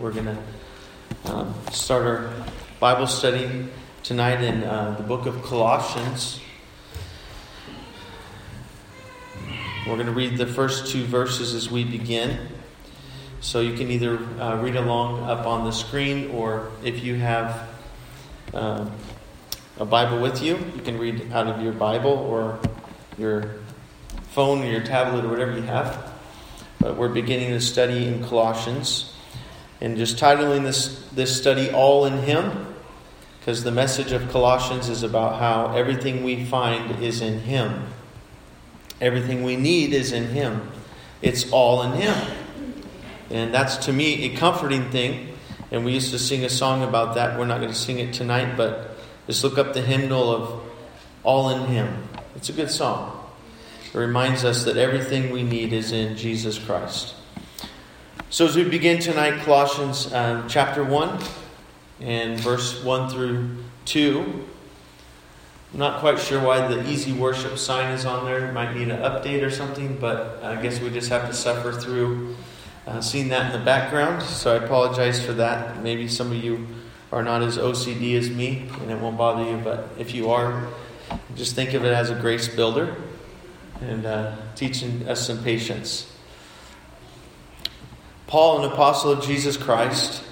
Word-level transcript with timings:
We're 0.00 0.12
going 0.12 0.26
to 0.26 1.32
um, 1.32 1.54
start 1.72 2.06
our 2.06 2.30
Bible 2.80 3.06
study 3.06 3.66
tonight 4.02 4.42
in 4.42 4.62
uh, 4.62 4.94
the 4.98 5.02
book 5.02 5.24
of 5.24 5.42
Colossians. 5.42 6.38
We're 9.86 9.94
going 9.94 10.06
to 10.06 10.12
read 10.12 10.36
the 10.36 10.46
first 10.46 10.92
two 10.92 11.04
verses 11.04 11.54
as 11.54 11.70
we 11.70 11.84
begin. 11.84 12.48
So 13.40 13.60
you 13.60 13.74
can 13.74 13.90
either 13.90 14.18
uh, 14.38 14.60
read 14.60 14.76
along 14.76 15.22
up 15.22 15.46
on 15.46 15.64
the 15.64 15.72
screen, 15.72 16.30
or 16.30 16.70
if 16.84 17.02
you 17.02 17.14
have 17.14 17.66
um, 18.52 18.92
a 19.78 19.86
Bible 19.86 20.20
with 20.20 20.42
you, 20.42 20.58
you 20.74 20.82
can 20.82 20.98
read 20.98 21.32
out 21.32 21.46
of 21.46 21.62
your 21.62 21.72
Bible 21.72 22.12
or 22.12 22.58
your 23.16 23.54
phone 24.32 24.62
or 24.62 24.66
your 24.66 24.82
tablet 24.82 25.24
or 25.24 25.28
whatever 25.28 25.54
you 25.54 25.62
have. 25.62 26.12
But 26.80 26.98
we're 26.98 27.08
beginning 27.08 27.48
to 27.50 27.60
study 27.62 28.04
in 28.04 28.22
Colossians 28.24 29.15
and 29.80 29.96
just 29.96 30.16
titling 30.16 30.62
this, 30.62 31.06
this 31.10 31.36
study 31.36 31.70
All 31.70 32.06
in 32.06 32.18
Him, 32.18 32.74
because 33.38 33.62
the 33.62 33.70
message 33.70 34.12
of 34.12 34.28
Colossians 34.30 34.88
is 34.88 35.02
about 35.02 35.38
how 35.38 35.74
everything 35.74 36.24
we 36.24 36.44
find 36.44 37.02
is 37.02 37.20
in 37.20 37.40
Him. 37.40 37.86
Everything 39.00 39.42
we 39.42 39.56
need 39.56 39.92
is 39.92 40.12
in 40.12 40.28
Him. 40.28 40.70
It's 41.22 41.50
all 41.52 41.82
in 41.82 41.92
Him. 41.92 42.36
And 43.30 43.52
that's 43.52 43.76
to 43.86 43.92
me 43.92 44.24
a 44.24 44.36
comforting 44.36 44.90
thing. 44.90 45.28
And 45.70 45.84
we 45.84 45.92
used 45.92 46.12
to 46.12 46.18
sing 46.18 46.44
a 46.44 46.48
song 46.48 46.82
about 46.82 47.16
that. 47.16 47.38
We're 47.38 47.46
not 47.46 47.58
going 47.58 47.72
to 47.72 47.78
sing 47.78 47.98
it 47.98 48.14
tonight, 48.14 48.56
but 48.56 48.96
just 49.26 49.42
look 49.42 49.58
up 49.58 49.74
the 49.74 49.82
hymnal 49.82 50.30
of 50.30 50.62
All 51.24 51.50
in 51.50 51.66
Him. 51.66 52.08
It's 52.36 52.48
a 52.48 52.52
good 52.52 52.70
song. 52.70 53.12
It 53.92 53.98
reminds 53.98 54.44
us 54.44 54.64
that 54.64 54.76
everything 54.76 55.30
we 55.30 55.42
need 55.42 55.72
is 55.72 55.90
in 55.92 56.16
Jesus 56.16 56.58
Christ. 56.58 57.15
So, 58.28 58.44
as 58.44 58.56
we 58.56 58.64
begin 58.64 58.98
tonight, 58.98 59.44
Colossians 59.44 60.12
um, 60.12 60.48
chapter 60.48 60.82
1 60.82 61.20
and 62.00 62.40
verse 62.40 62.82
1 62.82 63.08
through 63.08 63.56
2. 63.84 64.44
I'm 65.72 65.78
not 65.78 66.00
quite 66.00 66.18
sure 66.18 66.42
why 66.42 66.66
the 66.66 66.90
easy 66.90 67.12
worship 67.12 67.56
sign 67.56 67.92
is 67.92 68.04
on 68.04 68.24
there. 68.24 68.48
It 68.48 68.52
might 68.52 68.74
need 68.74 68.88
an 68.88 69.00
update 69.00 69.46
or 69.46 69.50
something, 69.50 69.96
but 69.98 70.42
I 70.42 70.60
guess 70.60 70.80
we 70.80 70.90
just 70.90 71.08
have 71.08 71.28
to 71.28 71.32
suffer 71.32 71.70
through 71.70 72.34
uh, 72.88 73.00
seeing 73.00 73.28
that 73.28 73.54
in 73.54 73.60
the 73.60 73.64
background. 73.64 74.20
So, 74.24 74.56
I 74.56 74.64
apologize 74.64 75.24
for 75.24 75.34
that. 75.34 75.80
Maybe 75.84 76.08
some 76.08 76.32
of 76.32 76.42
you 76.42 76.66
are 77.12 77.22
not 77.22 77.42
as 77.42 77.58
OCD 77.58 78.18
as 78.18 78.28
me, 78.28 78.68
and 78.80 78.90
it 78.90 78.98
won't 78.98 79.16
bother 79.16 79.48
you, 79.48 79.58
but 79.58 79.88
if 80.00 80.12
you 80.12 80.32
are, 80.32 80.66
just 81.36 81.54
think 81.54 81.74
of 81.74 81.84
it 81.84 81.92
as 81.92 82.10
a 82.10 82.16
grace 82.16 82.48
builder 82.48 82.96
and 83.80 84.04
uh, 84.04 84.34
teaching 84.56 85.08
us 85.08 85.24
some 85.24 85.44
patience. 85.44 86.12
Paul, 88.26 88.64
an 88.64 88.72
apostle 88.72 89.12
of 89.12 89.24
Jesus 89.24 89.56
Christ, 89.56 90.22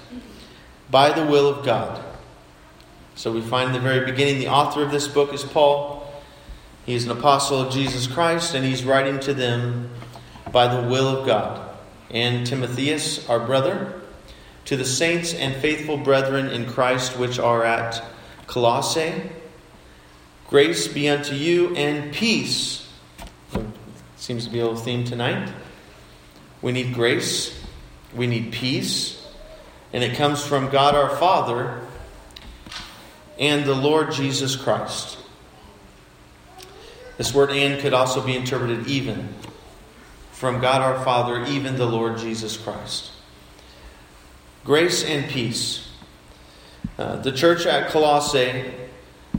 by 0.89 1.11
the 1.11 1.25
will 1.25 1.47
of 1.47 1.65
God. 1.65 2.03
So 3.15 3.31
we 3.31 3.41
find 3.41 3.67
in 3.67 3.73
the 3.73 3.79
very 3.79 4.05
beginning 4.05 4.39
the 4.39 4.49
author 4.49 4.83
of 4.83 4.91
this 4.91 5.07
book 5.07 5.33
is 5.33 5.43
Paul. 5.43 6.05
He 6.85 6.93
is 6.93 7.05
an 7.05 7.11
apostle 7.11 7.61
of 7.61 7.71
Jesus 7.71 8.05
Christ, 8.05 8.53
and 8.53 8.65
he's 8.65 8.83
writing 8.83 9.19
to 9.21 9.33
them 9.33 9.89
by 10.51 10.67
the 10.67 10.87
will 10.87 11.07
of 11.07 11.25
God. 11.25 11.77
And 12.11 12.45
Timotheus, 12.45 13.27
our 13.29 13.39
brother, 13.39 14.01
to 14.65 14.75
the 14.75 14.85
saints 14.85 15.33
and 15.33 15.55
faithful 15.55 15.97
brethren 15.97 16.47
in 16.47 16.65
Christ 16.65 17.17
which 17.17 17.39
are 17.39 17.63
at 17.63 18.03
Colossae, 18.47 19.29
grace 20.47 20.87
be 20.87 21.07
unto 21.07 21.33
you 21.33 21.73
and 21.75 22.13
peace. 22.13 22.91
Seems 24.17 24.45
to 24.45 24.51
be 24.51 24.59
a 24.59 24.63
little 24.63 24.79
theme 24.79 25.05
tonight. 25.05 25.51
We 26.61 26.71
need 26.71 26.93
grace 26.93 27.64
we 28.15 28.27
need 28.27 28.51
peace. 28.51 29.21
And 29.93 30.03
it 30.03 30.17
comes 30.17 30.45
from 30.45 30.69
God 30.69 30.95
our 30.95 31.15
Father 31.17 31.81
and 33.39 33.65
the 33.65 33.75
Lord 33.75 34.11
Jesus 34.11 34.55
Christ. 34.55 35.17
This 37.17 37.33
word 37.33 37.51
and 37.51 37.79
could 37.79 37.93
also 37.93 38.21
be 38.21 38.35
interpreted 38.35 38.87
even. 38.87 39.33
From 40.31 40.59
God 40.59 40.81
our 40.81 41.03
Father, 41.03 41.45
even 41.45 41.77
the 41.77 41.85
Lord 41.85 42.17
Jesus 42.17 42.57
Christ. 42.57 43.11
Grace 44.65 45.03
and 45.03 45.29
peace. 45.29 45.87
Uh, 46.97 47.17
the 47.17 47.31
church 47.31 47.65
at 47.65 47.89
Colossae 47.89 48.73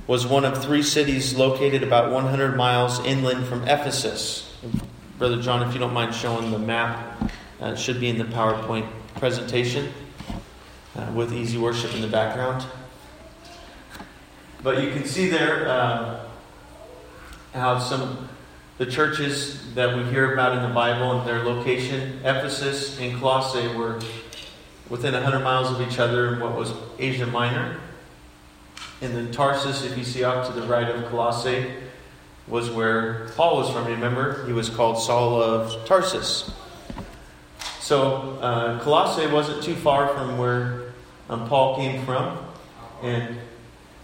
was 0.07 0.27
one 0.27 0.45
of 0.45 0.63
three 0.63 0.83
cities 0.83 1.35
located 1.35 1.83
about 1.83 2.13
100 2.13 2.57
miles 2.57 3.05
inland 3.05 3.47
from 3.47 3.63
Ephesus. 3.65 4.55
Brother 5.19 5.41
John, 5.43 5.67
if 5.67 5.75
you 5.75 5.81
don't 5.81 5.93
mind 5.93 6.15
showing 6.15 6.51
the 6.51 6.59
map 6.59 7.31
uh, 7.61 7.67
it 7.67 7.79
should 7.79 8.01
be 8.01 8.09
in 8.09 8.19
the 8.19 8.25
PowerPoint 8.25 8.89
presentation 9.17 9.93
uh, 10.95 11.11
with 11.15 11.33
Easy 11.33 11.59
Worship 11.59 11.95
in 11.95 12.01
the 12.01 12.09
background. 12.09 12.65
But 14.63 14.83
you 14.83 14.91
can 14.91 15.05
see 15.05 15.29
there 15.29 15.69
uh, 15.69 16.27
how 17.55 17.79
some 17.79 18.29
the 18.79 18.87
churches 18.87 19.75
that 19.75 19.97
we 19.97 20.05
hear 20.05 20.35
about 20.35 20.55
in 20.57 20.63
the 20.63 20.75
Bible 20.75 21.19
and 21.19 21.27
their 21.27 21.43
location, 21.43 22.19
Ephesus 22.19 23.01
and 23.01 23.19
Colossae, 23.19 23.69
were 23.69 23.99
within 24.91 25.15
100 25.15 25.41
miles 25.41 25.71
of 25.71 25.81
each 25.81 25.99
other 25.99 26.35
in 26.35 26.41
what 26.41 26.55
was 26.55 26.73
Asia 26.99 27.27
Minor. 27.27 27.81
And 29.01 29.15
then 29.15 29.33
Tarsus, 29.33 29.83
if 29.85 29.97
you 29.97 30.05
see 30.05 30.25
off 30.25 30.47
to 30.49 30.53
the 30.59 30.67
right 30.67 30.89
of 30.89 31.07
Colossae, 31.11 31.73
was 32.47 32.71
where 32.71 33.29
Paul 33.31 33.57
was 33.57 33.71
from. 33.71 33.87
Remember, 33.87 34.47
he 34.47 34.53
was 34.53 34.69
called 34.69 34.99
Saul 34.99 35.43
of 35.43 35.87
Tarsus. 35.87 36.51
So 37.87 38.37
uh, 38.41 38.81
Colossae 38.81 39.29
wasn't 39.29 39.63
too 39.63 39.77
far 39.77 40.09
from 40.09 40.39
where 40.39 40.93
um, 41.31 41.49
Paul 41.49 41.77
came 41.77 42.05
from, 42.05 42.37
and 43.01 43.39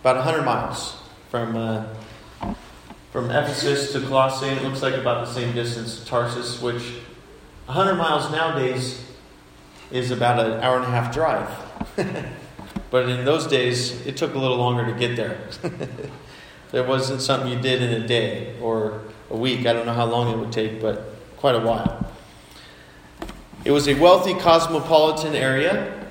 about 0.02 0.14
100 0.14 0.44
miles 0.44 1.02
from 1.30 1.56
uh, 1.56 1.86
from 3.10 3.32
Ephesus 3.32 3.92
to 3.92 4.00
Colossae. 4.02 4.46
It 4.46 4.62
looks 4.62 4.82
like 4.82 4.94
about 4.94 5.26
the 5.26 5.32
same 5.32 5.52
distance 5.52 5.98
to 5.98 6.06
Tarsus, 6.06 6.62
which 6.62 6.80
100 7.66 7.96
miles 7.96 8.30
nowadays 8.30 9.04
is 9.90 10.12
about 10.12 10.38
an 10.38 10.60
hour 10.62 10.76
and 10.76 10.84
a 10.84 10.90
half 10.90 11.12
drive. 11.12 11.50
but 12.92 13.08
in 13.08 13.24
those 13.24 13.48
days, 13.48 14.06
it 14.06 14.16
took 14.16 14.36
a 14.36 14.38
little 14.38 14.58
longer 14.58 14.86
to 14.86 14.96
get 14.96 15.16
there. 15.16 15.40
it 16.72 16.86
wasn't 16.86 17.20
something 17.20 17.50
you 17.50 17.58
did 17.58 17.82
in 17.82 18.00
a 18.00 18.06
day 18.06 18.54
or 18.60 19.02
a 19.28 19.36
week. 19.36 19.66
I 19.66 19.72
don't 19.72 19.86
know 19.86 19.92
how 19.92 20.06
long 20.06 20.32
it 20.32 20.38
would 20.38 20.52
take, 20.52 20.80
but 20.80 21.16
quite 21.36 21.56
a 21.56 21.60
while. 21.60 22.11
It 23.64 23.70
was 23.70 23.86
a 23.88 23.94
wealthy 23.94 24.34
cosmopolitan 24.34 25.34
area. 25.34 26.10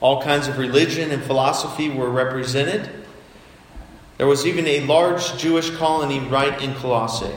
All 0.00 0.22
kinds 0.22 0.48
of 0.48 0.58
religion 0.58 1.10
and 1.10 1.22
philosophy 1.22 1.88
were 1.88 2.10
represented. 2.10 2.90
There 4.16 4.26
was 4.26 4.46
even 4.46 4.66
a 4.66 4.80
large 4.86 5.38
Jewish 5.38 5.70
colony 5.76 6.18
right 6.18 6.60
in 6.60 6.74
Colossae. 6.74 7.34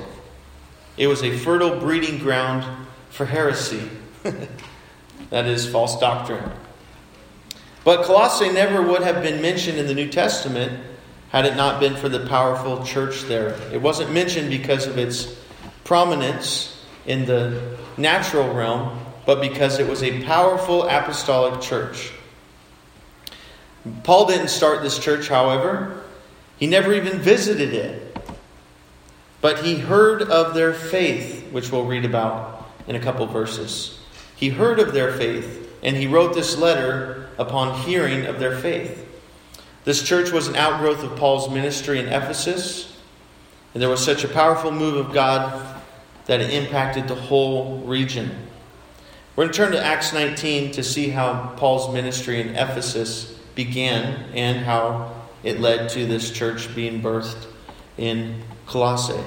It 0.98 1.08
was 1.08 1.24
a 1.24 1.38
fertile 1.38 1.80
breeding 1.80 2.18
ground 2.18 2.66
for 3.10 3.26
heresy. 3.26 3.88
that 5.30 5.46
is, 5.46 5.70
false 5.70 6.00
doctrine. 6.00 6.52
But 7.84 8.04
Colossae 8.06 8.52
never 8.52 8.82
would 8.82 9.02
have 9.04 9.22
been 9.24 9.42
mentioned 9.42 9.78
in 9.78 9.88
the 9.88 9.94
New 9.94 10.10
Testament 10.10 10.84
had 11.30 11.46
it 11.46 11.56
not 11.56 11.80
been 11.80 11.96
for 11.96 12.10
the 12.10 12.26
powerful 12.28 12.84
church 12.84 13.24
there. 13.24 13.58
It 13.72 13.82
wasn't 13.82 14.12
mentioned 14.12 14.50
because 14.50 14.86
of 14.86 14.98
its 14.98 15.36
prominence 15.84 16.84
in 17.06 17.26
the 17.26 17.78
natural 17.98 18.54
realm, 18.54 19.00
but 19.32 19.40
because 19.40 19.80
it 19.80 19.88
was 19.88 20.04
a 20.04 20.22
powerful 20.24 20.84
apostolic 20.84 21.62
church. 21.62 22.12
Paul 24.04 24.26
didn't 24.26 24.50
start 24.50 24.84
this 24.84 25.00
church, 25.00 25.30
however. 25.30 26.04
He 26.58 26.68
never 26.68 26.92
even 26.92 27.18
visited 27.20 27.74
it. 27.74 28.18
But 29.40 29.60
he 29.60 29.78
heard 29.78 30.22
of 30.24 30.54
their 30.54 30.74
faith, 30.74 31.50
which 31.50 31.72
we'll 31.72 31.86
read 31.86 32.04
about 32.04 32.70
in 32.88 32.98
a 32.98 33.00
couple 33.00 33.26
verses. 33.26 34.02
He 34.36 34.50
heard 34.50 34.80
of 34.80 34.92
their 34.92 35.14
faith, 35.14 35.80
and 35.82 35.96
he 35.96 36.08
wrote 36.08 36.34
this 36.34 36.58
letter 36.58 37.30
upon 37.38 37.80
hearing 37.84 38.26
of 38.26 38.38
their 38.38 38.58
faith. 38.58 39.08
This 39.86 40.04
church 40.04 40.32
was 40.32 40.50
an 40.50 40.58
outgrowth 40.58 41.04
of 41.04 41.16
Paul's 41.16 41.50
ministry 41.50 42.00
in 42.00 42.08
Ephesus, 42.08 43.00
and 43.74 43.82
there 43.82 43.88
was 43.88 44.04
such 44.04 44.26
a 44.26 44.28
powerful 44.28 44.72
move 44.72 44.98
of 44.98 45.14
God 45.14 45.82
that 46.26 46.42
it 46.42 46.50
impacted 46.50 47.08
the 47.08 47.16
whole 47.16 47.78
region. 47.86 48.50
We're 49.34 49.46
going 49.46 49.54
to 49.54 49.58
turn 49.58 49.72
to 49.72 49.82
Acts 49.82 50.12
19 50.12 50.74
to 50.74 50.84
see 50.84 51.08
how 51.08 51.54
Paul's 51.56 51.94
ministry 51.94 52.42
in 52.42 52.50
Ephesus 52.50 53.32
began 53.56 54.30
and 54.34 54.58
how 54.58 55.16
it 55.42 55.62
led 55.62 55.88
to 55.92 56.06
this 56.06 56.32
church 56.32 56.74
being 56.76 57.02
birthed 57.02 57.48
in 57.98 58.42
Colossae. 58.66 59.24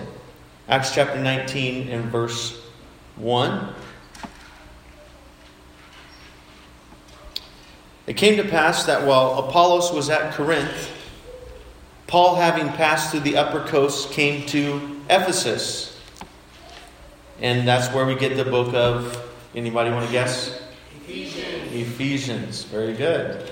Acts 0.68 0.94
chapter 0.94 1.18
19 1.18 1.88
and 1.88 2.04
verse 2.12 2.60
1. 3.16 3.74
It 8.06 8.18
came 8.18 8.36
to 8.36 8.44
pass 8.44 8.84
that 8.84 9.06
while 9.06 9.38
Apollos 9.38 9.90
was 9.90 10.10
at 10.10 10.34
Corinth, 10.34 10.90
Paul, 12.06 12.34
having 12.34 12.68
passed 12.68 13.10
through 13.10 13.20
the 13.20 13.38
upper 13.38 13.66
coast, 13.66 14.10
came 14.10 14.44
to 14.48 15.00
Ephesus. 15.08 15.98
And 17.40 17.66
that's 17.66 17.92
where 17.94 18.04
we 18.04 18.14
get 18.14 18.36
the 18.36 18.44
book 18.44 18.74
of 18.74 19.30
Anybody 19.54 19.90
want 19.90 20.06
to 20.06 20.12
guess? 20.12 20.60
Ephesians. 21.06 21.72
Ephesians. 21.72 22.62
Very 22.64 22.94
good. 22.94 23.50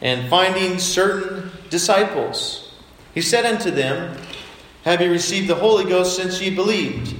And 0.00 0.28
finding 0.28 0.78
certain 0.78 1.50
disciples. 1.70 2.74
He 3.14 3.20
said 3.20 3.46
unto 3.46 3.70
them, 3.70 4.16
Have 4.84 5.00
you 5.00 5.10
received 5.10 5.48
the 5.48 5.54
Holy 5.54 5.84
Ghost 5.84 6.16
since 6.16 6.40
ye 6.40 6.50
believed? 6.50 7.14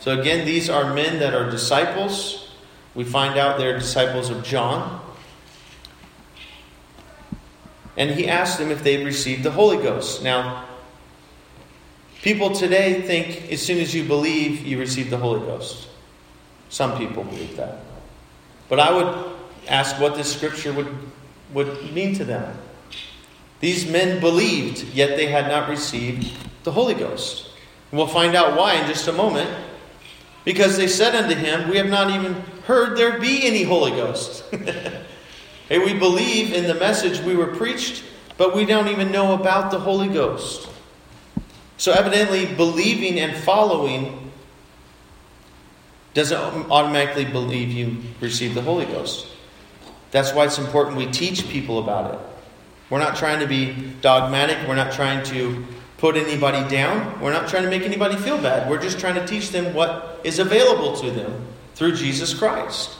So 0.00 0.18
again, 0.18 0.46
these 0.46 0.70
are 0.70 0.94
men 0.94 1.18
that 1.18 1.34
are 1.34 1.50
disciples. 1.50 2.54
We 2.94 3.04
find 3.04 3.38
out 3.38 3.58
they're 3.58 3.78
disciples 3.78 4.30
of 4.30 4.42
John. 4.42 5.02
And 7.96 8.10
he 8.10 8.28
asked 8.28 8.58
them 8.58 8.70
if 8.70 8.82
they'd 8.82 9.04
received 9.04 9.42
the 9.42 9.50
Holy 9.50 9.76
Ghost. 9.76 10.22
Now, 10.22 10.64
people 12.22 12.54
today 12.54 13.02
think 13.02 13.52
as 13.52 13.60
soon 13.60 13.78
as 13.78 13.94
you 13.94 14.04
believe, 14.04 14.66
you 14.66 14.78
receive 14.78 15.10
the 15.10 15.18
Holy 15.18 15.40
Ghost. 15.40 15.88
Some 16.68 16.96
people 16.98 17.24
believe 17.24 17.56
that. 17.56 17.78
But 18.68 18.80
I 18.80 18.92
would 18.92 19.36
ask 19.68 20.00
what 20.00 20.16
this 20.16 20.34
scripture 20.34 20.72
would, 20.72 20.92
would 21.52 21.92
mean 21.92 22.14
to 22.14 22.24
them. 22.24 22.56
These 23.60 23.90
men 23.90 24.20
believed, 24.20 24.84
yet 24.94 25.16
they 25.16 25.26
had 25.26 25.48
not 25.48 25.68
received 25.68 26.32
the 26.64 26.72
Holy 26.72 26.94
Ghost. 26.94 27.50
And 27.90 27.98
we'll 27.98 28.06
find 28.06 28.34
out 28.34 28.56
why 28.56 28.74
in 28.74 28.86
just 28.86 29.08
a 29.08 29.12
moment. 29.12 29.50
Because 30.44 30.76
they 30.76 30.86
said 30.86 31.14
unto 31.14 31.34
him, 31.34 31.70
We 31.70 31.76
have 31.76 31.88
not 31.88 32.10
even 32.10 32.34
heard 32.66 32.96
there 32.96 33.18
be 33.18 33.46
any 33.46 33.62
Holy 33.62 33.92
Ghost. 33.92 34.44
hey, 35.68 35.78
we 35.78 35.94
believe 35.94 36.52
in 36.52 36.64
the 36.64 36.74
message 36.74 37.20
we 37.20 37.34
were 37.34 37.48
preached, 37.48 38.04
but 38.36 38.54
we 38.54 38.64
don't 38.64 38.88
even 38.88 39.10
know 39.10 39.34
about 39.34 39.70
the 39.70 39.78
Holy 39.78 40.08
Ghost. 40.08 40.68
So, 41.78 41.92
evidently, 41.92 42.46
believing 42.46 43.18
and 43.20 43.36
following 43.36 44.25
doesn't 46.16 46.70
automatically 46.70 47.26
believe 47.26 47.70
you 47.70 47.98
receive 48.22 48.54
the 48.54 48.62
Holy 48.62 48.86
Ghost. 48.86 49.26
That's 50.12 50.32
why 50.32 50.46
it's 50.46 50.56
important 50.56 50.96
we 50.96 51.04
teach 51.04 51.46
people 51.50 51.78
about 51.78 52.14
it. 52.14 52.20
We're 52.88 53.00
not 53.00 53.16
trying 53.16 53.40
to 53.40 53.46
be 53.46 53.92
dogmatic. 54.00 54.66
We're 54.66 54.76
not 54.76 54.94
trying 54.94 55.22
to 55.26 55.62
put 55.98 56.16
anybody 56.16 56.66
down. 56.74 57.20
We're 57.20 57.34
not 57.34 57.48
trying 57.48 57.64
to 57.64 57.68
make 57.68 57.82
anybody 57.82 58.16
feel 58.16 58.40
bad. 58.40 58.70
We're 58.70 58.80
just 58.80 58.98
trying 58.98 59.16
to 59.16 59.26
teach 59.26 59.50
them 59.50 59.74
what 59.74 60.22
is 60.24 60.38
available 60.38 60.96
to 60.96 61.10
them 61.10 61.46
through 61.74 61.96
Jesus 61.96 62.32
Christ. 62.32 62.96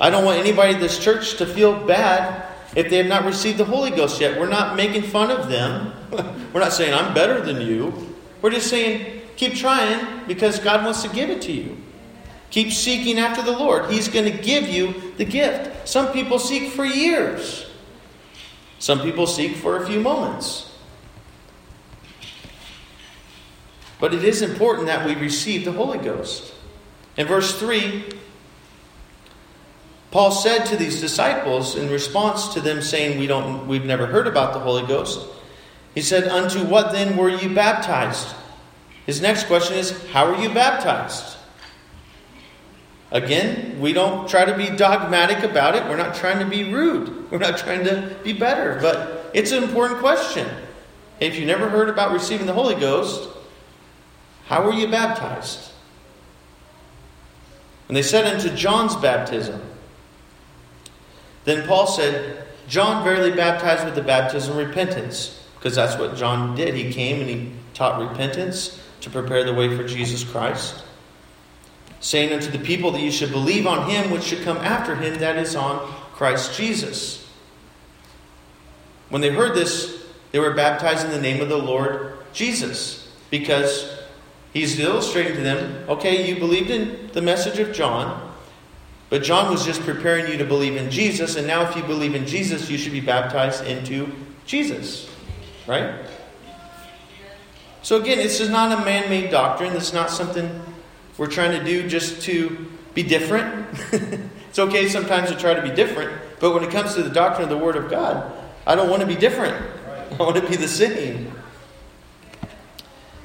I 0.00 0.08
don't 0.08 0.24
want 0.24 0.38
anybody 0.38 0.74
in 0.74 0.80
this 0.80 1.00
church 1.00 1.38
to 1.38 1.46
feel 1.46 1.74
bad 1.88 2.46
if 2.76 2.88
they 2.88 2.98
have 2.98 3.06
not 3.06 3.24
received 3.24 3.58
the 3.58 3.64
Holy 3.64 3.90
Ghost 3.90 4.20
yet. 4.20 4.38
We're 4.38 4.48
not 4.48 4.76
making 4.76 5.02
fun 5.02 5.32
of 5.32 5.48
them. 5.48 5.92
We're 6.52 6.60
not 6.60 6.72
saying, 6.72 6.94
I'm 6.94 7.14
better 7.14 7.40
than 7.40 7.66
you. 7.66 8.14
We're 8.42 8.50
just 8.50 8.70
saying, 8.70 9.22
keep 9.34 9.54
trying 9.54 10.24
because 10.28 10.60
God 10.60 10.84
wants 10.84 11.02
to 11.02 11.08
give 11.08 11.28
it 11.28 11.42
to 11.42 11.52
you. 11.52 11.81
Keep 12.52 12.70
seeking 12.70 13.18
after 13.18 13.42
the 13.42 13.52
Lord. 13.52 13.90
He's 13.90 14.08
going 14.08 14.30
to 14.30 14.42
give 14.42 14.68
you 14.68 15.14
the 15.16 15.24
gift. 15.24 15.88
Some 15.88 16.12
people 16.12 16.38
seek 16.38 16.70
for 16.70 16.84
years, 16.84 17.66
some 18.78 19.00
people 19.00 19.26
seek 19.26 19.56
for 19.56 19.82
a 19.82 19.86
few 19.86 20.00
moments. 20.00 20.68
But 23.98 24.12
it 24.12 24.24
is 24.24 24.42
important 24.42 24.88
that 24.88 25.06
we 25.06 25.14
receive 25.14 25.64
the 25.64 25.72
Holy 25.72 25.98
Ghost. 25.98 26.52
In 27.16 27.26
verse 27.28 27.56
3, 27.58 28.04
Paul 30.10 30.32
said 30.32 30.64
to 30.66 30.76
these 30.76 31.00
disciples 31.00 31.76
in 31.76 31.88
response 31.88 32.52
to 32.54 32.60
them 32.60 32.82
saying, 32.82 33.18
we 33.18 33.28
don't, 33.28 33.68
We've 33.68 33.84
never 33.84 34.06
heard 34.06 34.26
about 34.26 34.54
the 34.54 34.58
Holy 34.58 34.84
Ghost, 34.86 35.24
he 35.94 36.02
said, 36.02 36.26
Unto 36.28 36.64
what 36.64 36.92
then 36.92 37.16
were 37.16 37.30
you 37.30 37.54
baptized? 37.54 38.34
His 39.06 39.20
next 39.20 39.46
question 39.46 39.76
is, 39.76 40.04
How 40.08 40.26
are 40.26 40.42
you 40.42 40.52
baptized? 40.52 41.31
Again, 43.12 43.78
we 43.78 43.92
don't 43.92 44.26
try 44.28 44.44
to 44.46 44.56
be 44.56 44.70
dogmatic 44.70 45.44
about 45.44 45.76
it. 45.76 45.84
We're 45.84 45.98
not 45.98 46.14
trying 46.14 46.38
to 46.38 46.46
be 46.46 46.72
rude. 46.72 47.30
We're 47.30 47.38
not 47.38 47.58
trying 47.58 47.84
to 47.84 48.16
be 48.24 48.32
better. 48.32 48.78
But 48.80 49.30
it's 49.34 49.52
an 49.52 49.62
important 49.62 50.00
question. 50.00 50.48
If 51.20 51.38
you 51.38 51.44
never 51.44 51.68
heard 51.68 51.90
about 51.90 52.12
receiving 52.12 52.46
the 52.46 52.54
Holy 52.54 52.74
Ghost, 52.74 53.28
how 54.46 54.64
were 54.64 54.72
you 54.72 54.88
baptized? 54.88 55.72
And 57.88 57.96
they 57.96 58.02
said 58.02 58.24
unto 58.24 58.48
John's 58.56 58.96
baptism. 58.96 59.60
Then 61.44 61.66
Paul 61.68 61.86
said, 61.86 62.46
John 62.66 63.04
verily 63.04 63.32
baptized 63.32 63.84
with 63.84 63.94
the 63.94 64.02
baptism 64.02 64.56
of 64.56 64.66
repentance, 64.66 65.46
because 65.56 65.74
that's 65.74 65.98
what 65.98 66.16
John 66.16 66.54
did. 66.54 66.74
He 66.74 66.90
came 66.90 67.20
and 67.20 67.28
he 67.28 67.52
taught 67.74 68.00
repentance 68.00 68.80
to 69.02 69.10
prepare 69.10 69.44
the 69.44 69.52
way 69.52 69.76
for 69.76 69.86
Jesus 69.86 70.24
Christ, 70.24 70.82
saying 72.02 72.32
unto 72.32 72.50
the 72.50 72.58
people 72.58 72.90
that 72.90 73.00
you 73.00 73.12
should 73.12 73.30
believe 73.30 73.66
on 73.66 73.88
him 73.88 74.10
which 74.10 74.24
should 74.24 74.42
come 74.42 74.58
after 74.58 74.96
him, 74.96 75.18
that 75.20 75.36
is 75.36 75.56
on 75.56 75.78
Christ 76.12 76.56
Jesus. 76.56 77.26
When 79.08 79.22
they 79.22 79.30
heard 79.30 79.54
this, 79.54 80.04
they 80.32 80.38
were 80.38 80.52
baptized 80.52 81.04
in 81.04 81.12
the 81.12 81.20
name 81.20 81.40
of 81.40 81.48
the 81.48 81.56
Lord 81.56 82.18
Jesus, 82.32 83.08
because 83.30 84.00
He's 84.52 84.78
illustrating 84.78 85.36
to 85.36 85.42
them 85.42 85.84
okay, 85.88 86.28
you 86.28 86.38
believed 86.38 86.70
in 86.70 87.10
the 87.12 87.22
message 87.22 87.58
of 87.58 87.72
John, 87.72 88.32
but 89.08 89.22
John 89.22 89.50
was 89.50 89.64
just 89.64 89.82
preparing 89.82 90.30
you 90.30 90.38
to 90.38 90.44
believe 90.44 90.76
in 90.76 90.90
Jesus, 90.90 91.36
and 91.36 91.46
now 91.46 91.68
if 91.68 91.76
you 91.76 91.82
believe 91.82 92.14
in 92.14 92.26
Jesus, 92.26 92.68
you 92.68 92.78
should 92.78 92.92
be 92.92 93.00
baptized 93.00 93.64
into 93.66 94.10
Jesus. 94.44 95.08
Right? 95.66 95.94
So 97.82 98.00
again, 98.00 98.18
this 98.18 98.40
is 98.40 98.48
not 98.48 98.80
a 98.80 98.84
man 98.84 99.08
made 99.08 99.30
doctrine. 99.30 99.72
This 99.72 99.88
is 99.88 99.92
not 99.92 100.10
something 100.10 100.62
we're 101.22 101.28
trying 101.28 101.56
to 101.56 101.64
do 101.64 101.88
just 101.88 102.22
to 102.22 102.68
be 102.94 103.04
different. 103.04 103.64
it's 104.48 104.58
okay 104.58 104.88
sometimes 104.88 105.30
to 105.30 105.36
try 105.36 105.54
to 105.54 105.62
be 105.62 105.70
different, 105.70 106.20
but 106.40 106.52
when 106.52 106.64
it 106.64 106.72
comes 106.72 106.96
to 106.96 107.02
the 107.04 107.10
doctrine 107.10 107.44
of 107.44 107.48
the 107.48 107.64
Word 107.64 107.76
of 107.76 107.88
God, 107.88 108.32
I 108.66 108.74
don't 108.74 108.90
want 108.90 109.02
to 109.02 109.06
be 109.06 109.14
different. 109.14 109.54
I 110.10 110.16
want 110.16 110.34
to 110.34 110.48
be 110.48 110.56
the 110.56 110.66
same. 110.66 111.30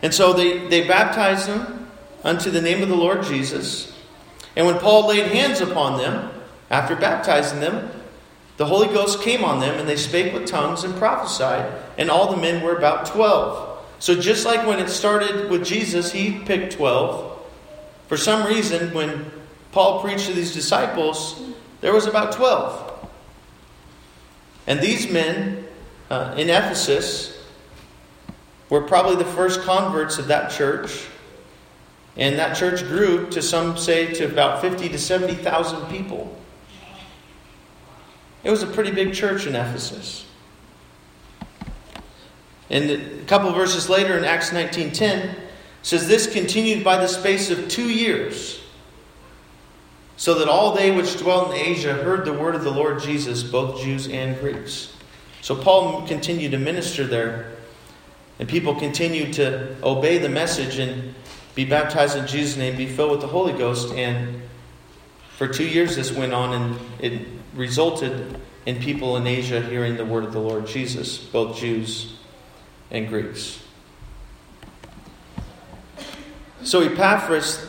And 0.03 0.13
so 0.13 0.31
they, 0.33 0.67
they 0.67 0.87
baptized 0.87 1.47
them 1.47 1.89
unto 2.23 2.51
the 2.51 2.61
name 2.61 2.83
of 2.83 2.89
the 2.89 2.95
Lord 2.95 3.23
Jesus. 3.23 3.91
And 4.55 4.67
when 4.67 4.77
Paul 4.77 5.07
laid 5.07 5.31
hands 5.31 5.59
upon 5.59 5.97
them, 5.97 6.29
after 6.69 6.95
baptizing 6.95 7.61
them, 7.61 7.89
the 8.57 8.67
Holy 8.67 8.89
Ghost 8.89 9.23
came 9.23 9.43
on 9.43 9.59
them, 9.59 9.79
and 9.79 9.89
they 9.89 9.97
spake 9.97 10.35
with 10.35 10.45
tongues 10.45 10.83
and 10.83 10.93
prophesied. 10.97 11.73
And 11.97 12.11
all 12.11 12.29
the 12.29 12.37
men 12.39 12.61
were 12.61 12.77
about 12.77 13.07
12. 13.07 13.85
So 13.97 14.21
just 14.21 14.45
like 14.45 14.67
when 14.67 14.77
it 14.77 14.89
started 14.89 15.49
with 15.49 15.65
Jesus, 15.65 16.11
he 16.11 16.37
picked 16.41 16.73
12. 16.73 17.33
For 18.07 18.17
some 18.17 18.47
reason, 18.47 18.93
when 18.93 19.29
Paul 19.71 20.01
preached 20.01 20.27
to 20.27 20.33
these 20.33 20.53
disciples, 20.53 21.41
there 21.81 21.93
was 21.93 22.07
about 22.07 22.31
12. 22.31 23.09
And 24.65 24.79
these 24.79 25.11
men 25.11 25.65
uh, 26.09 26.33
in 26.37 26.49
Ephesus 26.49 27.45
were 28.69 28.81
probably 28.81 29.15
the 29.15 29.29
first 29.31 29.61
converts 29.61 30.17
of 30.17 30.27
that 30.27 30.51
church. 30.51 31.07
And 32.15 32.39
that 32.39 32.57
church 32.57 32.83
grew 32.83 33.29
to 33.29 33.41
some 33.41 33.77
say 33.77 34.13
to 34.15 34.25
about 34.25 34.61
50 34.61 34.89
to 34.89 34.97
70,000 34.97 35.89
people. 35.89 36.35
It 38.43 38.49
was 38.49 38.63
a 38.63 38.67
pretty 38.67 38.91
big 38.91 39.13
church 39.13 39.45
in 39.45 39.55
Ephesus. 39.55 40.25
And 42.69 42.89
a 42.89 43.25
couple 43.25 43.51
verses 43.51 43.89
later 43.89 44.17
in 44.17 44.25
Acts 44.25 44.51
19:10 44.51 45.35
says 45.81 46.07
this 46.07 46.31
continued 46.31 46.83
by 46.83 46.97
the 46.97 47.07
space 47.07 47.49
of 47.49 47.67
2 47.69 47.89
years 47.89 48.59
so 50.17 50.33
that 50.39 50.49
all 50.49 50.73
they 50.73 50.91
which 50.91 51.17
dwelt 51.17 51.51
in 51.51 51.57
Asia 51.57 51.93
heard 51.93 52.25
the 52.25 52.33
word 52.33 52.55
of 52.55 52.63
the 52.63 52.71
Lord 52.71 53.01
Jesus 53.01 53.43
both 53.43 53.81
Jews 53.81 54.07
and 54.07 54.39
Greeks. 54.39 54.93
So 55.41 55.55
Paul 55.55 56.07
continued 56.07 56.51
to 56.51 56.57
minister 56.57 57.05
there 57.05 57.51
and 58.39 58.49
people 58.49 58.75
continued 58.75 59.33
to 59.33 59.75
obey 59.83 60.17
the 60.17 60.29
message 60.29 60.77
and 60.79 61.13
be 61.55 61.65
baptized 61.65 62.17
in 62.17 62.27
Jesus' 62.27 62.57
name, 62.57 62.75
be 62.75 62.85
filled 62.85 63.11
with 63.11 63.21
the 63.21 63.27
Holy 63.27 63.53
Ghost. 63.53 63.93
And 63.93 64.41
for 65.37 65.47
two 65.47 65.67
years 65.67 65.95
this 65.95 66.11
went 66.11 66.33
on, 66.33 66.53
and 66.53 66.79
it 66.99 67.27
resulted 67.55 68.39
in 68.65 68.79
people 68.79 69.17
in 69.17 69.25
Asia 69.25 69.61
hearing 69.61 69.97
the 69.97 70.05
word 70.05 70.23
of 70.23 70.33
the 70.33 70.39
Lord 70.39 70.67
Jesus, 70.67 71.17
both 71.17 71.57
Jews 71.57 72.13
and 72.91 73.07
Greeks. 73.07 73.59
So 76.67 76.81
Epaphras 76.81 77.65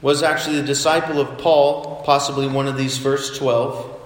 was 0.00 0.22
actually 0.22 0.60
the 0.60 0.66
disciple 0.66 1.20
of 1.20 1.38
Paul, 1.38 2.04
possibly 2.04 2.46
one 2.46 2.68
of 2.68 2.76
these 2.76 2.96
first 2.96 3.34
12, 3.34 4.00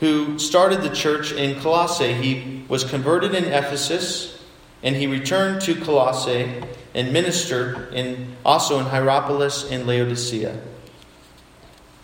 who 0.00 0.38
started 0.38 0.82
the 0.82 0.90
church 0.90 1.32
in 1.32 1.58
Colossae. 1.62 2.12
He 2.12 2.66
was 2.68 2.84
converted 2.84 3.34
in 3.34 3.44
Ephesus 3.44 4.38
and 4.82 4.94
he 4.94 5.06
returned 5.06 5.62
to 5.62 5.74
Colossae 5.74 6.62
and 6.94 7.14
ministered 7.14 7.94
in, 7.94 8.36
also 8.44 8.78
in 8.78 8.84
Hierapolis 8.84 9.70
and 9.70 9.86
Laodicea. 9.86 10.60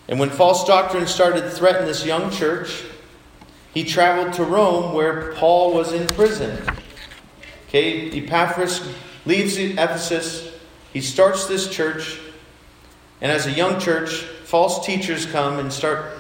And 0.09 0.19
when 0.19 0.31
false 0.31 0.65
doctrine 0.65 1.07
started 1.07 1.43
to 1.43 1.51
threaten 1.51 1.85
this 1.85 2.07
young 2.07 2.31
church, 2.31 2.83
he 3.75 3.85
traveled 3.85 4.33
to 4.37 4.45
Rome 4.45 4.95
where 4.95 5.35
Paul 5.35 5.75
was 5.75 5.93
in 5.93 6.07
prison. 6.07 6.59
Okay, 7.69 8.11
Epaphras 8.23 8.89
leaves 9.27 9.59
Ephesus, 9.59 10.48
he 10.93 11.01
starts 11.01 11.47
this 11.47 11.69
church, 11.69 12.19
and 13.21 13.31
as 13.31 13.47
a 13.47 13.53
young 13.53 13.79
church, 13.81 14.23
false 14.45 14.85
teachers 14.85 15.27
come 15.27 15.59
and 15.59 15.73
start 15.73 16.13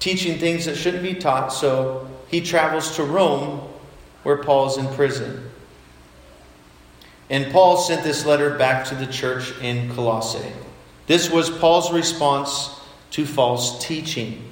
teaching 0.00 0.38
things 0.38 0.66
that 0.66 0.76
shouldn't 0.76 1.02
be 1.02 1.14
taught, 1.14 1.52
so 1.52 2.08
he 2.28 2.40
travels 2.40 2.96
to 2.96 3.04
Rome 3.04 3.60
where 4.22 4.36
Paul's 4.36 4.78
in 4.78 4.86
prison. 4.88 5.50
And 7.30 7.52
Paul 7.52 7.76
sent 7.76 8.04
this 8.04 8.24
letter 8.24 8.56
back 8.56 8.86
to 8.86 8.94
the 8.94 9.06
church 9.06 9.52
in 9.60 9.92
Colossae. 9.94 10.52
This 11.06 11.30
was 11.30 11.50
Paul's 11.50 11.92
response 11.92 12.78
to 13.12 13.24
false 13.24 13.84
teaching. 13.84 14.44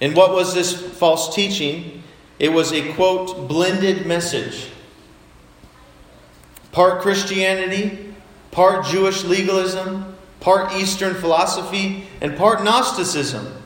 And 0.00 0.16
what 0.16 0.32
was 0.32 0.54
this 0.54 0.72
false 0.72 1.34
teaching? 1.34 2.02
It 2.38 2.52
was 2.52 2.72
a 2.72 2.92
quote, 2.94 3.48
blended 3.48 4.06
message. 4.06 4.70
Part 6.74 7.02
Christianity, 7.02 8.12
part 8.50 8.84
Jewish 8.86 9.22
legalism, 9.22 10.16
part 10.40 10.72
Eastern 10.72 11.14
philosophy, 11.14 12.08
and 12.20 12.36
part 12.36 12.64
Gnosticism. 12.64 13.62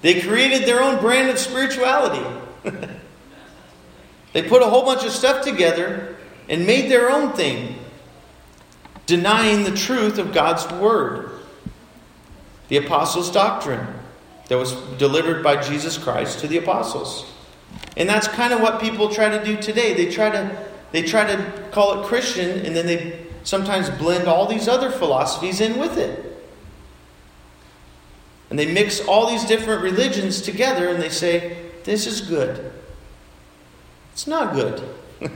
They 0.00 0.22
created 0.22 0.66
their 0.66 0.82
own 0.82 1.00
brand 1.00 1.28
of 1.28 1.38
spirituality. 1.38 2.24
they 4.32 4.42
put 4.42 4.62
a 4.62 4.66
whole 4.70 4.86
bunch 4.86 5.04
of 5.04 5.12
stuff 5.12 5.44
together 5.44 6.16
and 6.48 6.66
made 6.66 6.90
their 6.90 7.10
own 7.10 7.34
thing, 7.34 7.76
denying 9.04 9.64
the 9.64 9.76
truth 9.76 10.16
of 10.16 10.32
God's 10.32 10.66
Word. 10.72 11.30
The 12.68 12.78
Apostles' 12.78 13.30
doctrine 13.30 13.86
that 14.48 14.56
was 14.56 14.72
delivered 14.96 15.44
by 15.44 15.60
Jesus 15.60 15.98
Christ 15.98 16.38
to 16.38 16.48
the 16.48 16.56
apostles. 16.56 17.30
And 17.98 18.08
that's 18.08 18.28
kind 18.28 18.54
of 18.54 18.62
what 18.62 18.80
people 18.80 19.10
try 19.10 19.28
to 19.28 19.44
do 19.44 19.60
today. 19.60 19.92
They 19.92 20.10
try 20.10 20.30
to 20.30 20.69
they 20.92 21.02
try 21.02 21.24
to 21.24 21.68
call 21.70 22.00
it 22.00 22.06
Christian 22.06 22.64
and 22.64 22.74
then 22.74 22.86
they 22.86 23.26
sometimes 23.42 23.90
blend 23.90 24.28
all 24.28 24.46
these 24.46 24.68
other 24.68 24.90
philosophies 24.90 25.60
in 25.60 25.78
with 25.78 25.96
it. 25.96 26.26
And 28.50 28.58
they 28.58 28.72
mix 28.72 29.00
all 29.06 29.30
these 29.30 29.44
different 29.44 29.82
religions 29.82 30.40
together 30.40 30.88
and 30.88 31.00
they 31.00 31.08
say, 31.08 31.56
this 31.84 32.06
is 32.06 32.20
good. 32.20 32.72
It's 34.12 34.26
not 34.26 34.54
good. 34.54 34.82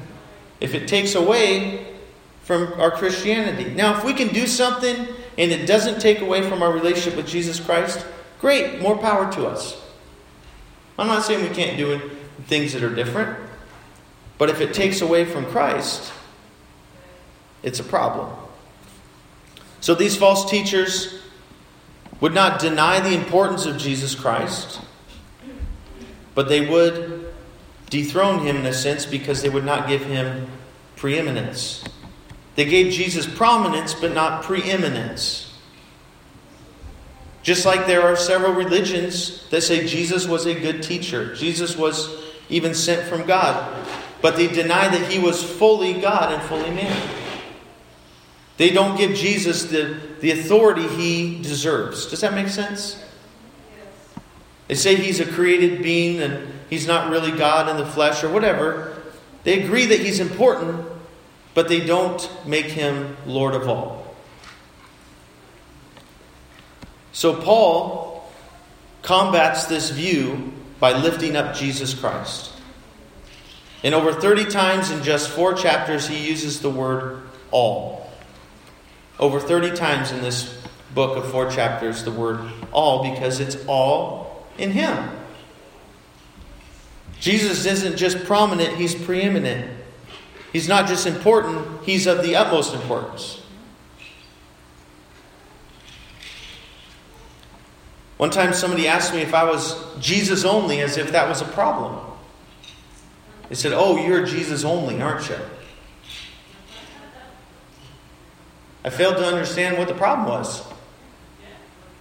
if 0.60 0.74
it 0.74 0.88
takes 0.88 1.14
away 1.14 1.94
from 2.42 2.78
our 2.78 2.90
Christianity. 2.90 3.70
Now, 3.70 3.96
if 3.96 4.04
we 4.04 4.12
can 4.12 4.28
do 4.28 4.46
something 4.46 5.06
and 5.38 5.50
it 5.50 5.66
doesn't 5.66 6.00
take 6.00 6.20
away 6.20 6.48
from 6.48 6.62
our 6.62 6.72
relationship 6.72 7.16
with 7.16 7.26
Jesus 7.26 7.58
Christ, 7.58 8.04
great, 8.40 8.82
more 8.82 8.98
power 8.98 9.32
to 9.32 9.46
us. 9.46 9.80
I'm 10.98 11.06
not 11.06 11.24
saying 11.24 11.48
we 11.48 11.54
can't 11.54 11.76
do 11.76 12.10
things 12.46 12.72
that 12.74 12.82
are 12.82 12.94
different, 12.94 13.38
but 14.38 14.50
if 14.50 14.60
it 14.60 14.74
takes 14.74 15.00
away 15.00 15.24
from 15.24 15.46
Christ, 15.46 16.12
it's 17.62 17.80
a 17.80 17.84
problem. 17.84 18.34
So 19.80 19.94
these 19.94 20.16
false 20.16 20.50
teachers 20.50 21.20
would 22.20 22.34
not 22.34 22.58
deny 22.58 23.00
the 23.00 23.14
importance 23.14 23.66
of 23.66 23.76
Jesus 23.76 24.14
Christ, 24.14 24.80
but 26.34 26.48
they 26.48 26.66
would 26.66 27.32
dethrone 27.90 28.44
him 28.46 28.56
in 28.56 28.66
a 28.66 28.72
sense 28.72 29.06
because 29.06 29.42
they 29.42 29.48
would 29.48 29.64
not 29.64 29.88
give 29.88 30.04
him 30.04 30.48
preeminence. 30.96 31.84
They 32.54 32.64
gave 32.64 32.92
Jesus 32.92 33.26
prominence, 33.26 33.94
but 33.94 34.14
not 34.14 34.42
preeminence. 34.42 35.52
Just 37.42 37.66
like 37.66 37.86
there 37.86 38.02
are 38.02 38.16
several 38.16 38.54
religions 38.54 39.46
that 39.50 39.62
say 39.62 39.86
Jesus 39.86 40.26
was 40.26 40.46
a 40.46 40.54
good 40.54 40.82
teacher, 40.82 41.34
Jesus 41.34 41.76
was 41.76 42.22
even 42.48 42.74
sent 42.74 43.06
from 43.06 43.26
God, 43.26 43.86
but 44.22 44.36
they 44.36 44.46
deny 44.46 44.88
that 44.88 45.10
he 45.10 45.18
was 45.18 45.42
fully 45.42 45.94
God 46.00 46.32
and 46.32 46.42
fully 46.42 46.70
man. 46.70 46.96
They 48.56 48.70
don't 48.70 48.96
give 48.96 49.14
Jesus 49.14 49.64
the, 49.64 49.98
the 50.20 50.30
authority 50.30 50.86
he 50.86 51.42
deserves. 51.42 52.06
Does 52.06 52.20
that 52.20 52.34
make 52.34 52.48
sense? 52.48 53.02
They 54.68 54.74
say 54.74 54.96
he's 54.96 55.20
a 55.20 55.26
created 55.26 55.82
being 55.82 56.20
and 56.20 56.52
he's 56.70 56.86
not 56.86 57.10
really 57.10 57.32
God 57.32 57.68
in 57.68 57.76
the 57.76 57.90
flesh 57.90 58.24
or 58.24 58.30
whatever. 58.30 59.02
They 59.42 59.62
agree 59.62 59.86
that 59.86 60.00
he's 60.00 60.20
important, 60.20 60.86
but 61.52 61.68
they 61.68 61.84
don't 61.84 62.30
make 62.46 62.66
him 62.66 63.16
Lord 63.26 63.54
of 63.54 63.68
all. 63.68 64.16
So 67.12 67.40
Paul 67.40 68.32
combats 69.02 69.66
this 69.66 69.90
view 69.90 70.52
by 70.80 70.92
lifting 70.92 71.36
up 71.36 71.54
Jesus 71.54 71.92
Christ. 71.92 72.53
And 73.84 73.94
over 73.94 74.12
30 74.14 74.46
times 74.46 74.90
in 74.90 75.02
just 75.02 75.28
four 75.28 75.52
chapters, 75.52 76.08
he 76.08 76.26
uses 76.26 76.60
the 76.60 76.70
word 76.70 77.22
all. 77.50 78.10
Over 79.18 79.38
30 79.38 79.76
times 79.76 80.10
in 80.10 80.22
this 80.22 80.58
book 80.94 81.18
of 81.18 81.30
four 81.30 81.50
chapters, 81.50 82.02
the 82.02 82.10
word 82.10 82.40
all, 82.72 83.12
because 83.12 83.40
it's 83.40 83.56
all 83.66 84.46
in 84.56 84.70
Him. 84.70 85.10
Jesus 87.20 87.66
isn't 87.66 87.96
just 87.96 88.24
prominent, 88.24 88.76
He's 88.76 88.94
preeminent. 88.94 89.70
He's 90.52 90.68
not 90.68 90.88
just 90.88 91.06
important, 91.06 91.84
He's 91.84 92.06
of 92.06 92.22
the 92.22 92.36
utmost 92.36 92.74
importance. 92.74 93.42
One 98.16 98.30
time 98.30 98.54
somebody 98.54 98.86
asked 98.88 99.12
me 99.12 99.20
if 99.20 99.34
I 99.34 99.44
was 99.44 99.76
Jesus 100.00 100.44
only, 100.44 100.80
as 100.80 100.96
if 100.96 101.12
that 101.12 101.28
was 101.28 101.42
a 101.42 101.46
problem. 101.46 102.03
They 103.48 103.54
said, 103.54 103.72
Oh, 103.72 103.96
you're 103.96 104.24
Jesus 104.24 104.64
only, 104.64 105.00
aren't 105.00 105.28
you? 105.28 105.38
I 108.84 108.90
failed 108.90 109.16
to 109.16 109.26
understand 109.26 109.78
what 109.78 109.88
the 109.88 109.94
problem 109.94 110.28
was. 110.28 110.62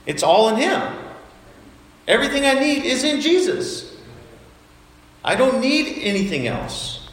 It's 0.06 0.24
all 0.24 0.50
in 0.50 0.58
Him. 0.58 0.82
Everything 2.08 2.46
I 2.46 2.56
need 2.56 2.84
is 2.84 3.04
in 3.04 3.22
Jesus. 3.22 3.96
I 5.24 5.36
don't 5.36 5.62
need 5.62 6.00
anything 6.02 6.48
else. 6.48 7.10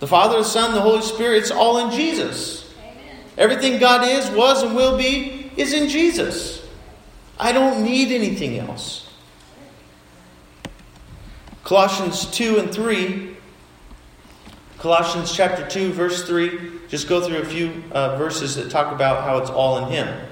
The 0.00 0.06
Father, 0.06 0.38
the 0.38 0.44
Son, 0.44 0.74
the 0.74 0.80
Holy 0.80 1.02
Spirit, 1.02 1.38
it's 1.38 1.50
all 1.50 1.78
in 1.78 1.90
Jesus. 1.90 2.74
Amen. 2.78 3.18
Everything 3.36 3.78
God 3.78 4.08
is, 4.08 4.30
was, 4.30 4.62
and 4.62 4.74
will 4.74 4.96
be 4.96 5.50
is 5.56 5.74
in 5.74 5.88
Jesus. 5.88 6.66
I 7.38 7.52
don't 7.52 7.84
need 7.84 8.10
anything 8.12 8.58
else. 8.58 9.12
Colossians 11.64 12.26
2 12.30 12.58
and 12.58 12.72
3. 12.72 13.33
Colossians 14.84 15.34
chapter 15.34 15.66
2, 15.66 15.94
verse 15.94 16.26
3 16.26 16.72
just 16.88 17.08
go 17.08 17.22
through 17.22 17.38
a 17.38 17.44
few 17.46 17.82
uh, 17.90 18.18
verses 18.18 18.56
that 18.56 18.70
talk 18.70 18.92
about 18.92 19.24
how 19.24 19.38
it's 19.38 19.48
all 19.48 19.78
in 19.78 19.90
Him. 19.90 20.26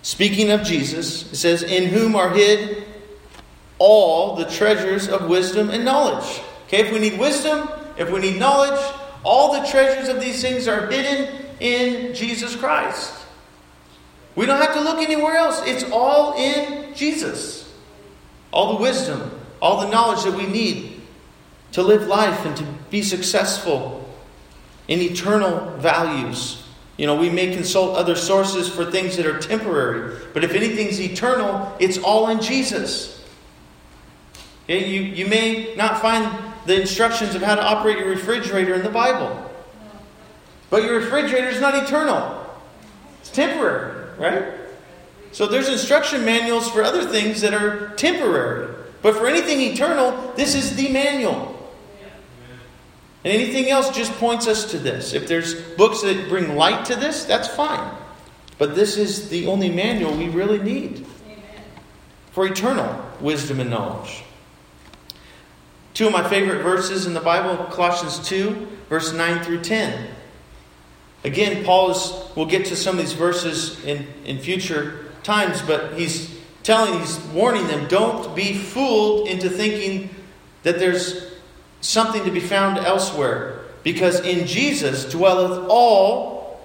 Speaking 0.00 0.50
of 0.50 0.62
Jesus, 0.62 1.30
it 1.30 1.36
says, 1.36 1.62
In 1.62 1.90
whom 1.90 2.16
are 2.16 2.30
hid 2.30 2.82
all 3.78 4.36
the 4.36 4.46
treasures 4.46 5.06
of 5.06 5.28
wisdom 5.28 5.68
and 5.68 5.84
knowledge. 5.84 6.40
Okay, 6.66 6.78
if 6.78 6.94
we 6.94 6.98
need 6.98 7.18
wisdom, 7.18 7.68
if 7.98 8.10
we 8.10 8.18
need 8.18 8.38
knowledge, 8.38 8.80
all 9.24 9.60
the 9.60 9.68
treasures 9.68 10.08
of 10.08 10.18
these 10.18 10.40
things 10.40 10.66
are 10.66 10.86
hidden 10.86 11.44
in 11.60 12.14
Jesus 12.14 12.56
Christ. 12.56 13.12
We 14.34 14.46
don't 14.46 14.62
have 14.62 14.72
to 14.72 14.80
look 14.80 15.00
anywhere 15.02 15.36
else. 15.36 15.60
It's 15.66 15.84
all 15.92 16.38
in 16.38 16.94
Jesus. 16.94 17.70
All 18.50 18.76
the 18.78 18.82
wisdom, 18.82 19.37
all 19.60 19.80
the 19.80 19.88
knowledge 19.88 20.24
that 20.24 20.36
we 20.36 20.46
need 20.46 21.00
to 21.72 21.82
live 21.82 22.06
life 22.06 22.44
and 22.46 22.56
to 22.56 22.64
be 22.90 23.02
successful 23.02 24.08
in 24.88 25.00
eternal 25.00 25.76
values. 25.76 26.64
You 26.96 27.06
know, 27.06 27.14
we 27.14 27.30
may 27.30 27.54
consult 27.54 27.96
other 27.96 28.16
sources 28.16 28.68
for 28.68 28.84
things 28.84 29.16
that 29.16 29.26
are 29.26 29.38
temporary, 29.38 30.18
but 30.34 30.42
if 30.42 30.52
anything's 30.54 31.00
eternal, 31.00 31.76
it's 31.78 31.98
all 31.98 32.28
in 32.28 32.40
Jesus. 32.40 33.24
Okay? 34.64 34.88
You, 34.88 35.02
you 35.02 35.26
may 35.26 35.74
not 35.76 36.00
find 36.00 36.30
the 36.66 36.80
instructions 36.80 37.34
of 37.34 37.42
how 37.42 37.54
to 37.54 37.62
operate 37.62 37.98
your 37.98 38.08
refrigerator 38.08 38.74
in 38.74 38.82
the 38.82 38.90
Bible, 38.90 39.50
but 40.70 40.82
your 40.82 40.98
refrigerator 40.98 41.48
is 41.48 41.60
not 41.60 41.74
eternal, 41.74 42.46
it's 43.20 43.30
temporary, 43.30 44.10
right? 44.18 44.54
So 45.32 45.46
there's 45.46 45.68
instruction 45.68 46.24
manuals 46.24 46.70
for 46.70 46.82
other 46.82 47.04
things 47.04 47.40
that 47.42 47.54
are 47.54 47.90
temporary. 47.96 48.74
But 49.02 49.16
for 49.16 49.26
anything 49.26 49.60
eternal, 49.60 50.32
this 50.36 50.54
is 50.54 50.76
the 50.76 50.88
manual. 50.90 51.54
And 53.24 53.32
anything 53.32 53.70
else 53.70 53.90
just 53.90 54.12
points 54.12 54.46
us 54.46 54.70
to 54.70 54.78
this. 54.78 55.12
If 55.12 55.28
there's 55.28 55.60
books 55.76 56.02
that 56.02 56.28
bring 56.28 56.56
light 56.56 56.84
to 56.86 56.96
this, 56.96 57.24
that's 57.24 57.48
fine. 57.48 57.94
But 58.58 58.74
this 58.74 58.96
is 58.96 59.28
the 59.28 59.46
only 59.46 59.70
manual 59.70 60.16
we 60.16 60.28
really 60.28 60.58
need 60.58 61.06
Amen. 61.26 61.62
for 62.32 62.46
eternal 62.46 63.04
wisdom 63.20 63.60
and 63.60 63.70
knowledge. 63.70 64.24
Two 65.94 66.06
of 66.06 66.12
my 66.12 66.28
favorite 66.28 66.62
verses 66.62 67.06
in 67.06 67.14
the 67.14 67.20
Bible 67.20 67.64
Colossians 67.66 68.20
2, 68.28 68.68
verse 68.88 69.12
9 69.12 69.44
through 69.44 69.62
10. 69.62 70.08
Again, 71.24 71.64
Paul 71.64 71.90
is, 71.90 72.12
we'll 72.36 72.46
get 72.46 72.66
to 72.66 72.76
some 72.76 72.96
of 72.96 73.04
these 73.04 73.14
verses 73.14 73.84
in, 73.84 74.06
in 74.24 74.38
future 74.38 75.06
times, 75.24 75.60
but 75.62 75.94
he's 75.94 76.37
telling, 76.68 77.00
he's 77.00 77.18
warning 77.32 77.66
them 77.66 77.88
don't 77.88 78.36
be 78.36 78.52
fooled 78.52 79.26
into 79.26 79.48
thinking 79.48 80.14
that 80.64 80.78
there's 80.78 81.32
something 81.80 82.22
to 82.24 82.30
be 82.30 82.40
found 82.40 82.76
elsewhere. 82.76 83.64
Because 83.82 84.20
in 84.20 84.46
Jesus 84.46 85.06
dwelleth 85.06 85.66
all 85.70 86.60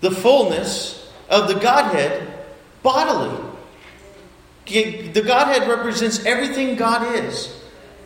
the 0.00 0.10
fullness 0.10 1.08
of 1.28 1.46
the 1.46 1.54
Godhead 1.54 2.44
bodily. 2.82 3.44
The 4.66 5.22
Godhead 5.24 5.68
represents 5.68 6.26
everything 6.26 6.74
God 6.74 7.14
is. 7.14 7.56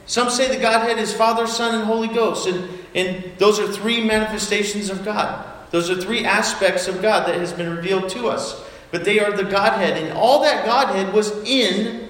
Some 0.04 0.28
say 0.28 0.54
the 0.54 0.60
Godhead 0.60 0.98
is 0.98 1.14
Father, 1.14 1.46
Son, 1.46 1.74
and 1.74 1.84
Holy 1.84 2.08
Ghost, 2.08 2.46
and, 2.46 2.68
and 2.94 3.24
those 3.38 3.58
are 3.58 3.72
three 3.72 4.04
manifestations 4.04 4.90
of 4.90 5.02
God. 5.02 5.46
Those 5.70 5.88
are 5.88 5.96
three 5.96 6.26
aspects 6.26 6.88
of 6.88 7.00
God 7.00 7.26
that 7.26 7.36
has 7.36 7.54
been 7.54 7.74
revealed 7.74 8.10
to 8.10 8.28
us. 8.28 8.67
But 8.90 9.04
they 9.04 9.20
are 9.20 9.36
the 9.36 9.44
Godhead, 9.44 10.02
and 10.02 10.16
all 10.16 10.42
that 10.42 10.64
Godhead 10.64 11.12
was 11.12 11.30
in 11.44 12.08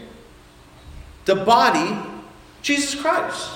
the 1.25 1.35
body, 1.35 1.99
Jesus 2.62 3.00
Christ. 3.00 3.50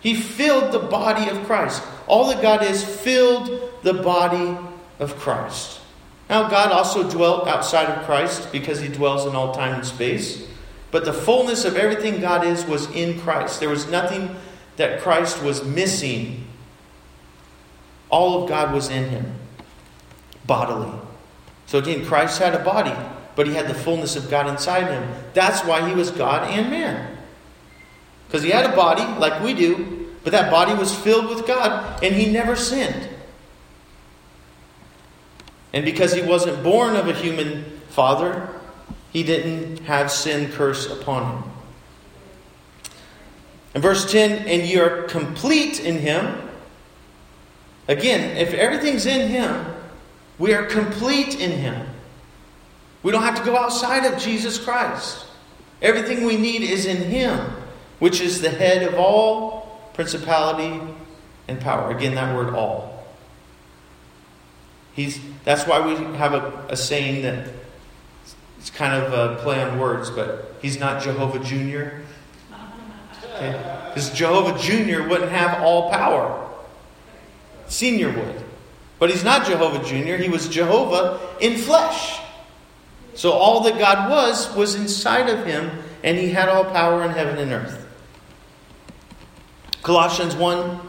He 0.00 0.14
filled 0.14 0.72
the 0.72 0.78
body 0.80 1.30
of 1.30 1.44
Christ. 1.46 1.82
All 2.06 2.28
that 2.28 2.42
God 2.42 2.62
is 2.62 2.84
filled 2.84 3.82
the 3.82 3.94
body 3.94 4.56
of 4.98 5.16
Christ. 5.18 5.80
Now, 6.28 6.48
God 6.48 6.72
also 6.72 7.08
dwelt 7.08 7.46
outside 7.46 7.88
of 7.88 8.04
Christ 8.04 8.50
because 8.50 8.80
he 8.80 8.88
dwells 8.88 9.26
in 9.26 9.34
all 9.34 9.54
time 9.54 9.74
and 9.74 9.86
space. 9.86 10.46
But 10.90 11.04
the 11.04 11.12
fullness 11.12 11.64
of 11.64 11.76
everything 11.76 12.20
God 12.20 12.46
is 12.46 12.64
was 12.64 12.90
in 12.90 13.20
Christ. 13.20 13.60
There 13.60 13.68
was 13.68 13.90
nothing 13.90 14.36
that 14.76 15.00
Christ 15.00 15.42
was 15.42 15.64
missing. 15.64 16.46
All 18.10 18.42
of 18.42 18.48
God 18.48 18.72
was 18.72 18.90
in 18.90 19.08
him, 19.08 19.34
bodily. 20.46 20.92
So 21.74 21.80
again, 21.80 22.06
Christ 22.06 22.38
had 22.38 22.54
a 22.54 22.62
body, 22.62 22.94
but 23.34 23.48
he 23.48 23.54
had 23.54 23.66
the 23.66 23.74
fullness 23.74 24.14
of 24.14 24.30
God 24.30 24.46
inside 24.46 24.86
him. 24.86 25.12
That's 25.32 25.64
why 25.64 25.88
he 25.88 25.92
was 25.92 26.12
God 26.12 26.48
and 26.48 26.70
man. 26.70 27.18
Because 28.28 28.44
he 28.44 28.50
had 28.50 28.64
a 28.64 28.76
body 28.76 29.02
like 29.18 29.42
we 29.42 29.54
do, 29.54 30.08
but 30.22 30.30
that 30.30 30.52
body 30.52 30.72
was 30.72 30.94
filled 30.94 31.28
with 31.28 31.48
God, 31.48 32.00
and 32.00 32.14
he 32.14 32.30
never 32.30 32.54
sinned. 32.54 33.08
And 35.72 35.84
because 35.84 36.12
he 36.12 36.22
wasn't 36.22 36.62
born 36.62 36.94
of 36.94 37.08
a 37.08 37.12
human 37.12 37.64
father, 37.88 38.50
he 39.12 39.24
didn't 39.24 39.80
have 39.80 40.12
sin 40.12 40.52
curse 40.52 40.88
upon 40.88 41.42
him. 41.42 41.50
In 43.74 43.82
verse 43.82 44.08
10, 44.12 44.46
and 44.46 44.62
you 44.62 44.80
are 44.80 45.02
complete 45.08 45.80
in 45.80 45.98
him. 45.98 46.50
Again, 47.88 48.36
if 48.36 48.54
everything's 48.54 49.06
in 49.06 49.28
him, 49.28 49.73
we 50.38 50.54
are 50.54 50.64
complete 50.64 51.40
in 51.40 51.52
him. 51.52 51.86
We 53.02 53.12
don't 53.12 53.22
have 53.22 53.38
to 53.38 53.44
go 53.44 53.56
outside 53.56 54.04
of 54.04 54.18
Jesus 54.18 54.58
Christ. 54.58 55.26
Everything 55.82 56.24
we 56.24 56.36
need 56.36 56.62
is 56.62 56.86
in 56.86 56.96
him, 56.96 57.38
which 57.98 58.20
is 58.20 58.40
the 58.40 58.50
head 58.50 58.82
of 58.82 58.94
all 58.94 59.90
principality 59.92 60.80
and 61.46 61.60
power. 61.60 61.94
Again, 61.94 62.14
that 62.14 62.34
word 62.34 62.54
all. 62.54 63.06
He's, 64.94 65.20
that's 65.44 65.66
why 65.66 65.86
we 65.86 65.94
have 66.16 66.34
a, 66.34 66.66
a 66.70 66.76
saying 66.76 67.22
that 67.22 67.48
it's 68.58 68.70
kind 68.70 68.94
of 68.94 69.12
a 69.12 69.42
play 69.42 69.62
on 69.62 69.78
words, 69.78 70.08
but 70.08 70.56
he's 70.62 70.78
not 70.78 71.02
Jehovah 71.02 71.40
Jr. 71.40 72.00
Okay? 73.34 73.52
Because 73.88 74.10
Jehovah 74.10 74.58
Jr. 74.58 75.06
wouldn't 75.08 75.30
have 75.30 75.62
all 75.62 75.90
power. 75.90 76.48
Senior 77.66 78.10
would. 78.10 78.43
But 79.04 79.10
he's 79.10 79.22
not 79.22 79.44
Jehovah 79.44 79.84
Jr., 79.84 80.16
he 80.16 80.30
was 80.30 80.48
Jehovah 80.48 81.20
in 81.38 81.58
flesh. 81.58 82.22
So 83.12 83.32
all 83.32 83.60
that 83.64 83.78
God 83.78 84.10
was 84.10 84.56
was 84.56 84.76
inside 84.76 85.28
of 85.28 85.44
him, 85.44 85.70
and 86.02 86.16
he 86.16 86.30
had 86.30 86.48
all 86.48 86.64
power 86.64 87.04
in 87.04 87.10
heaven 87.10 87.36
and 87.36 87.52
earth. 87.52 87.86
Colossians 89.82 90.34
1 90.34 90.80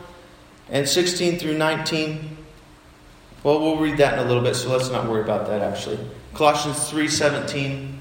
and 0.69 0.87
16 0.87 1.39
through 1.39 1.57
19 1.57 2.37
well, 3.43 3.59
we'll 3.59 3.79
read 3.79 3.97
that 3.97 4.13
in 4.13 4.19
a 4.19 4.23
little 4.23 4.41
bit, 4.41 4.55
so 4.55 4.69
let's 4.69 4.89
not 4.89 5.09
worry 5.09 5.21
about 5.21 5.47
that 5.47 5.61
actually. 5.61 5.99
Colossians 6.33 6.89
3:17. 6.89 7.97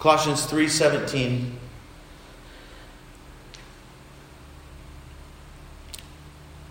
Colossians 0.00 0.44
3:17. 0.44 1.52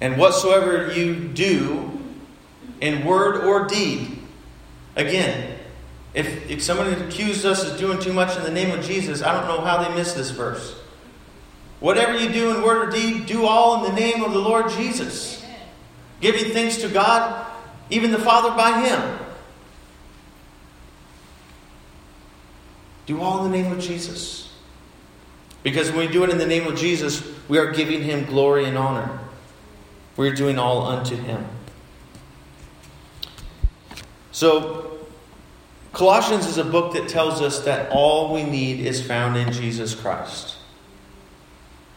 And 0.01 0.17
whatsoever 0.17 0.91
you 0.91 1.15
do 1.15 1.98
in 2.81 3.05
word 3.05 3.43
or 3.43 3.67
deed, 3.67 4.19
again, 4.95 5.57
if, 6.13 6.49
if 6.49 6.63
someone 6.63 6.91
accused 6.93 7.45
us 7.45 7.69
of 7.69 7.77
doing 7.77 7.99
too 7.99 8.13
much 8.13 8.35
in 8.37 8.43
the 8.43 8.51
name 8.51 8.77
of 8.77 8.83
Jesus, 8.83 9.21
I 9.21 9.33
don't 9.33 9.47
know 9.47 9.63
how 9.63 9.83
they 9.83 9.93
missed 9.95 10.15
this 10.15 10.31
verse. 10.31 10.75
Whatever 11.79 12.17
you 12.17 12.31
do 12.31 12.55
in 12.55 12.61
word 12.61 12.89
or 12.89 12.91
deed, 12.91 13.25
do 13.25 13.45
all 13.45 13.85
in 13.85 13.93
the 13.93 13.99
name 13.99 14.23
of 14.23 14.33
the 14.33 14.39
Lord 14.39 14.69
Jesus. 14.71 15.45
Giving 16.19 16.51
thanks 16.51 16.77
to 16.77 16.89
God 16.89 17.45
even 17.89 18.11
the 18.11 18.19
Father 18.19 18.51
by 18.51 18.81
Him. 18.81 19.19
Do 23.05 23.21
all 23.21 23.45
in 23.45 23.51
the 23.51 23.57
name 23.57 23.71
of 23.71 23.79
Jesus. 23.79 24.51
Because 25.63 25.89
when 25.89 26.07
we 26.07 26.07
do 26.07 26.23
it 26.23 26.29
in 26.29 26.37
the 26.37 26.45
name 26.45 26.67
of 26.67 26.77
Jesus, 26.77 27.23
we 27.47 27.57
are 27.57 27.71
giving 27.71 28.03
Him 28.03 28.25
glory 28.25 28.65
and 28.65 28.77
honor. 28.77 29.19
We're 30.15 30.35
doing 30.35 30.59
all 30.59 30.85
unto 30.85 31.15
Him. 31.15 31.45
So, 34.39 34.97
Colossians 35.91 36.45
is 36.45 36.57
a 36.57 36.63
book 36.63 36.93
that 36.93 37.09
tells 37.09 37.41
us 37.41 37.59
that 37.65 37.91
all 37.91 38.33
we 38.33 38.43
need 38.43 38.79
is 38.79 39.05
found 39.05 39.35
in 39.35 39.51
Jesus 39.51 39.93
Christ. 39.93 40.55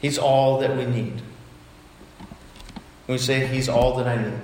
He's 0.01 0.19
all 0.19 0.59
that 0.59 0.77
we 0.77 0.85
need. 0.85 1.23
We 3.07 3.19
say, 3.19 3.47
He's 3.47 3.69
all 3.69 3.97
that 3.97 4.09
I 4.09 4.21
need. 4.21 4.41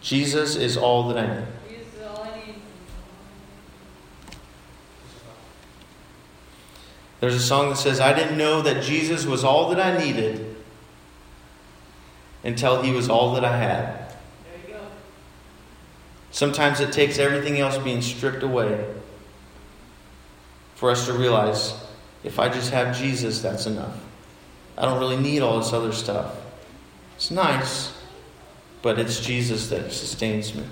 Jesus 0.00 0.56
is 0.56 0.78
all 0.78 1.06
that 1.08 1.18
I 1.18 1.34
need. 1.36 1.46
There's 7.20 7.34
a 7.34 7.40
song 7.40 7.68
that 7.68 7.76
says, 7.76 8.00
I 8.00 8.14
didn't 8.14 8.38
know 8.38 8.62
that 8.62 8.82
Jesus 8.82 9.26
was 9.26 9.44
all 9.44 9.68
that 9.68 9.78
I 9.78 10.02
needed 10.02 10.56
until 12.42 12.80
he 12.80 12.90
was 12.90 13.10
all 13.10 13.34
that 13.34 13.44
I 13.44 13.58
had. 13.58 14.05
Sometimes 16.30 16.80
it 16.80 16.92
takes 16.92 17.18
everything 17.18 17.58
else 17.60 17.78
being 17.78 18.02
stripped 18.02 18.42
away 18.42 18.84
for 20.74 20.90
us 20.90 21.06
to 21.06 21.12
realize 21.12 21.74
if 22.24 22.38
I 22.38 22.48
just 22.48 22.70
have 22.72 22.96
Jesus, 22.96 23.40
that's 23.40 23.66
enough. 23.66 23.96
I 24.76 24.84
don't 24.84 24.98
really 24.98 25.16
need 25.16 25.40
all 25.40 25.58
this 25.58 25.72
other 25.72 25.92
stuff. 25.92 26.34
It's 27.14 27.30
nice, 27.30 27.96
but 28.82 28.98
it's 28.98 29.20
Jesus 29.20 29.68
that 29.70 29.92
sustains 29.92 30.54
me. 30.54 30.64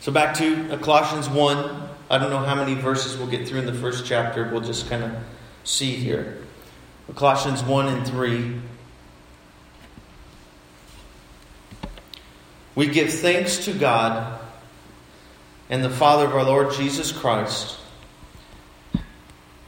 So 0.00 0.10
back 0.10 0.34
to 0.36 0.76
Colossians 0.78 1.28
1. 1.28 1.88
I 2.10 2.18
don't 2.18 2.30
know 2.30 2.38
how 2.38 2.54
many 2.54 2.74
verses 2.74 3.16
we'll 3.16 3.28
get 3.28 3.48
through 3.48 3.60
in 3.60 3.66
the 3.66 3.72
first 3.72 4.04
chapter. 4.04 4.48
We'll 4.50 4.60
just 4.60 4.88
kind 4.88 5.04
of 5.04 5.12
see 5.62 5.94
here. 5.94 6.42
Colossians 7.14 7.62
1 7.62 7.88
and 7.88 8.06
3. 8.06 8.60
We 12.74 12.88
give 12.88 13.12
thanks 13.12 13.64
to 13.66 13.72
God 13.72 14.40
and 15.70 15.82
the 15.82 15.90
Father 15.90 16.26
of 16.26 16.34
our 16.34 16.44
Lord 16.44 16.72
Jesus 16.74 17.12
Christ, 17.12 17.78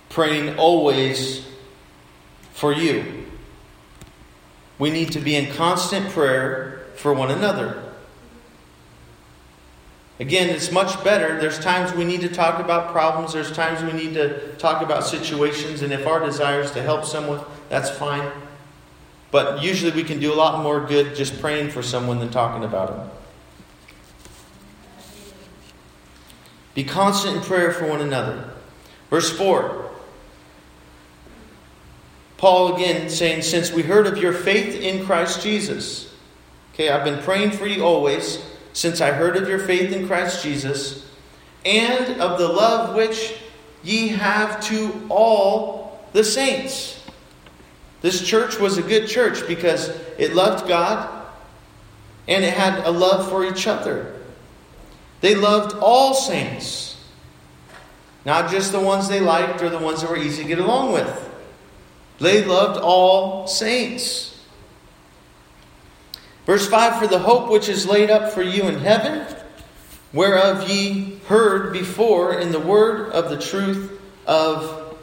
praying 0.08 0.58
always 0.58 1.46
for 2.52 2.72
you 2.72 3.26
we 4.78 4.90
need 4.90 5.12
to 5.12 5.20
be 5.20 5.36
in 5.36 5.52
constant 5.54 6.10
prayer 6.10 6.86
for 6.96 7.12
one 7.14 7.30
another. 7.30 7.82
Again, 10.18 10.48
it's 10.48 10.70
much 10.70 11.02
better. 11.04 11.38
There's 11.40 11.58
times 11.58 11.92
we 11.92 12.04
need 12.04 12.22
to 12.22 12.28
talk 12.28 12.58
about 12.60 12.92
problems, 12.92 13.32
there's 13.32 13.52
times 13.52 13.82
we 13.82 13.92
need 13.92 14.14
to 14.14 14.54
talk 14.56 14.82
about 14.82 15.04
situations, 15.04 15.82
and 15.82 15.92
if 15.92 16.06
our 16.06 16.20
desire 16.20 16.60
is 16.60 16.70
to 16.72 16.82
help 16.82 17.04
someone, 17.04 17.40
that's 17.68 17.90
fine. 17.90 18.30
But 19.36 19.62
usually 19.62 19.92
we 19.92 20.02
can 20.02 20.18
do 20.18 20.32
a 20.32 20.34
lot 20.34 20.62
more 20.62 20.80
good 20.80 21.14
just 21.14 21.42
praying 21.42 21.68
for 21.68 21.82
someone 21.82 22.20
than 22.20 22.30
talking 22.30 22.64
about 22.64 22.88
them. 22.88 23.10
Be 26.72 26.84
constant 26.84 27.36
in 27.36 27.42
prayer 27.42 27.70
for 27.70 27.86
one 27.86 28.00
another. 28.00 28.48
Verse 29.10 29.30
4 29.36 29.90
Paul 32.38 32.76
again 32.76 33.10
saying, 33.10 33.42
Since 33.42 33.72
we 33.72 33.82
heard 33.82 34.06
of 34.06 34.16
your 34.16 34.32
faith 34.32 34.74
in 34.74 35.04
Christ 35.04 35.42
Jesus. 35.42 36.14
Okay, 36.72 36.88
I've 36.88 37.04
been 37.04 37.22
praying 37.22 37.50
for 37.50 37.66
you 37.66 37.84
always, 37.84 38.42
since 38.72 39.02
I 39.02 39.10
heard 39.10 39.36
of 39.36 39.50
your 39.50 39.58
faith 39.58 39.92
in 39.92 40.06
Christ 40.06 40.42
Jesus, 40.42 41.06
and 41.62 42.22
of 42.22 42.38
the 42.38 42.48
love 42.48 42.96
which 42.96 43.34
ye 43.84 44.08
have 44.08 44.64
to 44.68 45.06
all 45.10 46.08
the 46.14 46.24
saints. 46.24 47.05
This 48.06 48.22
church 48.24 48.60
was 48.60 48.78
a 48.78 48.82
good 48.82 49.08
church 49.08 49.48
because 49.48 49.88
it 50.16 50.32
loved 50.32 50.68
God 50.68 51.26
and 52.28 52.44
it 52.44 52.54
had 52.54 52.86
a 52.86 52.90
love 52.92 53.28
for 53.28 53.44
each 53.44 53.66
other. 53.66 54.14
They 55.22 55.34
loved 55.34 55.74
all 55.80 56.14
saints, 56.14 57.04
not 58.24 58.48
just 58.48 58.70
the 58.70 58.78
ones 58.78 59.08
they 59.08 59.18
liked 59.18 59.60
or 59.60 59.70
the 59.70 59.80
ones 59.80 60.02
that 60.02 60.10
were 60.10 60.16
easy 60.16 60.44
to 60.44 60.48
get 60.48 60.60
along 60.60 60.92
with. 60.92 61.30
They 62.20 62.44
loved 62.44 62.78
all 62.78 63.48
saints. 63.48 64.40
Verse 66.44 66.68
5 66.68 67.00
For 67.00 67.08
the 67.08 67.18
hope 67.18 67.50
which 67.50 67.68
is 67.68 67.88
laid 67.88 68.08
up 68.08 68.32
for 68.32 68.42
you 68.42 68.68
in 68.68 68.78
heaven, 68.78 69.26
whereof 70.12 70.70
ye 70.70 71.18
heard 71.26 71.72
before 71.72 72.38
in 72.38 72.52
the 72.52 72.60
word 72.60 73.10
of 73.10 73.30
the 73.30 73.38
truth 73.40 74.00
of 74.28 74.96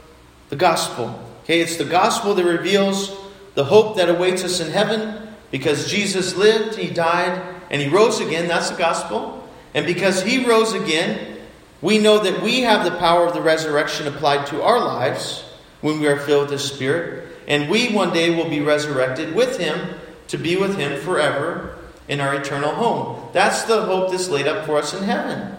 the 0.48 0.56
gospel. 0.56 1.23
Okay, 1.44 1.60
it's 1.60 1.78
the 1.78 1.86
gospel 1.86 2.34
that 2.36 2.46
reveals 2.46 3.16
the 3.54 3.66
hope 3.66 3.98
that 3.98 4.10
awaits 4.10 4.44
us 4.44 4.60
in 4.60 4.72
heaven 4.72 5.28
because 5.52 5.90
Jesus 5.92 6.36
lived, 6.36 6.76
he 6.76 6.90
died, 6.90 7.42
and 7.70 7.82
he 7.82 7.90
rose 7.90 8.20
again. 8.20 8.48
That's 8.48 8.70
the 8.70 8.78
gospel. 8.78 9.48
And 9.74 9.86
because 9.86 10.24
he 10.24 10.46
rose 10.46 10.74
again, 10.74 11.40
we 11.82 11.98
know 11.98 12.20
that 12.20 12.42
we 12.42 12.62
have 12.62 12.86
the 12.86 12.98
power 12.98 13.28
of 13.28 13.34
the 13.34 13.42
resurrection 13.42 14.08
applied 14.08 14.48
to 14.48 14.62
our 14.64 14.80
lives 14.80 15.44
when 15.82 16.00
we 16.00 16.08
are 16.08 16.18
filled 16.18 16.50
with 16.50 16.52
the 16.52 16.60
Spirit. 16.60 17.28
And 17.48 17.70
we 17.70 17.92
one 17.92 18.14
day 18.14 18.34
will 18.34 18.50
be 18.50 18.62
resurrected 18.62 19.36
with 19.36 19.60
him 19.60 19.96
to 20.30 20.38
be 20.38 20.56
with 20.56 20.78
him 20.78 21.00
forever 21.02 21.78
in 22.08 22.22
our 22.22 22.36
eternal 22.36 22.74
home. 22.74 23.30
That's 23.34 23.64
the 23.64 23.82
hope 23.82 24.12
that's 24.12 24.30
laid 24.30 24.48
up 24.48 24.66
for 24.66 24.78
us 24.78 24.94
in 24.94 25.04
heaven. 25.04 25.58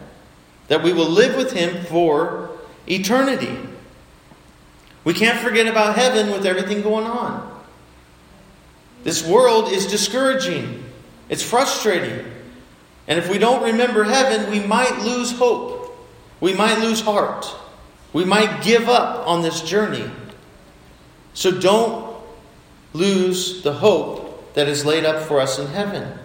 That 0.68 0.82
we 0.82 0.94
will 0.94 1.10
live 1.10 1.36
with 1.36 1.52
him 1.52 1.84
for 1.84 2.50
eternity. 2.88 3.58
We 5.04 5.14
can't 5.14 5.38
forget 5.38 5.66
about 5.66 5.96
heaven 5.96 6.30
with 6.30 6.46
everything 6.46 6.82
going 6.82 7.06
on. 7.06 7.50
This 9.02 9.26
world 9.26 9.70
is 9.70 9.86
discouraging, 9.86 10.82
it's 11.28 11.42
frustrating. 11.42 12.32
And 13.06 13.18
if 13.18 13.30
we 13.30 13.36
don't 13.36 13.62
remember 13.62 14.04
heaven, 14.04 14.50
we 14.50 14.60
might 14.60 14.98
lose 15.00 15.30
hope. 15.32 15.94
We 16.40 16.54
might 16.54 16.78
lose 16.78 17.02
heart. 17.02 17.46
We 18.14 18.24
might 18.24 18.62
give 18.62 18.88
up 18.88 19.26
on 19.26 19.42
this 19.42 19.60
journey. 19.60 20.10
So 21.34 21.50
don't 21.50 22.16
lose 22.94 23.62
the 23.62 23.74
hope 23.74 24.54
that 24.54 24.68
is 24.68 24.86
laid 24.86 25.04
up 25.04 25.26
for 25.26 25.40
us 25.40 25.58
in 25.58 25.66
heaven. 25.66 26.18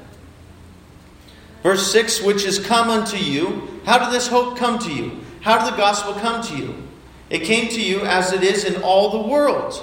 Verse 1.64 1.92
6 1.92 2.22
Which 2.22 2.46
is 2.46 2.60
come 2.60 2.90
unto 2.90 3.18
you. 3.18 3.82
How 3.86 3.98
did 3.98 4.14
this 4.14 4.28
hope 4.28 4.58
come 4.58 4.80
to 4.80 4.94
you? 4.94 5.20
How 5.42 5.58
did 5.64 5.74
the 5.74 5.78
gospel 5.78 6.14
come 6.14 6.42
to 6.44 6.56
you? 6.56 6.89
It 7.30 7.44
came 7.44 7.70
to 7.70 7.82
you 7.82 8.02
as 8.02 8.34
it 8.34 8.44
is 8.44 8.64
in 8.64 8.82
all 8.82 9.10
the 9.12 9.30
world, 9.30 9.82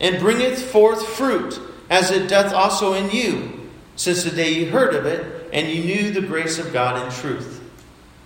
and 0.00 0.18
bringeth 0.18 0.70
forth 0.70 1.06
fruit, 1.06 1.60
as 1.90 2.10
it 2.10 2.28
doth 2.28 2.52
also 2.52 2.94
in 2.94 3.10
you, 3.10 3.68
since 3.96 4.24
the 4.24 4.30
day 4.30 4.50
you 4.50 4.66
heard 4.70 4.94
of 4.94 5.04
it, 5.04 5.50
and 5.52 5.68
you 5.68 5.84
knew 5.84 6.10
the 6.10 6.26
grace 6.26 6.58
of 6.58 6.72
God 6.72 7.04
in 7.04 7.12
truth. 7.12 7.62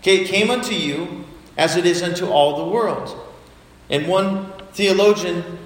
Okay, 0.00 0.20
it 0.20 0.28
came 0.28 0.50
unto 0.50 0.74
you 0.74 1.24
as 1.56 1.76
it 1.76 1.86
is 1.86 2.02
unto 2.02 2.26
all 2.26 2.64
the 2.64 2.70
world. 2.70 3.18
And 3.90 4.06
one 4.06 4.52
theologian 4.72 5.58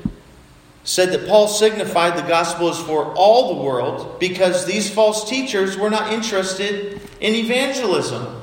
said 0.85 1.13
that 1.13 1.29
Paul 1.29 1.49
signified 1.49 2.17
the 2.17 2.27
gospel 2.27 2.71
is 2.71 2.79
for 2.79 3.13
all 3.15 3.55
the 3.55 3.63
world 3.63 4.19
because 4.19 4.65
these 4.65 4.91
false 4.91 5.29
teachers 5.29 5.77
were 5.77 5.91
not 5.91 6.13
interested 6.13 7.01
in 7.21 7.35
evangelism. 7.35 8.38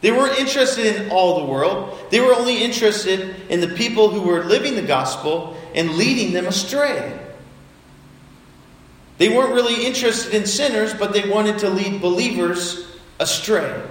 They 0.00 0.10
weren't 0.10 0.38
interested 0.38 0.96
in 0.96 1.10
all 1.10 1.40
the 1.40 1.52
world. 1.52 1.98
They 2.10 2.20
were 2.20 2.34
only 2.34 2.62
interested 2.62 3.36
in 3.50 3.60
the 3.60 3.68
people 3.68 4.08
who 4.08 4.22
were 4.22 4.44
living 4.44 4.74
the 4.74 4.82
gospel 4.82 5.56
and 5.74 5.90
leading 5.90 6.32
them 6.32 6.46
astray. 6.46 7.18
They 9.18 9.28
weren't 9.28 9.52
really 9.52 9.84
interested 9.84 10.32
in 10.32 10.46
sinners, 10.46 10.94
but 10.94 11.12
they 11.12 11.28
wanted 11.28 11.58
to 11.58 11.68
lead 11.68 12.00
believers 12.00 12.86
astray. 13.18 13.82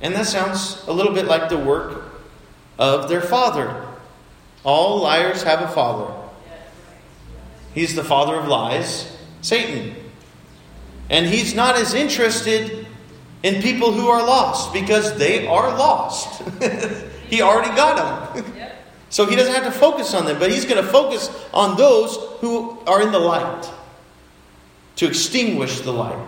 And 0.00 0.14
that 0.14 0.26
sounds 0.26 0.82
a 0.88 0.92
little 0.92 1.14
bit 1.14 1.26
like 1.26 1.48
the 1.48 1.58
work 1.58 2.02
of 2.78 3.08
their 3.08 3.20
father. 3.20 3.86
All 4.64 5.00
liars 5.00 5.44
have 5.44 5.62
a 5.62 5.68
father. 5.68 6.12
He's 7.72 7.94
the 7.94 8.02
father 8.02 8.34
of 8.34 8.48
lies, 8.48 9.16
Satan. 9.42 9.94
And 11.08 11.26
he's 11.26 11.54
not 11.54 11.76
as 11.76 11.94
interested 11.94 12.85
in 13.46 13.62
people 13.62 13.92
who 13.92 14.08
are 14.08 14.26
lost 14.26 14.72
because 14.72 15.16
they 15.18 15.46
are 15.46 15.68
lost. 15.78 16.42
he 17.28 17.42
already 17.42 17.74
got 17.76 18.34
them. 18.34 18.44
So 19.08 19.24
he 19.24 19.36
doesn't 19.36 19.54
have 19.54 19.72
to 19.72 19.78
focus 19.78 20.14
on 20.14 20.26
them, 20.26 20.40
but 20.40 20.50
he's 20.50 20.64
going 20.64 20.84
to 20.84 20.90
focus 20.90 21.30
on 21.54 21.76
those 21.76 22.16
who 22.40 22.76
are 22.88 23.00
in 23.00 23.12
the 23.12 23.20
light 23.20 23.70
to 24.96 25.06
extinguish 25.06 25.80
the 25.82 25.92
light. 25.92 26.26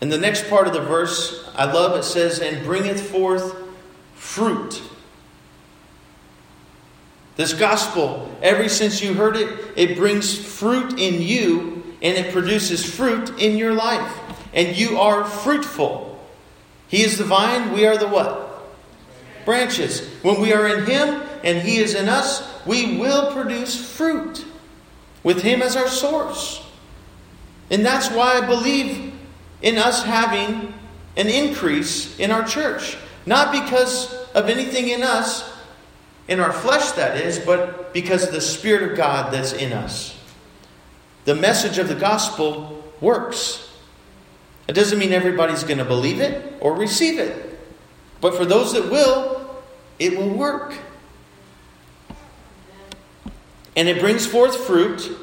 And 0.00 0.10
the 0.10 0.18
next 0.18 0.50
part 0.50 0.66
of 0.66 0.72
the 0.72 0.80
verse, 0.80 1.48
I 1.54 1.70
love 1.70 1.96
it 1.96 2.02
says, 2.02 2.40
and 2.40 2.64
bringeth 2.64 3.00
forth 3.12 3.54
fruit. 4.16 4.82
This 7.36 7.54
gospel, 7.54 8.30
ever 8.42 8.68
since 8.68 9.02
you 9.02 9.14
heard 9.14 9.36
it, 9.36 9.48
it 9.76 9.96
brings 9.96 10.36
fruit 10.36 10.98
in 10.98 11.22
you 11.22 11.82
and 12.02 12.18
it 12.18 12.32
produces 12.32 12.84
fruit 12.84 13.38
in 13.38 13.56
your 13.56 13.72
life. 13.72 14.18
And 14.52 14.76
you 14.76 14.98
are 14.98 15.24
fruitful. 15.24 16.20
He 16.88 17.02
is 17.02 17.16
the 17.16 17.24
vine, 17.24 17.72
we 17.72 17.86
are 17.86 17.96
the 17.96 18.08
what? 18.08 18.50
Branches. 19.46 20.06
When 20.22 20.40
we 20.40 20.52
are 20.52 20.68
in 20.68 20.84
Him 20.84 21.22
and 21.42 21.66
He 21.66 21.78
is 21.78 21.94
in 21.94 22.08
us, 22.08 22.46
we 22.66 22.98
will 22.98 23.32
produce 23.32 23.96
fruit 23.96 24.44
with 25.22 25.42
Him 25.42 25.62
as 25.62 25.74
our 25.74 25.88
source. 25.88 26.62
And 27.70 27.86
that's 27.86 28.10
why 28.10 28.38
I 28.38 28.46
believe 28.46 29.14
in 29.62 29.78
us 29.78 30.02
having 30.02 30.74
an 31.16 31.28
increase 31.28 32.18
in 32.18 32.30
our 32.30 32.44
church. 32.44 32.98
Not 33.24 33.52
because 33.52 34.12
of 34.34 34.48
anything 34.48 34.88
in 34.88 35.02
us, 35.02 35.51
in 36.28 36.40
our 36.40 36.52
flesh 36.52 36.92
that 36.92 37.16
is, 37.16 37.38
but 37.38 37.92
because 37.92 38.24
of 38.24 38.32
the 38.32 38.40
Spirit 38.40 38.90
of 38.90 38.96
God 38.96 39.32
that's 39.32 39.52
in 39.52 39.72
us. 39.72 40.18
The 41.24 41.34
message 41.34 41.78
of 41.78 41.88
the 41.88 41.94
gospel 41.94 42.82
works. 43.00 43.70
It 44.68 44.72
doesn't 44.72 44.98
mean 44.98 45.12
everybody's 45.12 45.64
going 45.64 45.78
to 45.78 45.84
believe 45.84 46.20
it 46.20 46.54
or 46.60 46.74
receive 46.74 47.18
it. 47.18 47.58
But 48.20 48.34
for 48.34 48.44
those 48.44 48.72
that 48.72 48.90
will, 48.90 49.62
it 49.98 50.16
will 50.16 50.30
work. 50.30 50.74
And 53.76 53.88
it 53.88 54.00
brings 54.00 54.26
forth 54.26 54.56
fruit. 54.66 55.16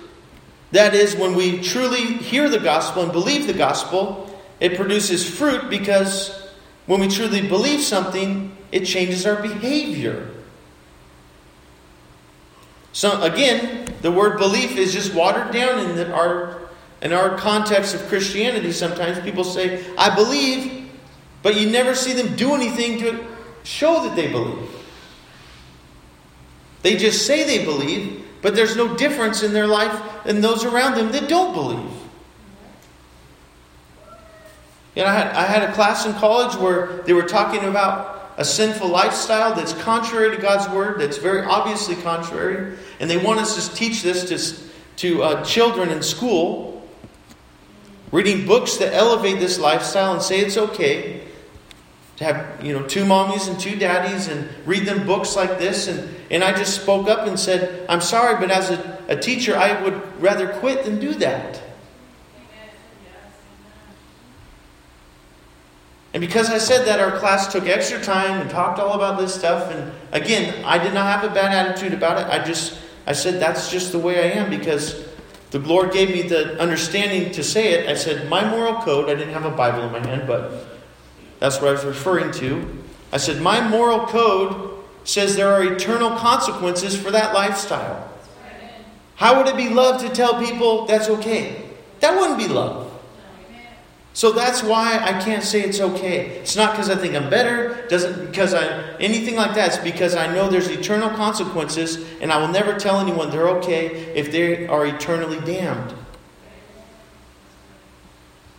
That 0.71 0.93
is, 0.93 1.15
when 1.15 1.35
we 1.35 1.61
truly 1.61 2.01
hear 2.01 2.49
the 2.49 2.59
gospel 2.59 3.03
and 3.03 3.11
believe 3.11 3.47
the 3.47 3.53
gospel, 3.53 4.25
it 4.59 4.75
produces 4.75 5.27
fruit 5.27 5.69
because 5.69 6.47
when 6.85 6.99
we 6.99 7.07
truly 7.07 7.47
believe 7.47 7.81
something, 7.81 8.55
it 8.71 8.85
changes 8.85 9.25
our 9.25 9.41
behavior. 9.41 10.29
So 12.91 13.21
again, 13.21 13.93
the 14.01 14.11
word 14.11 14.37
belief 14.37 14.77
is 14.77 14.93
just 14.93 15.13
watered 15.13 15.53
down 15.53 15.79
in 15.79 15.95
the, 15.95 16.11
our 16.11 16.57
in 17.01 17.13
our 17.13 17.37
context 17.37 17.95
of 17.95 18.01
Christianity. 18.07 18.71
Sometimes 18.71 19.19
people 19.19 19.43
say, 19.43 19.85
"I 19.97 20.13
believe," 20.13 20.89
but 21.43 21.55
you 21.55 21.69
never 21.69 21.95
see 21.95 22.13
them 22.13 22.35
do 22.35 22.53
anything 22.53 22.99
to 22.99 23.25
show 23.63 24.03
that 24.03 24.15
they 24.15 24.27
believe. 24.31 24.69
They 26.81 26.95
just 26.95 27.25
say 27.25 27.43
they 27.43 27.65
believe, 27.65 28.25
but 28.41 28.55
there's 28.55 28.75
no 28.75 28.95
difference 28.95 29.43
in 29.43 29.53
their 29.53 29.67
life 29.67 30.23
than 30.23 30.41
those 30.41 30.63
around 30.63 30.95
them 30.95 31.11
that 31.11 31.27
don't 31.27 31.53
believe. 31.53 31.91
You 34.95 35.03
know, 35.03 35.09
I 35.09 35.13
had, 35.13 35.27
I 35.35 35.43
had 35.43 35.69
a 35.69 35.73
class 35.73 36.05
in 36.05 36.13
college 36.13 36.55
where 36.55 37.03
they 37.03 37.13
were 37.13 37.23
talking 37.23 37.63
about 37.65 38.18
a 38.39 38.45
sinful 38.45 38.87
lifestyle 38.87 39.53
that's 39.53 39.73
contrary 39.73 40.33
to 40.33 40.41
God's 40.41 40.73
word, 40.73 41.01
that's 41.01 41.17
very 41.17 41.43
obviously 41.43 41.97
contrary, 41.97 42.77
and 43.01 43.09
they 43.09 43.17
want 43.17 43.37
us 43.37 43.67
to 43.67 43.75
teach 43.75 44.01
this 44.01 44.29
to, 44.29 44.69
to 44.95 45.23
uh, 45.23 45.43
children 45.43 45.89
in 45.89 46.01
school, 46.01 46.87
reading 48.13 48.47
books 48.47 48.77
that 48.77 48.93
elevate 48.93 49.39
this 49.39 49.59
lifestyle 49.59 50.13
and 50.13 50.21
say 50.21 50.39
it's 50.39 50.55
okay 50.55 51.27
to 52.15 52.23
have 52.23 52.65
you 52.65 52.71
know 52.71 52.85
two 52.87 53.03
mommies 53.03 53.49
and 53.49 53.59
two 53.59 53.75
daddies 53.75 54.29
and 54.29 54.49
read 54.65 54.85
them 54.85 55.05
books 55.05 55.35
like 55.37 55.57
this 55.57 55.87
and, 55.87 56.13
and 56.29 56.43
i 56.43 56.51
just 56.51 56.81
spoke 56.81 57.07
up 57.07 57.25
and 57.25 57.39
said 57.39 57.85
i'm 57.87 58.01
sorry 58.01 58.37
but 58.41 58.51
as 58.51 58.71
a, 58.71 59.05
a 59.07 59.15
teacher 59.15 59.55
i 59.55 59.81
would 59.83 60.21
rather 60.21 60.49
quit 60.55 60.83
than 60.83 60.99
do 60.99 61.13
that 61.13 61.61
And 66.13 66.21
because 66.21 66.49
I 66.49 66.57
said 66.57 66.85
that, 66.87 66.99
our 66.99 67.17
class 67.19 67.51
took 67.51 67.67
extra 67.67 68.01
time 68.01 68.41
and 68.41 68.49
talked 68.49 68.79
all 68.79 68.93
about 68.93 69.19
this 69.19 69.35
stuff. 69.35 69.71
And 69.71 69.91
again, 70.11 70.63
I 70.65 70.77
did 70.77 70.93
not 70.93 71.05
have 71.05 71.29
a 71.29 71.33
bad 71.33 71.53
attitude 71.53 71.93
about 71.93 72.19
it. 72.19 72.27
I 72.27 72.43
just, 72.43 72.79
I 73.05 73.13
said, 73.13 73.39
that's 73.39 73.69
just 73.69 73.91
the 73.91 73.99
way 73.99 74.31
I 74.31 74.35
am 74.35 74.49
because 74.49 75.05
the 75.51 75.59
Lord 75.59 75.91
gave 75.91 76.09
me 76.09 76.23
the 76.23 76.59
understanding 76.59 77.31
to 77.33 77.43
say 77.43 77.73
it. 77.73 77.89
I 77.89 77.93
said, 77.93 78.27
my 78.27 78.49
moral 78.49 78.75
code, 78.81 79.09
I 79.09 79.15
didn't 79.15 79.33
have 79.33 79.45
a 79.45 79.51
Bible 79.51 79.83
in 79.83 79.91
my 79.91 80.07
hand, 80.07 80.27
but 80.27 80.65
that's 81.39 81.61
what 81.61 81.69
I 81.69 81.71
was 81.73 81.85
referring 81.85 82.31
to. 82.33 82.83
I 83.11 83.17
said, 83.17 83.41
my 83.41 83.67
moral 83.67 84.05
code 84.07 84.83
says 85.03 85.35
there 85.35 85.51
are 85.51 85.63
eternal 85.63 86.11
consequences 86.17 86.99
for 86.99 87.11
that 87.11 87.33
lifestyle. 87.33 88.11
How 89.15 89.37
would 89.37 89.47
it 89.47 89.57
be 89.57 89.69
love 89.69 90.01
to 90.01 90.09
tell 90.09 90.39
people 90.39 90.85
that's 90.85 91.09
okay? 91.09 91.69
That 91.99 92.17
wouldn't 92.17 92.39
be 92.39 92.47
love. 92.47 92.88
So 94.19 94.33
that's 94.33 94.61
why 94.61 94.99
I 95.01 95.13
can't 95.21 95.45
say 95.45 95.61
it's 95.61 95.79
okay. 95.79 96.25
It's 96.41 96.57
not 96.57 96.71
because 96.71 96.89
I 96.89 96.97
think 96.97 97.15
I'm 97.15 97.29
better, 97.29 97.87
doesn't 97.87 98.25
because 98.25 98.53
I 98.53 98.65
anything 98.97 99.37
like 99.37 99.55
that. 99.55 99.67
It's 99.69 99.77
because 99.77 100.13
I 100.13 100.27
know 100.35 100.49
there's 100.49 100.67
eternal 100.67 101.09
consequences, 101.11 102.05
and 102.19 102.29
I 102.29 102.37
will 102.37 102.49
never 102.49 102.77
tell 102.77 102.99
anyone 102.99 103.29
they're 103.29 103.47
okay 103.59 103.87
if 104.17 104.29
they 104.29 104.67
are 104.67 104.85
eternally 104.85 105.39
damned. 105.39 105.93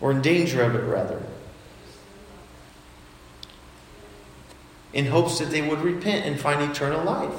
Or 0.00 0.12
in 0.12 0.22
danger 0.22 0.62
of 0.62 0.74
it 0.74 0.82
rather. 0.84 1.22
In 4.94 5.08
hopes 5.08 5.40
that 5.40 5.50
they 5.50 5.60
would 5.60 5.82
repent 5.82 6.24
and 6.24 6.40
find 6.40 6.62
eternal 6.62 7.04
life. 7.04 7.38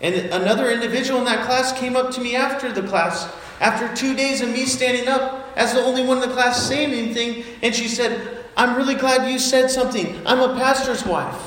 And 0.00 0.14
another 0.14 0.70
individual 0.70 1.18
in 1.18 1.26
that 1.26 1.44
class 1.44 1.78
came 1.78 1.96
up 1.96 2.12
to 2.12 2.22
me 2.22 2.34
after 2.34 2.72
the 2.72 2.88
class, 2.88 3.30
after 3.60 3.94
two 3.94 4.16
days 4.16 4.40
of 4.40 4.48
me 4.48 4.64
standing 4.64 5.06
up 5.06 5.41
as 5.56 5.72
the 5.74 5.80
only 5.80 6.04
one 6.04 6.22
in 6.22 6.28
the 6.28 6.34
class 6.34 6.66
saying 6.66 6.92
anything, 6.92 7.44
and 7.62 7.74
she 7.74 7.88
said, 7.88 8.44
I'm 8.56 8.76
really 8.76 8.94
glad 8.94 9.30
you 9.30 9.38
said 9.38 9.70
something. 9.70 10.20
I'm 10.26 10.40
a 10.40 10.54
pastor's 10.54 11.04
wife. 11.04 11.40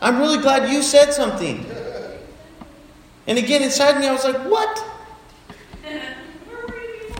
I'm 0.00 0.18
really 0.18 0.38
glad 0.38 0.70
you 0.70 0.82
said 0.82 1.12
something. 1.12 1.64
And 3.26 3.38
again, 3.38 3.62
inside 3.62 3.98
me, 3.98 4.06
I 4.06 4.12
was 4.12 4.24
like, 4.24 4.36
What? 4.36 4.78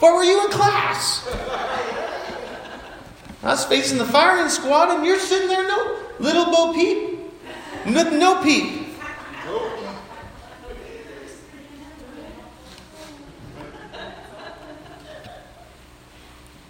Where 0.01 0.15
were 0.15 0.25
you 0.25 0.45
in 0.45 0.51
class? 0.51 1.27
I 3.43 3.49
was 3.49 3.65
facing 3.65 3.97
the 3.97 4.05
firing 4.05 4.51
squad, 4.51 4.91
and 4.91 5.07
you're 5.07 5.19
sitting 5.19 5.49
there, 5.49 5.67
no 5.67 5.99
little 6.19 6.47
Bo 6.47 6.75
Peep. 6.75 7.15
No, 7.87 8.03
no 8.11 8.43
peep. 8.43 8.84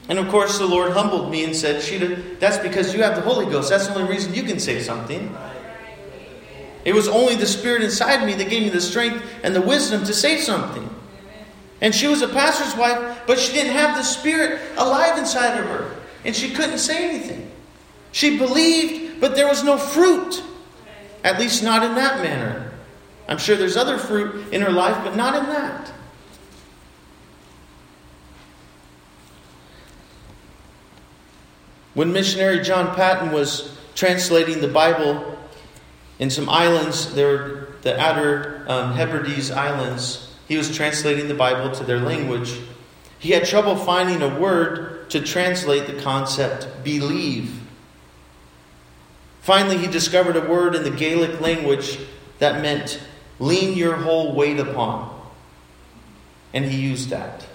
And 0.09 0.19
of 0.19 0.29
course, 0.29 0.59
the 0.59 0.67
Lord 0.67 0.93
humbled 0.93 1.31
me 1.31 1.45
and 1.45 1.57
said, 1.57 1.83
Sheeta, 1.83 2.23
that's 2.39 2.59
because 2.59 2.95
you 2.95 3.03
have 3.03 3.17
the 3.17 3.23
Holy 3.23 3.47
Ghost. 3.47 3.71
That's 3.71 3.87
the 3.87 3.95
only 3.95 4.13
reason 4.13 4.35
you 4.35 4.43
can 4.43 4.61
say 4.61 4.81
something. 4.81 5.35
It 6.85 6.95
was 6.95 7.09
only 7.09 7.35
the 7.37 7.47
Spirit 7.47 7.83
inside 7.83 8.27
me 8.27 8.35
that 8.35 8.51
gave 8.51 8.63
me 8.63 8.69
the 8.69 8.81
strength 8.81 9.25
and 9.43 9.55
the 9.55 9.63
wisdom 9.63 10.05
to 10.05 10.13
say 10.13 10.39
something. 10.39 10.89
And 11.81 11.95
she 11.95 12.07
was 12.07 12.21
a 12.21 12.29
pastor's 12.29 12.77
wife, 12.77 13.23
but 13.27 13.39
she 13.39 13.53
didn't 13.53 13.73
have 13.73 13.97
the 13.97 14.03
Spirit 14.03 14.61
alive 14.77 15.19
inside 15.19 15.59
of 15.59 15.67
her. 15.67 15.97
And 16.25 16.37
she 16.37 16.51
couldn't 16.51 16.79
say 16.79 17.09
anything. 17.09 17.51
She 18.13 18.39
believed, 18.39 19.21
but 19.21 19.35
there 19.35 19.49
was 19.49 19.65
no 19.65 19.79
fruit. 19.79 20.43
At 21.23 21.41
least 21.41 21.63
not 21.63 21.83
in 21.83 21.95
that 21.95 22.23
manner. 22.23 22.71
I'm 23.27 23.39
sure 23.39 23.57
there's 23.57 23.79
other 23.79 23.97
fruit 23.97 24.53
in 24.53 24.61
her 24.61 24.71
life, 24.71 25.03
but 25.03 25.17
not 25.17 25.35
in 25.35 25.47
that. 25.47 25.94
When 31.95 32.13
missionary 32.13 32.61
John 32.61 32.95
Paton 32.95 33.33
was 33.33 33.77
translating 33.95 34.61
the 34.61 34.69
Bible 34.69 35.39
in 36.19 36.29
some 36.31 36.49
islands, 36.49 37.15
there 37.15 37.29
were 37.29 37.69
the 37.83 37.99
outer 37.99 38.65
um, 38.69 38.95
Hebrides 38.95 39.51
Islands, 39.51 40.35
he 40.49 40.57
was 40.57 40.75
translating 40.75 41.29
the 41.29 41.35
Bible 41.35 41.71
to 41.73 41.85
their 41.85 42.01
language. 42.01 42.61
He 43.19 43.31
had 43.31 43.45
trouble 43.45 43.77
finding 43.77 44.21
a 44.23 44.39
word 44.39 45.09
to 45.11 45.21
translate 45.21 45.87
the 45.87 46.01
concept 46.03 46.69
believe. 46.83 47.61
Finally, 49.41 49.79
he 49.79 49.87
discovered 49.87 50.37
a 50.37 50.41
word 50.41 50.75
in 50.75 50.83
the 50.83 50.91
Gaelic 50.91 51.41
language 51.41 51.99
that 52.39 52.61
meant 52.61 53.01
lean 53.39 53.77
your 53.77 53.97
whole 53.97 54.35
weight 54.35 54.59
upon. 54.59 55.11
And 56.53 56.65
he 56.65 56.81
used 56.81 57.11
that. 57.11 57.47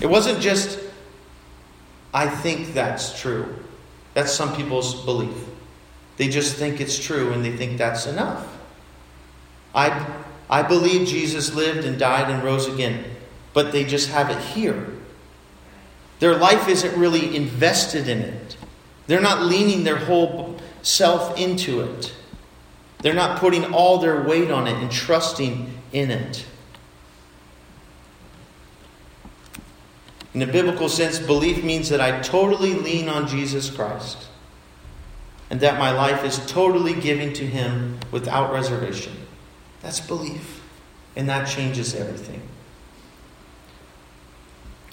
It 0.00 0.06
wasn't 0.06 0.40
just, 0.40 0.78
I 2.12 2.28
think 2.28 2.74
that's 2.74 3.20
true. 3.20 3.54
That's 4.14 4.32
some 4.32 4.54
people's 4.54 5.04
belief. 5.04 5.36
They 6.16 6.28
just 6.28 6.56
think 6.56 6.80
it's 6.80 6.98
true 6.98 7.32
and 7.32 7.44
they 7.44 7.56
think 7.56 7.78
that's 7.78 8.06
enough. 8.06 8.46
I, 9.74 10.06
I 10.50 10.62
believe 10.62 11.08
Jesus 11.08 11.54
lived 11.54 11.86
and 11.86 11.98
died 11.98 12.30
and 12.30 12.44
rose 12.44 12.68
again, 12.68 13.04
but 13.54 13.72
they 13.72 13.84
just 13.84 14.10
have 14.10 14.28
it 14.30 14.38
here. 14.38 14.86
Their 16.20 16.36
life 16.36 16.68
isn't 16.68 16.98
really 16.98 17.34
invested 17.34 18.08
in 18.08 18.18
it. 18.20 18.56
They're 19.06 19.20
not 19.20 19.42
leaning 19.42 19.84
their 19.84 19.96
whole 19.96 20.60
self 20.82 21.38
into 21.38 21.80
it. 21.80 22.14
They're 23.00 23.14
not 23.14 23.40
putting 23.40 23.72
all 23.72 23.98
their 23.98 24.22
weight 24.22 24.50
on 24.50 24.68
it 24.68 24.76
and 24.80 24.90
trusting 24.90 25.72
in 25.92 26.10
it. 26.10 26.46
In 30.34 30.42
a 30.42 30.46
biblical 30.46 30.88
sense, 30.88 31.18
belief 31.18 31.62
means 31.62 31.90
that 31.90 32.00
I 32.00 32.20
totally 32.20 32.74
lean 32.74 33.08
on 33.08 33.28
Jesus 33.28 33.70
Christ 33.70 34.28
and 35.50 35.60
that 35.60 35.78
my 35.78 35.90
life 35.90 36.24
is 36.24 36.38
totally 36.46 36.94
given 36.94 37.34
to 37.34 37.46
Him 37.46 37.98
without 38.10 38.52
reservation. 38.52 39.12
That's 39.82 40.00
belief, 40.00 40.62
and 41.14 41.28
that 41.28 41.46
changes 41.46 41.94
everything. 41.94 42.40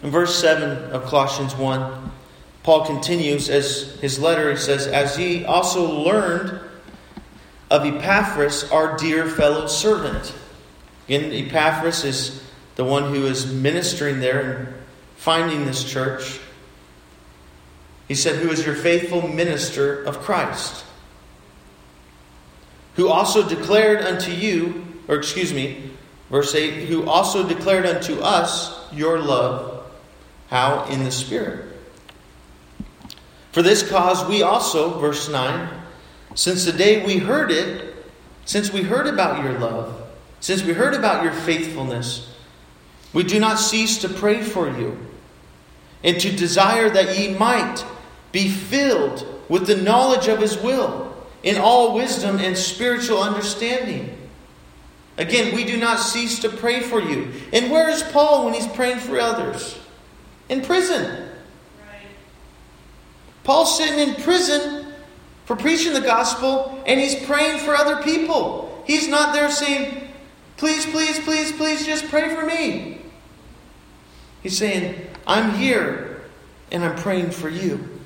In 0.04 0.12
verse 0.12 0.36
7 0.38 0.92
of 0.92 1.06
Colossians 1.06 1.56
1, 1.56 2.12
Paul 2.64 2.86
continues 2.86 3.50
as 3.50 3.98
his 4.02 4.20
letter, 4.20 4.52
he 4.52 4.58
says, 4.58 4.88
As 4.88 5.18
ye 5.18 5.46
also 5.46 6.04
learned 6.04 6.60
of 7.72 7.86
Epaphras, 7.86 8.70
our 8.72 8.98
dear 8.98 9.28
fellow 9.28 9.68
servant. 9.68 10.34
Again, 11.08 11.32
Epaphras 11.32 12.04
is 12.04 12.44
the 12.76 12.84
one 12.84 13.14
who 13.14 13.26
is 13.26 13.52
ministering 13.52 14.20
there 14.20 14.79
finding 15.20 15.66
this 15.66 15.84
church. 15.84 16.40
He 18.08 18.16
said, 18.16 18.38
Who 18.38 18.50
is 18.50 18.66
your 18.66 18.74
faithful 18.74 19.28
minister 19.28 20.02
of 20.04 20.20
Christ? 20.20 20.86
Who 22.96 23.10
also 23.10 23.48
declared 23.48 24.02
unto 24.02 24.32
you, 24.32 24.86
or 25.10 25.16
excuse 25.16 25.54
me, 25.54 25.92
verse 26.30 26.56
8, 26.56 26.88
who 26.88 27.08
also 27.08 27.48
declared 27.48 27.86
unto 27.86 28.20
us 28.22 28.92
your 28.94 29.20
love. 29.20 29.86
How? 30.48 30.86
In 30.86 31.04
the 31.04 31.12
Spirit. 31.12 31.66
For 33.52 33.62
this 33.62 33.88
cause 33.88 34.26
we 34.26 34.42
also, 34.42 35.00
verse 35.00 35.30
9, 35.30 35.70
since 36.34 36.64
the 36.64 36.72
day 36.72 37.06
we 37.06 37.18
heard 37.18 37.52
it, 37.52 37.94
since 38.46 38.72
we 38.72 38.84
heard 38.84 39.06
about 39.06 39.44
your 39.44 39.60
love, 39.60 40.02
since 40.40 40.64
we 40.64 40.72
heard 40.72 40.94
about 40.94 41.24
your 41.24 41.34
faithfulness, 41.34 42.34
we 43.12 43.24
do 43.24 43.40
not 43.40 43.60
cease 43.60 43.98
to 44.00 44.10
pray 44.10 44.42
for 44.42 44.70
you 44.70 45.09
and 46.04 46.20
to 46.20 46.32
desire 46.32 46.90
that 46.90 47.18
ye 47.18 47.34
might 47.36 47.84
be 48.32 48.50
filled 48.50 49.26
with 49.50 49.68
the 49.68 49.76
knowledge 49.76 50.28
of 50.28 50.40
his 50.40 50.58
will 50.58 51.16
in 51.44 51.58
all 51.58 51.94
wisdom 51.94 52.38
and 52.38 52.58
spiritual 52.58 53.22
understanding. 53.22 54.16
Again, 55.18 55.54
we 55.54 55.66
do 55.66 55.78
not 55.78 56.00
cease 56.00 56.40
to 56.40 56.50
pray 56.50 56.80
for 56.80 57.02
you. 57.02 57.32
And 57.52 57.72
where 57.72 57.90
is 57.90 58.04
Paul 58.04 58.46
when 58.46 58.54
he's 58.54 58.68
praying 58.68 59.00
for 59.00 59.20
others? 59.20 59.78
In 60.48 60.62
prison. 60.62 61.30
Paul's 63.44 63.78
sitting 63.78 64.00
in 64.00 64.16
prison 64.22 64.94
for 65.46 65.56
preaching 65.56 65.94
the 65.94 66.02
gospel 66.02 66.82
and 66.86 67.00
he's 67.00 67.16
praying 67.26 67.60
for 67.60 67.76
other 67.76 68.02
people. 68.04 68.84
He's 68.86 69.08
not 69.08 69.34
there 69.34 69.50
saying, 69.50 70.08
Please, 70.58 70.86
please, 70.86 71.20
please, 71.20 71.54
please 71.54 71.86
just 71.86 72.08
pray 72.10 72.36
for 72.36 72.46
me. 72.46 73.02
He's 74.42 74.58
saying, 74.58 75.08
I'm 75.28 75.56
here 75.56 76.22
and 76.72 76.84
I'm 76.84 76.96
praying 76.96 77.32
for 77.32 77.50
you. 77.50 78.00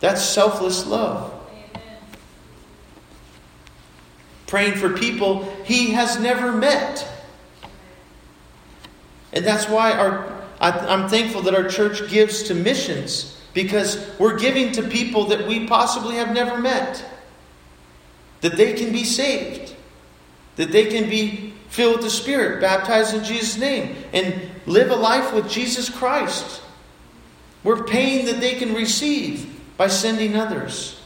That's 0.00 0.22
selfless 0.22 0.86
love. 0.86 1.32
Praying 4.46 4.74
for 4.74 4.90
people 4.90 5.44
he 5.64 5.92
has 5.92 6.18
never 6.20 6.52
met. 6.52 7.06
And 9.32 9.44
that's 9.44 9.68
why 9.68 9.92
our, 9.92 10.32
I, 10.60 10.70
I'm 10.70 11.08
thankful 11.08 11.42
that 11.42 11.54
our 11.54 11.68
church 11.68 12.08
gives 12.08 12.44
to 12.44 12.54
missions 12.54 13.40
because 13.52 14.10
we're 14.18 14.38
giving 14.38 14.72
to 14.72 14.82
people 14.82 15.24
that 15.26 15.46
we 15.46 15.66
possibly 15.66 16.16
have 16.16 16.32
never 16.32 16.58
met. 16.58 17.04
That 18.42 18.56
they 18.56 18.74
can 18.74 18.92
be 18.92 19.04
saved. 19.04 19.74
That 20.56 20.70
they 20.70 20.86
can 20.86 21.10
be 21.10 21.54
filled 21.68 21.96
with 21.96 22.04
the 22.04 22.10
Spirit, 22.10 22.60
baptized 22.60 23.14
in 23.14 23.24
Jesus' 23.24 23.58
name, 23.58 23.96
and 24.12 24.50
live 24.66 24.90
a 24.90 24.96
life 24.96 25.32
with 25.34 25.48
Jesus 25.48 25.88
Christ. 25.88 26.62
We're 27.64 27.84
paying 27.84 28.26
that 28.26 28.40
they 28.40 28.54
can 28.54 28.74
receive 28.74 29.60
by 29.76 29.88
sending 29.88 30.36
others. 30.36 31.00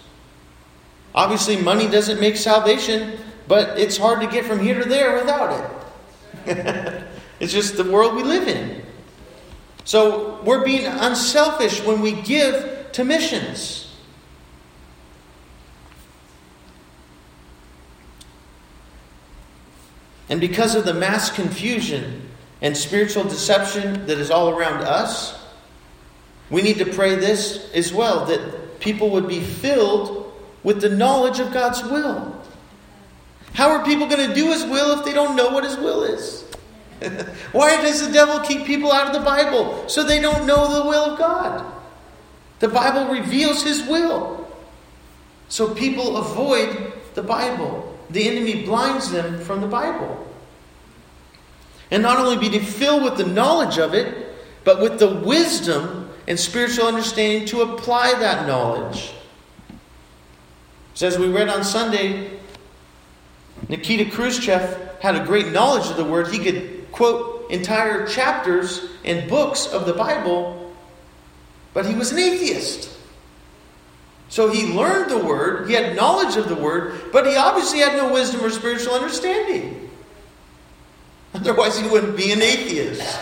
Obviously, 1.15 1.57
money 1.57 1.89
doesn't 1.89 2.21
make 2.21 2.37
salvation, 2.37 3.19
but 3.49 3.79
it's 3.79 3.97
hard 3.97 4.21
to 4.21 4.27
get 4.29 4.45
from 4.45 4.61
here 4.61 4.81
to 4.81 4.89
there 4.89 5.17
without 5.17 5.81
it. 6.47 7.07
it's 7.41 7.53
just 7.53 7.77
the 7.77 7.85
world 7.85 8.15
we 8.15 8.23
live 8.23 8.47
in. 8.47 8.83
So 9.85 10.41
we're 10.45 10.65
being 10.65 10.87
unselfish 10.87 11.83
when 11.83 12.01
we 12.01 12.13
give 12.13 12.93
to 12.93 13.05
missions. 13.05 13.90
And 20.31 20.41
because 20.41 20.77
of 20.77 20.85
the 20.85 20.95
mass 20.95 21.29
confusion 21.29 22.29
and 22.63 22.77
spiritual 22.77 23.25
deception 23.25 24.07
that 24.07 24.19
is 24.19 24.31
all 24.31 24.49
around 24.49 24.83
us, 24.83 25.37
we 26.51 26.63
need 26.63 26.79
to 26.79 26.87
pray 26.87 27.17
this 27.17 27.71
as 27.75 27.93
well 27.93 28.25
that 28.27 28.81
people 28.81 29.11
would 29.11 29.29
be 29.29 29.41
filled 29.41 30.33
with 30.63 30.81
the 30.81 30.89
knowledge 30.89 31.41
of 31.41 31.53
God's 31.53 31.83
will. 31.83 32.41
How 33.55 33.71
are 33.71 33.85
people 33.85 34.07
going 34.07 34.29
to 34.29 34.35
do 34.35 34.53
His 34.53 34.65
will 34.65 34.99
if 34.99 35.05
they 35.05 35.13
don't 35.13 35.35
know 35.35 35.51
what 35.51 35.65
His 35.65 35.77
will 35.77 36.05
is? 36.05 36.45
Why 37.53 37.81
does 37.83 38.07
the 38.07 38.13
devil 38.13 38.39
keep 38.41 38.65
people 38.67 38.93
out 38.93 39.09
of 39.09 39.13
the 39.13 39.25
Bible? 39.25 39.89
So 39.89 40.05
they 40.05 40.21
don't 40.21 40.47
know 40.47 40.83
the 40.83 40.89
will 40.89 41.13
of 41.13 41.19
God. 41.19 41.65
The 42.61 42.69
Bible 42.69 43.13
reveals 43.13 43.65
His 43.65 43.83
will. 43.83 44.49
So 45.49 45.75
people 45.75 46.19
avoid 46.19 46.93
the 47.15 47.23
Bible. 47.23 47.90
The 48.11 48.29
enemy 48.29 48.65
blinds 48.65 49.11
them 49.11 49.41
from 49.41 49.61
the 49.61 49.67
Bible. 49.67 50.27
And 51.91 52.03
not 52.03 52.19
only 52.19 52.49
be 52.49 52.59
filled 52.59 53.03
with 53.03 53.17
the 53.17 53.27
knowledge 53.27 53.79
of 53.79 53.95
it, 53.95 54.35
but 54.65 54.81
with 54.81 54.99
the 54.99 55.09
wisdom 55.09 56.11
and 56.27 56.39
spiritual 56.39 56.87
understanding 56.87 57.47
to 57.49 57.63
apply 57.63 58.15
that 58.21 58.47
knowledge. 58.47 59.13
So, 60.95 61.07
as 61.07 61.19
we 61.19 61.29
read 61.29 61.49
on 61.49 61.65
Sunday, 61.65 62.39
Nikita 63.69 64.11
Khrushchev 64.11 64.99
had 65.01 65.17
a 65.17 65.25
great 65.25 65.53
knowledge 65.53 65.91
of 65.91 65.97
the 65.97 66.05
Word. 66.05 66.29
He 66.29 66.39
could 66.39 66.91
quote 66.93 67.51
entire 67.51 68.07
chapters 68.07 68.87
and 69.05 69.29
books 69.29 69.67
of 69.67 69.87
the 69.87 69.93
Bible, 69.93 70.75
but 71.73 71.87
he 71.87 71.95
was 71.95 72.13
an 72.13 72.19
atheist. 72.19 72.91
So 74.31 74.51
he 74.51 74.73
learned 74.73 75.11
the 75.11 75.19
Word, 75.19 75.69
he 75.69 75.75
had 75.75 75.95
knowledge 75.95 76.37
of 76.37 76.49
the 76.49 76.55
Word, 76.55 77.13
but 77.13 77.27
he 77.27 77.37
obviously 77.37 77.81
had 77.81 77.97
no 77.97 78.13
wisdom 78.13 78.43
or 78.43 78.51
spiritual 78.51 78.95
understanding. 78.95 79.91
Otherwise, 81.35 81.79
he 81.79 81.87
wouldn't 81.87 82.17
be 82.17 82.33
an 82.33 82.41
atheist. 82.41 83.21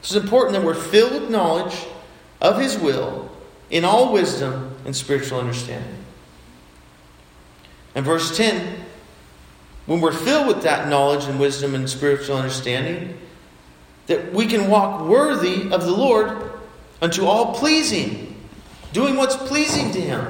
It's 0.00 0.14
important 0.14 0.54
that 0.54 0.64
we're 0.64 0.74
filled 0.74 1.12
with 1.12 1.30
knowledge 1.30 1.86
of 2.40 2.58
His 2.58 2.76
will 2.76 3.30
in 3.68 3.84
all 3.84 4.12
wisdom 4.12 4.74
and 4.84 4.96
spiritual 4.96 5.38
understanding. 5.38 6.04
And 7.94 8.04
verse 8.04 8.36
10 8.36 8.86
when 9.86 10.00
we're 10.00 10.12
filled 10.12 10.46
with 10.46 10.62
that 10.62 10.88
knowledge 10.88 11.24
and 11.24 11.40
wisdom 11.40 11.74
and 11.74 11.90
spiritual 11.90 12.36
understanding, 12.36 13.18
that 14.06 14.32
we 14.32 14.46
can 14.46 14.70
walk 14.70 15.02
worthy 15.08 15.70
of 15.72 15.84
the 15.84 15.90
Lord 15.90 16.49
unto 17.00 17.24
all 17.26 17.54
pleasing, 17.54 18.36
doing 18.92 19.16
what's 19.16 19.36
pleasing 19.36 19.90
to 19.92 20.00
Him. 20.00 20.26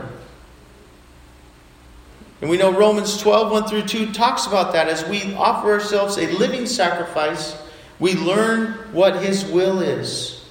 And 2.41 2.49
we 2.49 2.57
know 2.57 2.73
Romans 2.73 3.19
12, 3.19 3.53
1 3.53 3.69
through 3.69 3.83
2 3.83 4.13
talks 4.13 4.47
about 4.47 4.73
that. 4.73 4.89
As 4.89 5.05
we 5.07 5.35
offer 5.35 5.73
ourselves 5.73 6.17
a 6.17 6.27
living 6.33 6.67
sacrifice, 6.67 7.61
we 7.99 8.15
learn 8.15 8.73
what 8.93 9.23
His 9.23 9.45
will 9.45 9.81
is, 9.81 10.43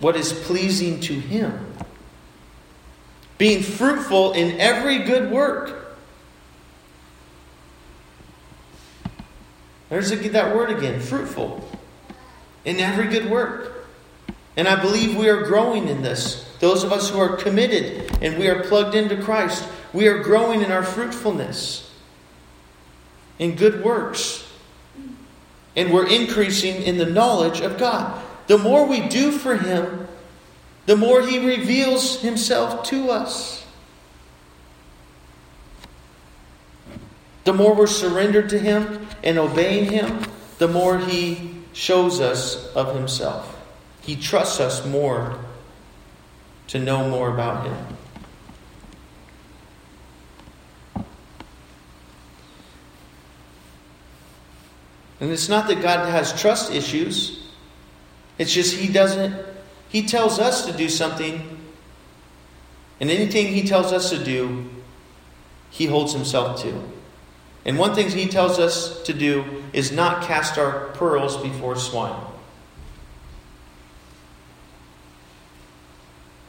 what 0.00 0.16
is 0.16 0.32
pleasing 0.32 1.00
to 1.00 1.12
Him. 1.12 1.66
Being 3.36 3.62
fruitful 3.62 4.32
in 4.32 4.60
every 4.60 4.98
good 4.98 5.30
work. 5.30 5.96
There's 9.88 10.10
that 10.10 10.54
word 10.54 10.70
again 10.70 11.00
fruitful. 11.00 11.66
In 12.64 12.80
every 12.80 13.06
good 13.06 13.30
work. 13.30 13.77
And 14.58 14.66
I 14.66 14.74
believe 14.74 15.16
we 15.16 15.28
are 15.28 15.44
growing 15.44 15.86
in 15.86 16.02
this. 16.02 16.44
Those 16.58 16.82
of 16.82 16.92
us 16.92 17.10
who 17.10 17.20
are 17.20 17.36
committed 17.36 18.10
and 18.20 18.36
we 18.38 18.48
are 18.48 18.64
plugged 18.64 18.96
into 18.96 19.22
Christ, 19.22 19.66
we 19.92 20.08
are 20.08 20.18
growing 20.18 20.62
in 20.62 20.72
our 20.72 20.82
fruitfulness, 20.82 21.88
in 23.38 23.54
good 23.54 23.84
works. 23.84 24.44
And 25.76 25.92
we're 25.92 26.08
increasing 26.08 26.82
in 26.82 26.98
the 26.98 27.06
knowledge 27.06 27.60
of 27.60 27.78
God. 27.78 28.20
The 28.48 28.58
more 28.58 28.84
we 28.84 29.08
do 29.08 29.30
for 29.30 29.56
Him, 29.56 30.08
the 30.86 30.96
more 30.96 31.22
He 31.22 31.46
reveals 31.46 32.20
Himself 32.20 32.82
to 32.88 33.12
us. 33.12 33.64
The 37.44 37.52
more 37.52 37.76
we're 37.76 37.86
surrendered 37.86 38.48
to 38.48 38.58
Him 38.58 39.06
and 39.22 39.38
obeying 39.38 39.92
Him, 39.92 40.24
the 40.58 40.66
more 40.66 40.98
He 40.98 41.54
shows 41.74 42.18
us 42.18 42.74
of 42.74 42.96
Himself. 42.96 43.54
He 44.08 44.16
trusts 44.16 44.58
us 44.58 44.86
more 44.86 45.38
to 46.68 46.78
know 46.78 47.10
more 47.10 47.28
about 47.28 47.66
Him. 47.66 47.76
And 55.20 55.30
it's 55.30 55.50
not 55.50 55.68
that 55.68 55.82
God 55.82 56.08
has 56.08 56.40
trust 56.40 56.72
issues. 56.72 57.50
It's 58.38 58.50
just 58.50 58.76
He 58.76 58.90
doesn't, 58.90 59.36
He 59.90 60.06
tells 60.06 60.38
us 60.38 60.64
to 60.64 60.72
do 60.72 60.88
something, 60.88 61.60
and 63.00 63.10
anything 63.10 63.48
He 63.48 63.68
tells 63.68 63.92
us 63.92 64.08
to 64.08 64.24
do, 64.24 64.70
He 65.68 65.84
holds 65.84 66.14
Himself 66.14 66.62
to. 66.62 66.82
And 67.66 67.78
one 67.78 67.94
thing 67.94 68.08
He 68.08 68.26
tells 68.26 68.58
us 68.58 69.02
to 69.02 69.12
do 69.12 69.62
is 69.74 69.92
not 69.92 70.22
cast 70.22 70.56
our 70.56 70.86
pearls 70.94 71.36
before 71.36 71.76
swine. 71.76 72.27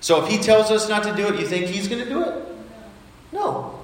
So 0.09 0.25
if 0.25 0.27
he 0.27 0.39
tells 0.39 0.71
us 0.71 0.89
not 0.89 1.03
to 1.03 1.15
do 1.15 1.27
it, 1.27 1.39
you 1.39 1.45
think 1.45 1.67
he's 1.67 1.87
going 1.87 2.03
to 2.03 2.09
do 2.09 2.23
it? 2.23 2.43
No. 3.31 3.79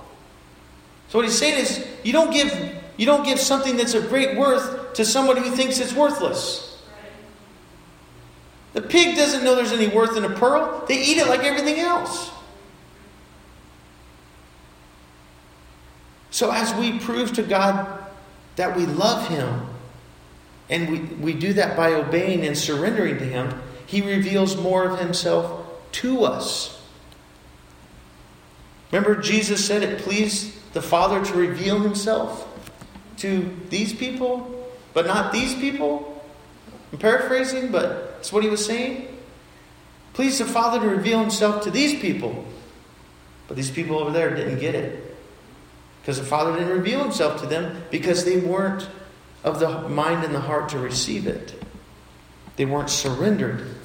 So 1.08 1.20
what 1.20 1.26
he's 1.26 1.38
saying 1.38 1.60
is 1.60 1.88
you 2.04 2.14
don't 2.14 2.34
give 2.34 2.52
you 2.98 3.06
don't 3.06 3.24
give 3.24 3.40
something 3.40 3.78
that's 3.78 3.94
of 3.94 4.10
great 4.10 4.36
worth 4.36 4.96
to 4.96 5.06
somebody 5.06 5.42
who 5.42 5.52
thinks 5.52 5.78
it's 5.78 5.94
worthless. 5.94 6.82
The 8.74 8.82
pig 8.82 9.16
doesn't 9.16 9.44
know 9.44 9.54
there's 9.54 9.72
any 9.72 9.88
worth 9.88 10.18
in 10.18 10.26
a 10.26 10.32
pearl. 10.32 10.84
They 10.88 11.00
eat 11.00 11.20
it 11.20 11.28
like 11.28 11.42
everything 11.42 11.80
else. 11.80 12.32
So 16.32 16.50
as 16.50 16.74
we 16.74 16.98
prove 16.98 17.34
to 17.34 17.44
God 17.44 18.04
that 18.56 18.76
we 18.76 18.88
love 18.88 19.28
him 19.28 19.68
and 20.72 20.90
we, 20.90 21.00
we 21.18 21.34
do 21.34 21.54
that 21.54 21.78
by 21.78 21.94
obeying 21.94 22.48
and 22.48 22.58
surrendering 22.58 23.20
to 23.20 23.26
him, 23.26 23.62
he 23.86 24.02
reveals 24.02 24.58
more 24.58 24.90
of 24.90 25.00
himself 25.00 25.62
to 25.96 26.26
us. 26.26 26.82
Remember, 28.92 29.16
Jesus 29.22 29.66
said 29.66 29.84
it 29.84 30.00
pleased 30.00 30.54
the 30.74 30.82
Father 30.82 31.24
to 31.24 31.34
reveal 31.34 31.80
himself 31.80 32.48
to 33.18 33.56
these 33.70 33.94
people, 33.94 34.70
but 34.94 35.06
not 35.06 35.32
these 35.32 35.56
people? 35.56 36.24
I'm 36.92 37.00
paraphrasing, 37.00 37.72
but 37.72 38.16
that's 38.16 38.32
what 38.32 38.44
he 38.44 38.50
was 38.50 38.66
saying. 38.66 39.08
Please 40.14 40.40
the 40.40 40.46
Father 40.46 40.80
to 40.80 40.88
reveal 40.88 41.20
himself 41.20 41.64
to 41.64 41.72
these 41.72 42.00
people. 42.00 42.46
But 43.48 43.58
these 43.58 43.72
people 43.72 43.98
over 43.98 44.12
there 44.12 44.34
didn't 44.34 44.60
get 44.60 44.76
it. 44.76 45.16
Because 46.02 46.20
the 46.20 46.26
Father 46.26 46.54
didn't 46.54 46.78
reveal 46.78 47.02
himself 47.04 47.42
to 47.42 47.48
them 47.48 47.84
because 47.90 48.26
they 48.26 48.38
weren't 48.38 48.88
of 49.44 49.60
the 49.60 49.90
mind 49.90 50.24
and 50.24 50.34
the 50.34 50.40
heart 50.40 50.70
to 50.70 50.80
receive 50.80 51.28
it. 51.28 51.54
They 52.56 52.66
weren't 52.66 52.90
surrendered. 52.90 53.76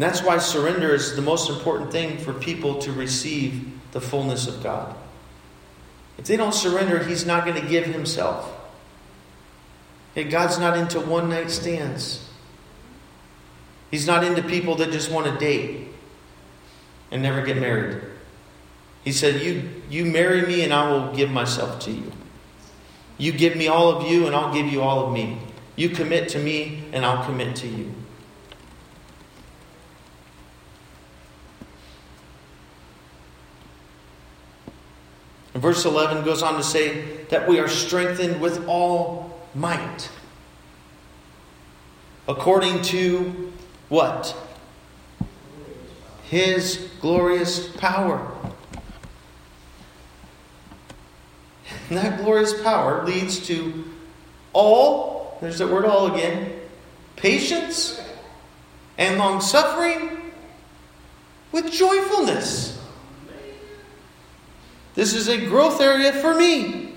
And 0.00 0.08
that's 0.08 0.22
why 0.22 0.38
surrender 0.38 0.94
is 0.94 1.14
the 1.14 1.20
most 1.20 1.50
important 1.50 1.92
thing 1.92 2.16
for 2.16 2.32
people 2.32 2.78
to 2.78 2.90
receive 2.90 3.70
the 3.92 4.00
fullness 4.00 4.46
of 4.46 4.62
God. 4.62 4.96
If 6.16 6.24
they 6.24 6.38
don't 6.38 6.54
surrender, 6.54 7.04
He's 7.04 7.26
not 7.26 7.44
going 7.44 7.60
to 7.60 7.68
give 7.68 7.84
Himself. 7.84 8.50
God's 10.14 10.58
not 10.58 10.78
into 10.78 11.00
one 11.00 11.28
night 11.28 11.50
stands. 11.50 12.26
He's 13.90 14.06
not 14.06 14.24
into 14.24 14.42
people 14.42 14.76
that 14.76 14.90
just 14.90 15.10
want 15.10 15.26
to 15.26 15.36
date 15.36 15.88
and 17.10 17.22
never 17.22 17.42
get 17.42 17.58
married. 17.58 18.00
He 19.04 19.12
said, 19.12 19.42
You, 19.42 19.82
you 19.90 20.06
marry 20.06 20.46
me 20.46 20.64
and 20.64 20.72
I 20.72 20.90
will 20.90 21.12
give 21.14 21.30
myself 21.30 21.78
to 21.80 21.90
you. 21.90 22.10
You 23.18 23.32
give 23.32 23.54
me 23.54 23.68
all 23.68 23.90
of 23.90 24.10
you 24.10 24.26
and 24.26 24.34
I'll 24.34 24.54
give 24.54 24.64
you 24.64 24.80
all 24.80 25.08
of 25.08 25.12
me. 25.12 25.36
You 25.76 25.90
commit 25.90 26.30
to 26.30 26.38
me 26.38 26.84
and 26.94 27.04
I'll 27.04 27.22
commit 27.26 27.56
to 27.56 27.68
you. 27.68 27.99
And 35.54 35.62
verse 35.62 35.84
11 35.84 36.24
goes 36.24 36.42
on 36.42 36.56
to 36.56 36.62
say 36.62 37.24
that 37.30 37.48
we 37.48 37.58
are 37.58 37.68
strengthened 37.68 38.40
with 38.40 38.66
all 38.68 39.38
might. 39.54 40.08
According 42.28 42.82
to 42.82 43.52
what? 43.88 44.36
His 46.24 46.88
glorious 47.00 47.68
power. 47.76 48.32
And 51.88 51.98
that 51.98 52.22
glorious 52.22 52.60
power 52.62 53.04
leads 53.04 53.44
to 53.48 53.84
all, 54.52 55.38
there's 55.40 55.58
that 55.58 55.68
word 55.68 55.84
all 55.84 56.14
again, 56.14 56.52
patience 57.16 58.00
and 58.96 59.18
long 59.18 59.40
suffering 59.40 60.32
with 61.50 61.72
joyfulness. 61.72 62.79
This 64.94 65.14
is 65.14 65.28
a 65.28 65.46
growth 65.46 65.80
area 65.80 66.12
for 66.12 66.34
me. 66.34 66.94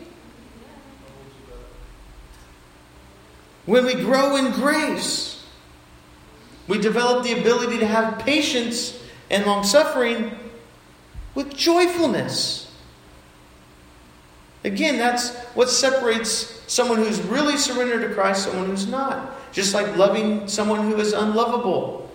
When 3.65 3.85
we 3.85 3.95
grow 3.95 4.35
in 4.35 4.51
grace, 4.51 5.45
we 6.67 6.79
develop 6.79 7.23
the 7.23 7.39
ability 7.39 7.77
to 7.79 7.85
have 7.85 8.19
patience 8.19 8.99
and 9.29 9.45
long 9.45 9.63
suffering 9.63 10.31
with 11.35 11.55
joyfulness. 11.55 12.71
Again, 14.63 14.97
that's 14.97 15.35
what 15.55 15.69
separates 15.69 16.61
someone 16.71 16.97
who's 16.97 17.21
really 17.21 17.57
surrendered 17.57 18.07
to 18.07 18.13
Christ, 18.13 18.45
someone 18.45 18.67
who's 18.67 18.87
not. 18.87 19.31
Just 19.51 19.73
like 19.73 19.95
loving 19.97 20.47
someone 20.47 20.89
who 20.89 20.95
is 20.97 21.13
unlovable. 21.13 22.09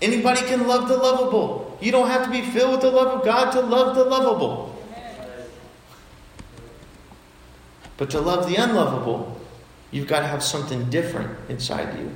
Anybody 0.00 0.40
can 0.42 0.66
love 0.66 0.88
the 0.88 0.96
lovable. 0.96 1.76
You 1.80 1.92
don't 1.92 2.08
have 2.08 2.24
to 2.24 2.30
be 2.30 2.42
filled 2.42 2.72
with 2.72 2.80
the 2.80 2.90
love 2.90 3.18
of 3.18 3.24
God 3.24 3.52
to 3.52 3.60
love 3.60 3.96
the 3.96 4.04
lovable. 4.04 4.77
But 7.98 8.10
to 8.10 8.20
love 8.20 8.48
the 8.48 8.56
unlovable, 8.56 9.38
you've 9.90 10.06
got 10.06 10.20
to 10.20 10.26
have 10.26 10.42
something 10.42 10.88
different 10.88 11.36
inside 11.50 11.98
you. 11.98 12.10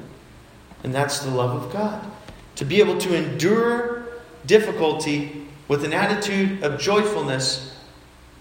And 0.82 0.94
that's 0.94 1.20
the 1.20 1.30
love 1.30 1.62
of 1.62 1.72
God. 1.72 2.10
To 2.56 2.64
be 2.64 2.80
able 2.80 2.96
to 2.98 3.14
endure 3.14 4.04
difficulty 4.46 5.46
with 5.68 5.84
an 5.84 5.92
attitude 5.92 6.62
of 6.62 6.80
joyfulness 6.80 7.76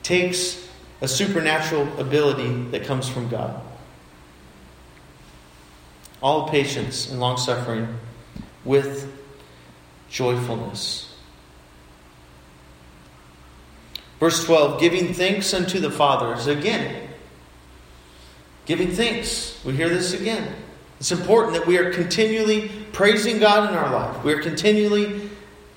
takes 0.04 0.68
a 1.02 1.08
supernatural 1.08 1.88
ability 2.00 2.64
that 2.72 2.86
comes 2.86 3.10
from 3.10 3.28
God. 3.28 3.60
All 6.22 6.50
patience 6.50 7.10
and 7.10 7.20
long 7.20 7.38
suffering 7.38 7.88
with 8.64 9.12
joyfulness. 10.10 11.16
Verse 14.20 14.44
12, 14.46 14.80
giving 14.80 15.14
thanks 15.16 15.52
unto 15.52 15.80
the 15.80 15.90
fathers. 15.90 16.46
Again, 16.46 17.01
giving 18.66 18.92
thanks. 18.92 19.64
We 19.66 19.74
hear 19.74 19.90
this 19.90 20.14
again. 20.14 20.54
It's 21.00 21.12
important 21.12 21.54
that 21.56 21.66
we 21.66 21.78
are 21.78 21.92
continually 21.92 22.70
praising 22.94 23.40
God 23.40 23.70
in 23.70 23.76
our 23.76 23.92
life. 23.92 24.24
We 24.24 24.34
are 24.34 24.42
continually 24.42 25.30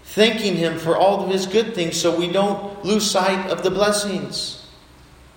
thanking 0.05 0.55
Him 0.57 0.79
for 0.79 0.97
all 0.97 1.25
of 1.25 1.31
His 1.31 1.47
good 1.47 1.75
things 1.75 1.99
so 1.99 2.15
we 2.15 2.31
don't 2.31 2.85
lose 2.85 3.11
sight 3.11 3.51
of 3.51 3.63
the 3.63 3.71
blessings. 3.71 4.67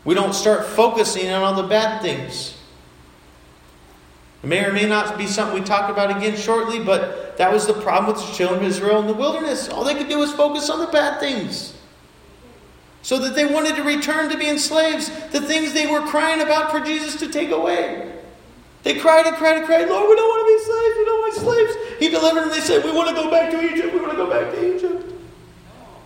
We 0.03 0.13
don't 0.13 0.33
start 0.33 0.65
focusing 0.65 1.29
on 1.29 1.41
all 1.41 1.61
the 1.61 1.67
bad 1.67 2.01
things. 2.01 2.57
It 4.43 4.47
may 4.47 4.65
or 4.65 4.73
may 4.73 4.85
not 4.85 5.17
be 5.17 5.25
something 5.25 5.59
we 5.59 5.65
talk 5.65 5.89
about 5.89 6.15
again 6.15 6.35
shortly, 6.35 6.83
but 6.83 7.37
that 7.37 7.51
was 7.51 7.65
the 7.65 7.73
problem 7.73 8.13
with 8.13 8.25
the 8.25 8.33
children 8.33 8.59
of 8.59 8.67
Israel 8.67 8.99
in 8.99 9.07
the 9.07 9.13
wilderness. 9.13 9.69
All 9.69 9.83
they 9.83 9.95
could 9.95 10.09
do 10.09 10.19
was 10.19 10.33
focus 10.33 10.69
on 10.69 10.79
the 10.79 10.87
bad 10.87 11.19
things. 11.19 11.76
So 13.07 13.17
that 13.19 13.35
they 13.35 13.45
wanted 13.45 13.77
to 13.77 13.83
return 13.83 14.29
to 14.31 14.37
being 14.37 14.57
slaves, 14.57 15.09
the 15.31 15.39
things 15.39 15.71
they 15.71 15.87
were 15.87 16.01
crying 16.01 16.41
about 16.41 16.71
for 16.71 16.81
Jesus 16.81 17.15
to 17.21 17.31
take 17.31 17.51
away. 17.51 18.11
They 18.83 18.99
cried 18.99 19.25
and 19.25 19.33
cried 19.37 19.55
and 19.55 19.65
cried, 19.65 19.87
Lord, 19.87 20.09
we 20.09 20.15
don't 20.17 20.27
want 20.27 20.45
to 20.45 20.53
be 20.53 20.59
slaves, 20.65 20.97
we 20.97 21.05
don't 21.05 21.19
want 21.21 21.33
to 21.33 21.39
be 21.39 21.45
slaves. 21.45 21.99
He 21.99 22.09
delivered 22.09 22.41
them, 22.41 22.49
they 22.49 22.59
said, 22.59 22.83
We 22.83 22.91
want 22.91 23.07
to 23.07 23.15
go 23.15 23.31
back 23.31 23.49
to 23.51 23.63
Egypt, 23.63 23.93
we 23.93 24.01
want 24.01 24.11
to 24.11 24.17
go 24.17 24.29
back 24.29 24.53
to 24.53 24.75
Egypt. 24.75 25.13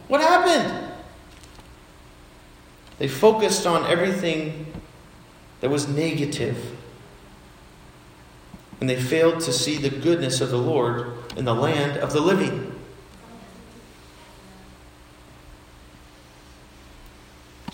What 0.10 0.22
happened? 0.22 0.94
They 3.00 3.08
focused 3.08 3.66
on 3.66 3.88
everything 3.88 4.72
that 5.62 5.72
was 5.72 5.88
negative 5.88 6.78
and 8.80 8.88
they 8.88 9.02
failed 9.02 9.40
to 9.40 9.52
see 9.52 9.78
the 9.78 9.90
goodness 9.90 10.40
of 10.40 10.52
the 10.52 10.60
Lord 10.60 11.14
in 11.36 11.46
the 11.46 11.56
land 11.56 11.98
of 11.98 12.14
the 12.14 12.22
living. 12.22 12.71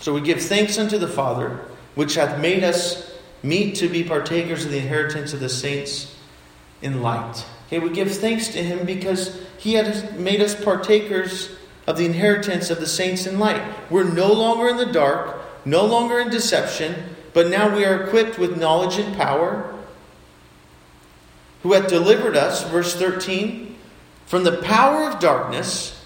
So 0.00 0.14
we 0.14 0.20
give 0.20 0.40
thanks 0.40 0.78
unto 0.78 0.98
the 0.98 1.08
Father, 1.08 1.60
which 1.94 2.14
hath 2.14 2.40
made 2.40 2.62
us 2.62 3.16
meet 3.42 3.76
to 3.76 3.88
be 3.88 4.04
partakers 4.04 4.64
of 4.64 4.70
the 4.70 4.78
inheritance 4.78 5.32
of 5.32 5.40
the 5.40 5.48
saints 5.48 6.14
in 6.82 7.02
light. 7.02 7.44
Okay, 7.66 7.78
we 7.78 7.90
give 7.90 8.16
thanks 8.16 8.48
to 8.48 8.62
Him 8.62 8.86
because 8.86 9.40
He 9.58 9.74
had 9.74 10.18
made 10.18 10.40
us 10.40 10.54
partakers 10.54 11.50
of 11.86 11.96
the 11.96 12.06
inheritance 12.06 12.70
of 12.70 12.80
the 12.80 12.86
saints 12.86 13.26
in 13.26 13.38
light. 13.38 13.62
We're 13.90 14.04
no 14.04 14.32
longer 14.32 14.68
in 14.68 14.76
the 14.76 14.92
dark, 14.92 15.40
no 15.64 15.84
longer 15.84 16.20
in 16.20 16.30
deception, 16.30 16.94
but 17.32 17.48
now 17.48 17.74
we 17.74 17.84
are 17.84 18.04
equipped 18.04 18.38
with 18.38 18.58
knowledge 18.58 18.98
and 18.98 19.16
power 19.16 19.74
who 21.62 21.72
hath 21.72 21.88
delivered 21.88 22.36
us, 22.36 22.68
verse 22.70 22.94
13, 22.94 23.76
from 24.26 24.44
the 24.44 24.58
power 24.58 25.10
of 25.10 25.18
darkness 25.18 25.97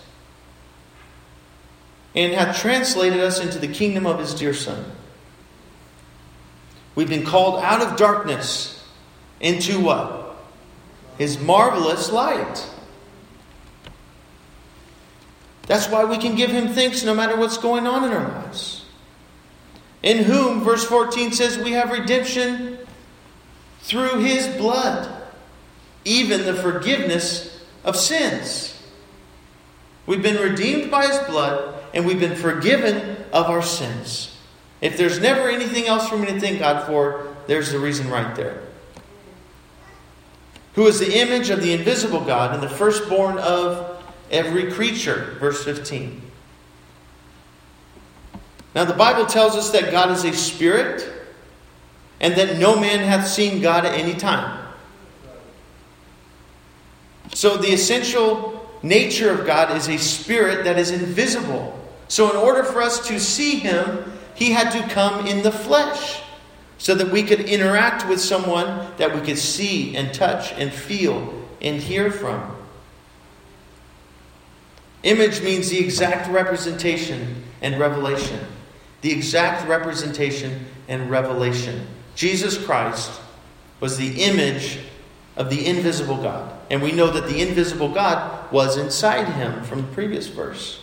and 2.15 2.33
hath 2.33 2.61
translated 2.61 3.21
us 3.21 3.41
into 3.41 3.59
the 3.59 3.69
kingdom 3.69 4.07
of 4.07 4.19
his 4.19 4.35
dear 4.35 4.55
Son. 4.55 4.85
We've 6.95 7.09
been 7.09 7.25
called 7.25 7.63
out 7.63 7.81
of 7.81 7.97
darkness 7.97 8.85
into 9.41 9.81
what? 9.81 10.37
His 11.17 11.39
marvelous 11.39 12.13
light. 12.13 12.69
That's 15.67 15.89
why 15.89 16.05
we 16.05 16.19
can 16.19 16.35
give 16.35 16.51
him 16.51 16.69
thanks 16.69 17.05
no 17.05 17.15
matter 17.15 17.37
what's 17.37 17.57
going 17.57 17.87
on 17.87 18.05
in 18.05 18.11
our 18.11 18.29
lives. 18.29 18.85
In 20.03 20.25
whom, 20.25 20.63
verse 20.63 20.85
14 20.85 21.33
says, 21.33 21.57
we 21.59 21.73
have 21.73 21.91
redemption 21.91 22.79
through 23.81 24.19
his 24.19 24.49
blood 24.57 25.23
even 26.05 26.45
the 26.45 26.55
forgiveness 26.55 27.65
of 27.85 27.97
sins. 27.97 28.81
We've 30.07 30.23
been 30.23 30.41
redeemed 30.43 30.91
by 30.91 31.07
his 31.07 31.19
blood, 31.21 31.72
and 31.95 32.07
we've 32.07 32.21
been 32.21 32.37
forgiven 32.37 33.17
of 33.33 33.47
our 33.47 33.63
sins. 33.63 34.37
If 34.81 34.97
there's 34.97 35.21
never 35.21 35.49
anything 35.49 35.87
else 35.87 36.09
for 36.09 36.17
me 36.17 36.27
to 36.27 36.41
thank 36.41 36.59
God 36.59 36.87
for, 36.87 37.35
there's 37.47 37.71
the 37.71 37.79
reason 37.79 38.09
right 38.11 38.35
there. 38.35 38.63
Who 40.75 40.87
is 40.87 40.99
the 40.99 41.19
image 41.19 41.51
of 41.51 41.63
the 41.63 41.73
invisible 41.73 42.25
God 42.25 42.55
and 42.55 42.63
the 42.63 42.69
firstborn 42.69 43.39
of 43.39 43.93
every 44.33 44.73
creature. 44.73 45.37
Verse 45.39 45.63
15. 45.63 46.21
Now, 48.75 48.87
the 48.87 48.95
Bible 48.95 49.27
tells 49.27 49.55
us 49.55 49.71
that 49.71 49.91
God 49.91 50.11
is 50.11 50.25
a 50.25 50.33
spirit 50.33 51.09
and 52.21 52.35
that 52.35 52.59
no 52.59 52.81
man 52.81 53.01
hath 53.01 53.29
seen 53.29 53.61
God 53.61 53.85
at 53.85 53.93
any 53.95 54.15
time. 54.15 54.59
So, 57.35 57.59
the 57.59 57.69
essential 57.69 58.59
nature 58.83 59.31
of 59.31 59.47
God 59.47 59.77
is 59.77 59.89
a 59.89 59.99
spirit 59.99 60.65
that 60.65 60.79
is 60.79 60.91
invisible. 60.91 61.79
So, 62.13 62.29
in 62.29 62.37
order 62.37 62.63
for 62.63 62.83
us 62.83 63.09
to 63.09 63.19
see 63.19 63.59
Him, 63.59 64.13
He 64.35 64.51
had 64.51 64.71
to 64.73 64.87
come 64.93 65.27
in 65.27 65.43
the 65.43 65.51
flesh 65.51 66.21
so 66.77 66.95
that 66.95 67.11
we 67.11 67.23
could 67.23 67.41
interact 67.41 68.07
with 68.07 68.21
someone 68.21 68.87
that 68.99 69.15
we 69.15 69.23
could 69.23 69.39
see 69.39 69.97
and 69.97 70.13
touch 70.13 70.53
and 70.53 70.71
feel 70.71 71.33
and 71.63 71.81
hear 71.81 72.11
from. 72.11 72.55
Image 75.05 75.41
means 75.41 75.71
the 75.71 75.79
exact 75.79 76.29
representation 76.29 77.45
and 77.63 77.81
revelation. 77.81 78.41
The 79.01 79.11
exact 79.11 79.67
representation 79.67 80.67
and 80.89 81.11
revelation. 81.11 81.87
Jesus 82.15 82.63
Christ 82.63 83.23
was 83.81 83.97
the 83.97 84.23
image 84.23 84.81
of 85.37 85.49
the 85.49 85.67
invisible 85.67 86.19
God. 86.19 86.61
And 86.71 86.83
we 86.83 86.93
know 86.93 87.11
that 87.11 87.27
the 87.27 87.41
invisible 87.41 87.89
God 87.89 88.53
was 88.53 88.77
inside 88.77 89.29
him 89.29 89.65
from 89.65 89.81
the 89.81 89.89
previous 89.95 90.27
verse. 90.27 90.82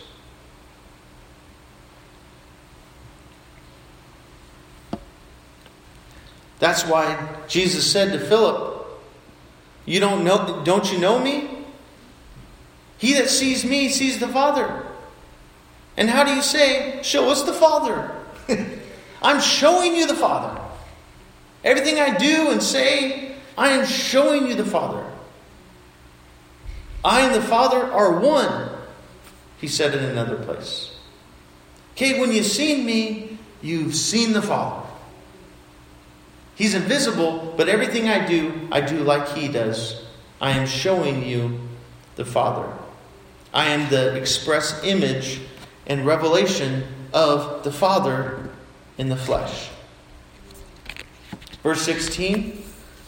That's 6.60 6.84
why 6.84 7.36
Jesus 7.48 7.90
said 7.90 8.12
to 8.12 8.20
Philip, 8.20 8.86
"You 9.86 9.98
don't 9.98 10.22
know 10.22 10.62
don't 10.62 10.92
you 10.92 10.98
know 10.98 11.18
me? 11.18 11.48
He 12.98 13.14
that 13.14 13.28
sees 13.28 13.64
me 13.64 13.88
sees 13.88 14.20
the 14.20 14.28
Father." 14.28 14.84
And 15.96 16.08
how 16.08 16.22
do 16.22 16.32
you 16.32 16.42
say, 16.42 17.00
"Show 17.02 17.30
us 17.30 17.42
the 17.42 17.52
Father"? 17.52 18.12
I'm 19.22 19.40
showing 19.40 19.96
you 19.96 20.06
the 20.06 20.14
Father. 20.14 20.60
Everything 21.64 21.98
I 21.98 22.16
do 22.16 22.50
and 22.50 22.62
say 22.62 23.34
I 23.56 23.70
am 23.70 23.86
showing 23.86 24.46
you 24.46 24.54
the 24.54 24.64
Father. 24.64 25.04
I 27.04 27.22
and 27.22 27.34
the 27.34 27.42
Father 27.46 27.82
are 27.82 28.20
one, 28.20 28.70
he 29.58 29.68
said 29.68 29.94
in 29.94 30.04
another 30.04 30.36
place. 30.36 30.96
Okay, 31.92 32.20
when 32.20 32.32
you've 32.32 32.46
seen 32.46 32.84
me, 32.86 33.38
you've 33.62 33.94
seen 33.94 34.32
the 34.32 34.42
Father. 34.42 34.89
He's 36.60 36.74
invisible, 36.74 37.54
but 37.56 37.70
everything 37.70 38.10
I 38.10 38.26
do, 38.26 38.68
I 38.70 38.82
do 38.82 38.98
like 38.98 39.28
he 39.28 39.48
does. 39.48 40.04
I 40.42 40.50
am 40.50 40.66
showing 40.66 41.26
you 41.26 41.58
the 42.16 42.24
Father. 42.26 42.70
I 43.54 43.68
am 43.68 43.88
the 43.88 44.14
express 44.14 44.78
image 44.84 45.40
and 45.86 46.04
revelation 46.04 46.84
of 47.14 47.64
the 47.64 47.72
Father 47.72 48.50
in 48.98 49.08
the 49.08 49.16
flesh. 49.16 49.70
Verse 51.62 51.80
16 51.80 52.62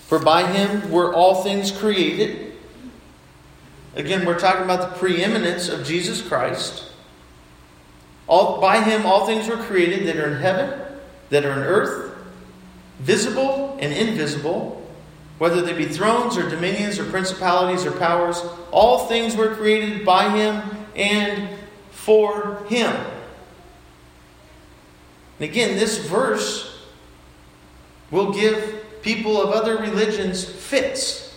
for 0.06 0.18
by 0.18 0.50
him 0.50 0.90
were 0.90 1.14
all 1.14 1.42
things 1.42 1.70
created. 1.70 2.54
Again, 3.94 4.24
we're 4.24 4.38
talking 4.38 4.64
about 4.64 4.80
the 4.80 4.98
preeminence 4.98 5.68
of 5.68 5.84
Jesus 5.86 6.26
Christ. 6.26 6.90
All, 8.26 8.62
by 8.62 8.82
him 8.82 9.04
all 9.04 9.26
things 9.26 9.46
were 9.46 9.58
created 9.58 10.06
that 10.06 10.16
are 10.16 10.28
in 10.34 10.40
heaven, 10.40 10.80
that 11.28 11.44
are 11.44 11.52
in 11.52 11.58
earth, 11.58 12.11
visible 13.02 13.76
and 13.80 13.92
invisible, 13.92 14.78
whether 15.38 15.60
they 15.60 15.72
be 15.72 15.86
thrones 15.86 16.36
or 16.36 16.48
dominions 16.48 16.98
or 16.98 17.04
principalities 17.04 17.84
or 17.84 17.90
powers, 17.92 18.40
all 18.70 19.06
things 19.06 19.34
were 19.34 19.54
created 19.56 20.04
by 20.04 20.30
him 20.30 20.62
and 20.94 21.58
for 21.90 22.62
him. 22.68 22.94
And 25.38 25.50
again, 25.50 25.76
this 25.76 25.98
verse 25.98 26.86
will 28.12 28.32
give 28.32 28.84
people 29.02 29.42
of 29.42 29.50
other 29.50 29.78
religions 29.78 30.44
fits. 30.44 31.36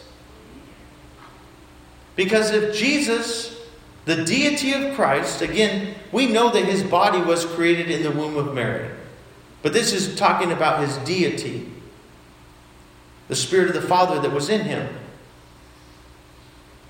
Because 2.15 2.51
if 2.51 2.75
Jesus, 2.75 3.59
the 4.05 4.23
deity 4.23 4.73
of 4.73 4.95
Christ, 4.95 5.41
again, 5.41 5.95
we 6.11 6.27
know 6.27 6.51
that 6.51 6.65
his 6.65 6.83
body 6.83 7.19
was 7.21 7.43
created 7.43 7.89
in 7.89 8.03
the 8.03 8.11
womb 8.11 8.37
of 8.37 8.53
Mary. 8.53 8.89
But 9.65 9.73
this 9.73 9.93
is 9.93 10.15
talking 10.15 10.51
about 10.51 10.81
his 10.81 10.95
deity, 10.97 11.67
the 13.29 13.35
Spirit 13.35 13.69
of 13.69 13.73
the 13.73 13.87
Father 13.87 14.21
that 14.21 14.31
was 14.31 14.47
in 14.47 14.61
him. 14.61 14.87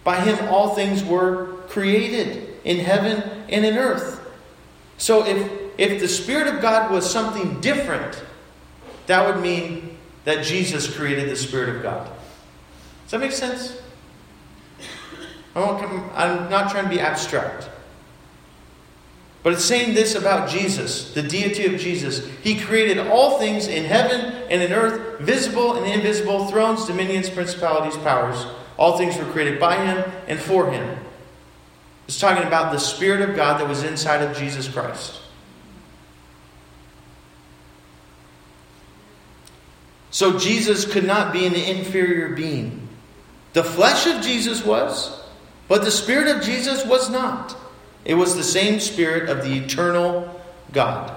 By 0.04 0.20
him, 0.20 0.50
all 0.50 0.76
things 0.76 1.02
were 1.02 1.64
created 1.70 2.54
in 2.66 2.80
heaven 2.80 3.46
and 3.48 3.64
in 3.64 3.78
earth. 3.78 4.20
So 4.98 5.26
if, 5.26 5.50
if 5.78 6.02
the 6.02 6.08
Spirit 6.10 6.54
of 6.54 6.62
God 6.62 6.92
was 6.92 7.10
something 7.10 7.62
different, 7.62 8.22
that 9.08 9.26
would 9.26 9.42
mean 9.42 9.98
that 10.26 10.44
Jesus 10.44 10.94
created 10.94 11.30
the 11.30 11.38
Spirit 11.38 11.78
of 11.78 11.82
God. 11.82 12.12
Does 13.04 13.12
that 13.12 13.20
make 13.22 13.32
sense? 13.32 13.82
I'm 15.56 16.50
not 16.50 16.72
trying 16.72 16.84
to 16.84 16.90
be 16.90 17.00
abstract. 17.00 17.70
But 19.46 19.54
it's 19.54 19.64
saying 19.64 19.94
this 19.94 20.16
about 20.16 20.50
Jesus, 20.50 21.14
the 21.14 21.22
deity 21.22 21.68
of 21.72 21.80
Jesus. 21.80 22.28
He 22.42 22.60
created 22.60 22.98
all 22.98 23.38
things 23.38 23.68
in 23.68 23.84
heaven 23.86 24.22
and 24.50 24.60
in 24.60 24.74
earth, 24.74 25.20
visible 25.20 25.76
and 25.76 25.86
invisible, 25.86 26.48
thrones, 26.48 26.88
dominions, 26.88 27.30
principalities, 27.30 27.96
powers. 27.98 28.44
All 28.76 28.98
things 28.98 29.16
were 29.16 29.32
created 29.32 29.60
by 29.60 29.76
him 29.76 30.12
and 30.28 30.40
for 30.40 30.72
him. 30.72 30.98
It's 32.08 32.20
talking 32.20 32.48
about 32.48 32.72
the 32.72 32.80
Spirit 32.80 33.30
of 33.30 33.36
God 33.36 33.62
that 33.62 33.70
was 33.70 33.84
inside 33.84 34.24
of 34.24 34.36
Jesus 34.36 34.68
Christ. 34.68 35.20
So 40.10 40.40
Jesus 40.40 40.92
could 40.92 41.06
not 41.06 41.32
be 41.32 41.46
an 41.46 41.54
inferior 41.54 42.30
being. 42.30 42.88
The 43.54 43.64
flesh 43.64 44.08
of 44.08 44.24
Jesus 44.24 44.66
was, 44.66 45.22
but 45.68 45.84
the 45.84 45.92
Spirit 45.92 46.36
of 46.36 46.42
Jesus 46.42 46.84
was 46.84 47.12
not. 47.12 47.56
It 48.06 48.14
was 48.14 48.36
the 48.36 48.44
same 48.44 48.80
Spirit 48.80 49.30
of 49.30 49.44
the 49.44 49.58
eternal 49.58 50.42
God. 50.72 51.16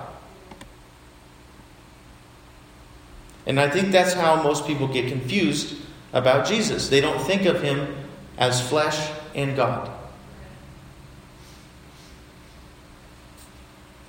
And 3.47 3.61
I 3.61 3.68
think 3.68 3.93
that's 3.93 4.14
how 4.14 4.43
most 4.43 4.66
people 4.66 4.89
get 4.89 5.09
confused 5.09 5.76
about 6.12 6.47
Jesus. 6.47 6.89
They 6.89 7.01
don't 7.01 7.20
think 7.20 7.45
of 7.45 7.62
him 7.62 7.95
as 8.36 8.66
flesh 8.66 9.11
and 9.34 9.55
God. 9.55 9.91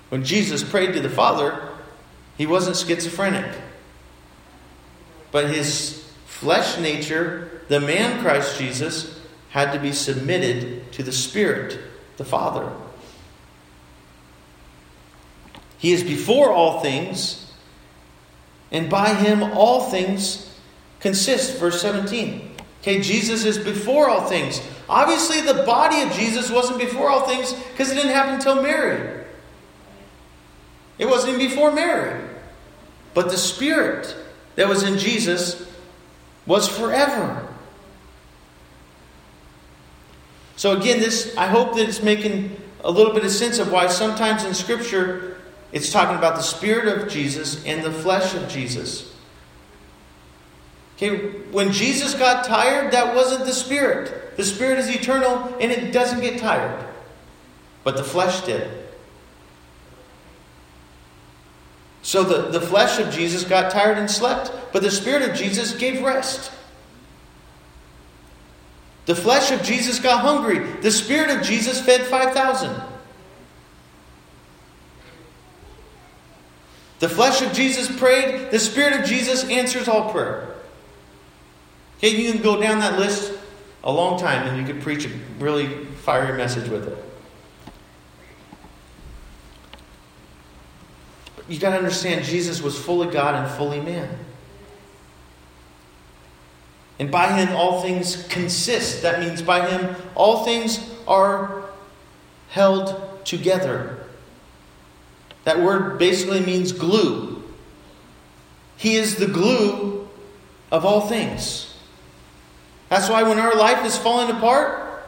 When 0.10 0.24
Jesus 0.24 0.64
prayed 0.64 0.94
to 0.94 1.00
the 1.00 1.10
Father, 1.10 1.70
he 2.38 2.46
wasn't 2.46 2.78
schizophrenic. 2.78 3.46
But 5.32 5.50
his 5.50 6.12
flesh 6.26 6.80
nature, 6.80 7.62
the 7.68 7.80
man 7.80 8.22
Christ 8.22 8.58
Jesus, 8.58 9.20
had 9.50 9.72
to 9.74 9.80
be 9.80 9.92
submitted 9.92 10.92
to 10.94 11.04
the 11.04 11.12
Spirit, 11.12 11.80
the 12.20 12.26
Father. 12.26 12.70
He 15.80 15.94
is 15.94 16.04
before 16.04 16.52
all 16.52 16.82
things, 16.82 17.52
and 18.72 18.90
by 18.90 19.14
him 19.14 19.42
all 19.42 19.90
things 19.90 20.54
consist. 21.00 21.58
Verse 21.58 21.82
17. 21.82 22.52
Okay, 22.82 23.00
Jesus 23.00 23.46
is 23.46 23.58
before 23.58 24.10
all 24.10 24.28
things. 24.28 24.62
Obviously, 24.90 25.42
the 25.42 25.64
body 25.64 26.02
of 26.02 26.12
Jesus 26.12 26.52
wasn't 26.52 26.80
before 26.80 27.10
all 27.10 27.26
things 27.26 27.54
because 27.54 27.90
it 27.90 27.96
didn't 27.96 28.12
happen 28.12 28.36
until 28.36 28.62
Mary. 28.62 29.24
It 30.98 31.08
wasn't 31.08 31.36
even 31.36 31.50
before 31.50 31.72
Mary. 31.72 32.22
But 33.14 33.32
the 33.32 33.38
Spirit 33.38 34.14
that 34.56 34.68
was 34.68 34.84
in 34.84 34.98
Jesus 34.98 35.66
was 36.46 36.68
forever. 36.68 37.49
So 40.60 40.78
again, 40.78 41.00
this 41.00 41.34
I 41.38 41.48
hope 41.48 41.76
that 41.76 41.88
it's 41.88 42.04
making 42.04 42.54
a 42.84 42.92
little 42.92 43.14
bit 43.14 43.24
of 43.24 43.32
sense 43.32 43.60
of 43.60 43.72
why 43.72 43.88
sometimes 43.88 44.44
in 44.44 44.54
Scripture 44.54 45.38
it's 45.72 45.90
talking 45.90 46.18
about 46.18 46.36
the 46.36 46.42
Spirit 46.42 46.98
of 46.98 47.08
Jesus 47.08 47.64
and 47.64 47.82
the 47.82 47.94
flesh 47.94 48.36
of 48.36 48.50
Jesus. 48.50 49.16
Okay, 50.98 51.30
when 51.52 51.72
Jesus 51.72 52.14
got 52.14 52.44
tired, 52.44 52.92
that 52.92 53.16
wasn't 53.16 53.46
the 53.46 53.54
Spirit. 53.54 54.36
The 54.36 54.44
Spirit 54.44 54.80
is 54.80 54.90
eternal 54.90 55.56
and 55.62 55.72
it 55.72 55.94
doesn't 55.94 56.20
get 56.20 56.42
tired. 56.42 56.86
But 57.86 57.96
the 57.96 58.04
flesh 58.04 58.42
did. 58.42 58.70
So 62.02 62.22
the, 62.22 62.50
the 62.50 62.60
flesh 62.60 63.00
of 63.00 63.14
Jesus 63.14 63.46
got 63.46 63.72
tired 63.72 63.98
and 63.98 64.12
slept, 64.12 64.52
but 64.74 64.82
the 64.82 64.92
Spirit 64.92 65.22
of 65.22 65.38
Jesus 65.38 65.72
gave 65.72 66.02
rest. 66.02 66.52
The 69.10 69.16
flesh 69.16 69.50
of 69.52 69.64
Jesus 69.64 69.98
got 69.98 70.22
hungry. 70.22 70.60
The 70.82 70.92
Spirit 70.92 71.36
of 71.36 71.42
Jesus 71.42 71.82
fed 71.82 72.06
5,000. 72.06 72.80
The 77.00 77.10
flesh 77.10 77.42
of 77.42 77.52
Jesus 77.52 77.90
prayed. 77.98 78.52
The 78.52 78.60
Spirit 78.60 79.00
of 79.00 79.08
Jesus 79.08 79.50
answers 79.50 79.88
all 79.88 80.12
prayer. 80.12 80.54
Okay, 81.98 82.10
you 82.10 82.32
can 82.32 82.44
go 82.44 82.62
down 82.62 82.82
that 82.82 83.00
list 83.00 83.34
a 83.84 83.92
long 83.92 84.20
time 84.20 84.46
and 84.46 84.60
you 84.60 84.72
could 84.72 84.84
preach 84.84 85.08
a 85.08 85.10
really 85.40 85.86
fiery 85.86 86.38
message 86.38 86.70
with 86.70 86.88
it. 86.88 87.06
you 91.48 91.58
got 91.58 91.72
to 91.72 91.78
understand 91.78 92.24
Jesus 92.26 92.62
was 92.62 92.78
fully 92.78 93.12
God 93.12 93.34
and 93.34 93.52
fully 93.58 93.82
man. 93.82 94.20
And 97.00 97.10
by 97.10 97.32
him, 97.32 97.56
all 97.56 97.82
things 97.82 98.28
consist. 98.28 99.02
That 99.02 99.22
means 99.22 99.42
by 99.42 99.68
him, 99.68 99.96
all 100.16 100.44
things 100.44 100.86
are 101.08 101.64
held 102.50 103.26
together. 103.26 103.98
That 105.46 105.62
word 105.62 105.98
basically 105.98 106.42
means 106.42 106.74
glue. 106.74 107.42
He 108.76 108.96
is 108.96 109.16
the 109.16 109.28
glue 109.28 110.08
of 110.72 110.86
all 110.86 111.02
things. 111.02 111.74
That's 112.90 113.10
why 113.10 113.24
when 113.24 113.40
our 113.40 113.56
life 113.56 113.86
is 113.86 113.98
falling 113.98 114.36
apart, 114.36 115.04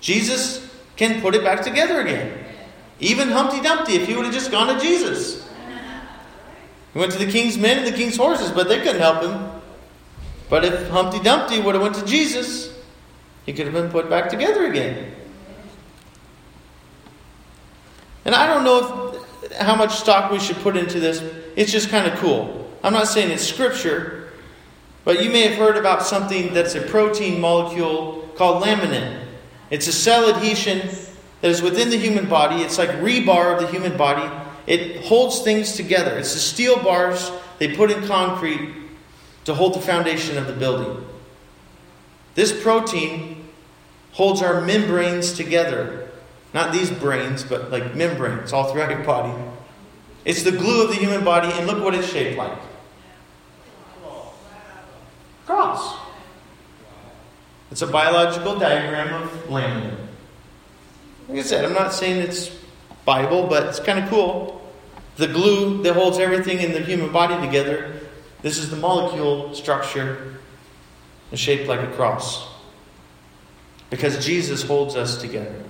Jesus 0.00 0.68
can 0.96 1.20
put 1.20 1.34
it 1.34 1.42
back 1.42 1.62
together 1.62 2.00
again. 2.00 2.38
Even 3.00 3.28
Humpty 3.28 3.60
Dumpty, 3.60 3.94
if 3.94 4.06
he 4.06 4.14
would 4.14 4.24
have 4.24 4.34
just 4.34 4.50
gone 4.50 4.74
to 4.74 4.80
Jesus. 4.80 5.46
He 6.92 6.98
went 6.98 7.12
to 7.12 7.18
the 7.18 7.30
king's 7.30 7.58
men 7.58 7.78
and 7.78 7.86
the 7.86 7.96
king's 7.96 8.16
horses, 8.16 8.52
but 8.52 8.68
they 8.68 8.78
couldn't 8.78 9.00
help 9.00 9.22
him. 9.22 9.53
But 10.48 10.64
if 10.64 10.88
Humpty 10.88 11.20
Dumpty 11.20 11.60
would 11.60 11.74
have 11.74 11.82
went 11.82 11.94
to 11.96 12.04
Jesus, 12.04 12.76
he 13.46 13.52
could 13.52 13.66
have 13.66 13.74
been 13.74 13.90
put 13.90 14.08
back 14.08 14.28
together 14.28 14.66
again. 14.66 15.12
And 18.24 18.34
I 18.34 18.46
don't 18.46 18.64
know 18.64 19.18
if, 19.42 19.52
how 19.58 19.76
much 19.76 19.94
stock 19.94 20.30
we 20.30 20.38
should 20.38 20.56
put 20.56 20.76
into 20.76 21.00
this. 21.00 21.22
It's 21.56 21.72
just 21.72 21.88
kind 21.88 22.10
of 22.10 22.18
cool. 22.18 22.70
I'm 22.82 22.92
not 22.92 23.08
saying 23.08 23.30
it's 23.30 23.46
scripture, 23.46 24.30
but 25.04 25.22
you 25.22 25.30
may 25.30 25.42
have 25.42 25.58
heard 25.58 25.76
about 25.76 26.02
something 26.02 26.54
that's 26.54 26.74
a 26.74 26.82
protein 26.82 27.40
molecule 27.40 28.30
called 28.36 28.62
laminin. 28.62 29.24
It's 29.70 29.86
a 29.86 29.92
cell 29.92 30.28
adhesion 30.34 30.88
that 31.40 31.50
is 31.50 31.62
within 31.62 31.90
the 31.90 31.98
human 31.98 32.28
body. 32.28 32.62
It's 32.62 32.78
like 32.78 32.90
rebar 32.90 33.54
of 33.54 33.60
the 33.60 33.68
human 33.68 33.96
body 33.96 34.30
it 34.66 35.04
holds 35.04 35.42
things 35.42 35.72
together. 35.76 36.16
It's 36.18 36.32
the 36.32 36.40
steel 36.40 36.82
bars 36.82 37.30
they 37.58 37.74
put 37.76 37.90
in 37.90 38.06
concrete 38.06 38.74
to 39.44 39.54
hold 39.54 39.74
the 39.74 39.80
foundation 39.80 40.38
of 40.38 40.46
the 40.46 40.52
building. 40.52 41.04
This 42.34 42.52
protein 42.62 43.48
holds 44.12 44.42
our 44.42 44.60
membranes 44.60 45.32
together. 45.32 46.08
Not 46.52 46.72
these 46.72 46.90
brains, 46.90 47.42
but 47.42 47.70
like 47.70 47.94
membranes 47.94 48.52
all 48.52 48.72
throughout 48.72 48.90
your 48.90 49.04
body. 49.04 49.34
It's 50.24 50.42
the 50.42 50.52
glue 50.52 50.84
of 50.84 50.88
the 50.88 50.96
human 50.96 51.24
body, 51.24 51.50
and 51.52 51.66
look 51.66 51.82
what 51.82 51.94
it's 51.94 52.08
shaped 52.08 52.38
like. 52.38 52.58
Cross. 55.46 55.98
It's 57.70 57.82
a 57.82 57.86
biological 57.86 58.58
diagram 58.58 59.22
of 59.22 59.30
laminin. 59.48 59.96
Like 61.28 61.38
I 61.38 61.42
said, 61.42 61.64
I'm 61.64 61.74
not 61.74 61.92
saying 61.92 62.22
it's 62.22 62.50
Bible, 63.04 63.46
but 63.46 63.66
it's 63.66 63.80
kind 63.80 63.98
of 63.98 64.08
cool. 64.08 64.62
The 65.16 65.26
glue 65.26 65.82
that 65.82 65.94
holds 65.94 66.18
everything 66.18 66.60
in 66.60 66.72
the 66.72 66.80
human 66.80 67.12
body 67.12 67.34
together, 67.44 67.93
this 68.44 68.58
is 68.58 68.68
the 68.68 68.76
molecule 68.76 69.54
structure 69.54 70.34
shaped 71.32 71.66
like 71.66 71.80
a 71.80 71.90
cross. 71.92 72.46
Because 73.88 74.22
Jesus 74.22 74.62
holds 74.62 74.96
us 74.96 75.16
together. 75.16 75.64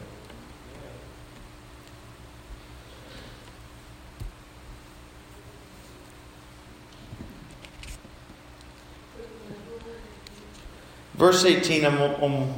Verse 11.14 11.44
18, 11.44 11.86
I'm 11.86 12.00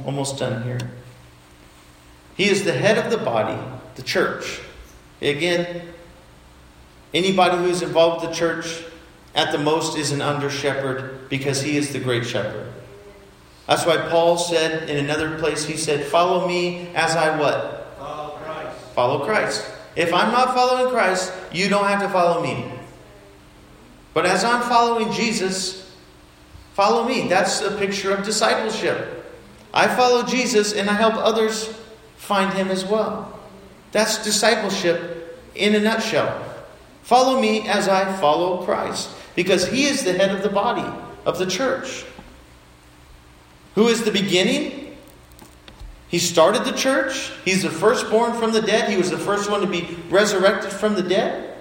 almost 0.03 0.39
done 0.39 0.63
here. 0.63 0.79
He 2.35 2.49
is 2.49 2.63
the 2.63 2.73
head 2.73 2.97
of 2.97 3.11
the 3.11 3.23
body, 3.23 3.61
the 3.93 4.01
church. 4.01 4.61
Again, 5.21 5.83
anybody 7.13 7.57
who's 7.57 7.83
involved 7.83 8.25
with 8.25 8.31
the 8.31 8.35
church 8.35 8.83
at 9.37 9.53
the 9.53 9.57
most 9.57 9.97
is 9.97 10.11
an 10.11 10.21
under 10.21 10.49
shepherd 10.49 11.29
because 11.29 11.61
he 11.61 11.77
is 11.77 11.93
the 11.93 11.99
great 11.99 12.25
shepherd. 12.25 12.73
That's 13.67 13.85
why 13.85 13.97
Paul 14.09 14.37
said 14.37 14.89
in 14.89 14.97
another 14.97 15.37
place, 15.37 15.63
he 15.63 15.77
said, 15.77 16.05
Follow 16.05 16.47
me 16.47 16.89
as 16.95 17.15
I 17.15 17.37
what? 17.39 17.95
Follow 17.97 18.37
Christ. 18.37 18.77
Follow 18.95 19.25
Christ. 19.25 19.71
If 19.95 20.13
I'm 20.13 20.31
not 20.31 20.53
following 20.53 20.91
Christ, 20.91 21.31
you 21.51 21.69
don't 21.69 21.87
have 21.87 22.01
to 22.01 22.09
follow 22.09 22.41
me. 22.41 22.71
But 24.13 24.25
as 24.25 24.43
I'm 24.43 24.61
following 24.63 25.11
Jesus, 25.11 25.95
follow 26.73 27.07
me. 27.07 27.27
That's 27.27 27.61
a 27.61 27.77
picture 27.77 28.13
of 28.13 28.25
discipleship. 28.25 29.25
I 29.73 29.87
follow 29.87 30.23
Jesus 30.23 30.73
and 30.73 30.89
I 30.89 30.93
help 30.93 31.13
others 31.13 31.73
find 32.15 32.51
him 32.53 32.69
as 32.69 32.83
well. 32.83 33.39
That's 33.91 34.23
discipleship 34.23 35.39
in 35.53 35.75
a 35.75 35.79
nutshell. 35.79 36.43
Follow 37.03 37.39
me 37.39 37.67
as 37.67 37.87
I 37.87 38.11
follow 38.17 38.65
Christ, 38.65 39.09
because 39.37 39.67
he 39.67 39.85
is 39.85 40.03
the 40.03 40.13
head 40.13 40.35
of 40.35 40.41
the 40.41 40.49
body 40.49 40.83
of 41.23 41.37
the 41.37 41.45
church. 41.45 42.03
Who 43.75 43.87
is 43.87 44.03
the 44.03 44.11
beginning? 44.11 44.97
He 46.07 46.17
started 46.17 46.65
the 46.65 46.71
church. 46.71 47.31
He's 47.45 47.61
the 47.61 47.69
firstborn 47.69 48.33
from 48.33 48.51
the 48.51 48.63
dead. 48.63 48.89
He 48.89 48.97
was 48.97 49.11
the 49.11 49.17
first 49.19 49.51
one 49.51 49.61
to 49.61 49.67
be 49.67 49.95
resurrected 50.09 50.71
from 50.71 50.95
the 50.95 51.03
dead. 51.03 51.55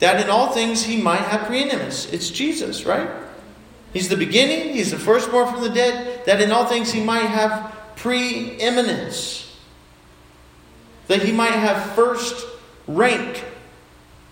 That 0.00 0.20
in 0.20 0.28
all 0.28 0.50
things 0.50 0.82
he 0.82 1.00
might 1.00 1.20
have 1.20 1.46
preeminence. 1.46 2.12
It's 2.12 2.28
Jesus, 2.28 2.84
right? 2.84 3.08
He's 3.92 4.08
the 4.08 4.16
beginning. 4.16 4.74
He's 4.74 4.90
the 4.90 4.98
firstborn 4.98 5.46
from 5.52 5.62
the 5.62 5.70
dead. 5.70 6.26
That 6.26 6.40
in 6.40 6.50
all 6.50 6.66
things 6.66 6.90
he 6.90 7.04
might 7.04 7.26
have 7.26 7.72
preeminence. 7.94 9.56
That 11.06 11.22
he 11.22 11.30
might 11.30 11.52
have 11.52 11.92
first 11.92 12.44
rank 12.88 13.44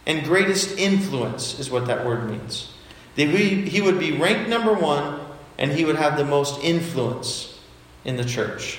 and 0.06 0.24
greatest 0.24 0.78
influence, 0.78 1.58
is 1.58 1.70
what 1.70 1.86
that 1.86 2.04
word 2.04 2.28
means. 2.28 2.72
He 3.14 3.80
would 3.80 3.98
be 3.98 4.12
ranked 4.12 4.48
number 4.48 4.72
one 4.72 5.20
and 5.58 5.70
he 5.70 5.84
would 5.84 5.96
have 5.96 6.16
the 6.16 6.24
most 6.24 6.62
influence 6.62 7.60
in 8.04 8.16
the 8.16 8.24
church. 8.24 8.78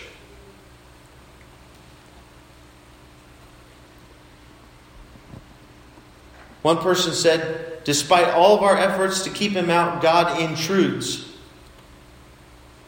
One 6.62 6.78
person 6.78 7.14
said, 7.14 7.84
Despite 7.84 8.30
all 8.30 8.56
of 8.56 8.64
our 8.64 8.78
efforts 8.78 9.24
to 9.26 9.30
keep 9.30 9.52
him 9.52 9.70
out, 9.70 10.02
God 10.02 10.40
intrudes. 10.42 11.30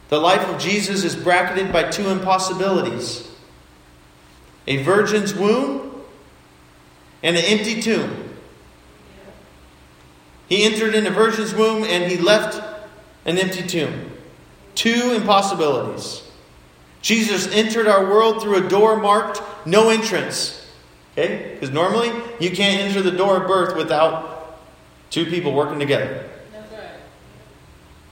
The 0.07 0.19
life 0.19 0.47
of 0.47 0.59
Jesus 0.59 1.03
is 1.03 1.15
bracketed 1.15 1.71
by 1.71 1.89
two 1.89 2.09
impossibilities 2.09 3.29
a 4.67 4.81
virgin's 4.81 5.33
womb 5.33 6.01
and 7.21 7.37
an 7.37 7.43
empty 7.45 7.81
tomb. 7.81 8.24
He 10.47 10.63
entered 10.63 10.93
in 10.93 11.07
a 11.07 11.11
virgin's 11.11 11.53
womb 11.53 11.83
and 11.83 12.11
he 12.11 12.17
left 12.17 12.61
an 13.25 13.37
empty 13.37 13.65
tomb. 13.65 14.11
Two 14.75 15.13
impossibilities. 15.15 16.21
Jesus 17.01 17.47
entered 17.51 17.87
our 17.87 18.05
world 18.05 18.41
through 18.41 18.65
a 18.65 18.69
door 18.69 18.97
marked 18.97 19.41
no 19.65 19.89
entrance. 19.89 20.67
Okay? 21.13 21.51
Because 21.53 21.71
normally 21.73 22.11
you 22.39 22.51
can't 22.51 22.81
enter 22.81 23.01
the 23.01 23.15
door 23.15 23.41
of 23.41 23.47
birth 23.47 23.75
without 23.75 24.59
two 25.09 25.25
people 25.25 25.53
working 25.53 25.79
together. 25.79 26.29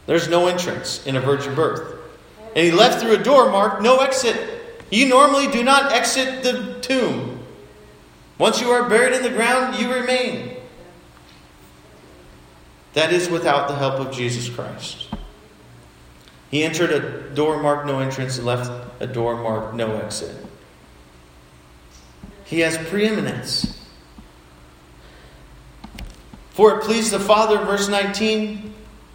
There's 0.05 0.27
no 0.27 0.47
entrance 0.47 1.05
in 1.05 1.15
a 1.15 1.21
virgin 1.21 1.55
birth. 1.55 1.99
And 2.55 2.65
he 2.65 2.71
left 2.71 3.01
through 3.01 3.13
a 3.13 3.23
door 3.23 3.49
marked 3.49 3.81
no 3.81 3.99
exit. 3.99 4.38
You 4.91 5.07
normally 5.07 5.47
do 5.47 5.63
not 5.63 5.91
exit 5.91 6.43
the 6.43 6.79
tomb. 6.81 7.39
Once 8.38 8.61
you 8.61 8.69
are 8.69 8.88
buried 8.89 9.13
in 9.13 9.23
the 9.23 9.29
ground, 9.29 9.79
you 9.79 9.93
remain. 9.93 10.57
That 12.93 13.11
is 13.11 13.29
without 13.29 13.67
the 13.67 13.75
help 13.75 13.95
of 13.95 14.13
Jesus 14.13 14.49
Christ. 14.49 15.07
He 16.51 16.63
entered 16.63 16.91
a 16.91 17.29
door 17.33 17.61
marked 17.61 17.87
no 17.87 17.99
entrance 17.99 18.37
and 18.37 18.45
left 18.45 18.71
a 18.99 19.07
door 19.07 19.35
marked 19.37 19.73
no 19.73 19.97
exit. 19.97 20.35
He 22.45 22.59
has 22.59 22.77
preeminence. 22.89 23.79
For 26.51 26.77
it 26.77 26.83
pleased 26.83 27.11
the 27.11 27.19
Father, 27.19 27.57
verse 27.57 27.89
19, 27.89 28.71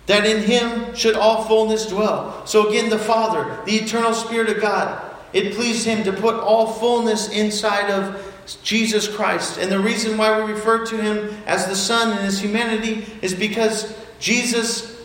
that 0.07 0.27
in 0.27 0.43
him 0.43 0.95
should 0.97 1.15
all 1.15 1.45
fullness 1.45 1.87
dwell. 1.87 2.45
So 2.47 2.69
again, 2.69 2.91
the 2.91 2.99
Father, 2.99 3.63
the 3.65 3.77
eternal 3.77 4.13
Spirit 4.13 4.49
of 4.49 4.61
God, 4.61 5.01
it 5.33 5.55
pleased 5.55 5.87
him 5.87 6.03
to 6.05 6.13
put 6.13 6.35
all 6.35 6.67
fullness 6.67 7.29
inside 7.29 7.91
of 7.91 8.28
Jesus 8.57 9.09
Christ. 9.09 9.59
And 9.59 9.71
the 9.71 9.79
reason 9.79 10.17
why 10.17 10.43
we 10.43 10.53
refer 10.53 10.85
to 10.87 10.97
him 10.97 11.43
as 11.47 11.67
the 11.67 11.77
Son 11.77 12.17
in 12.17 12.25
his 12.25 12.41
humanity 12.41 13.07
is 13.23 13.35
because 13.35 13.95
Jesus 14.19 14.97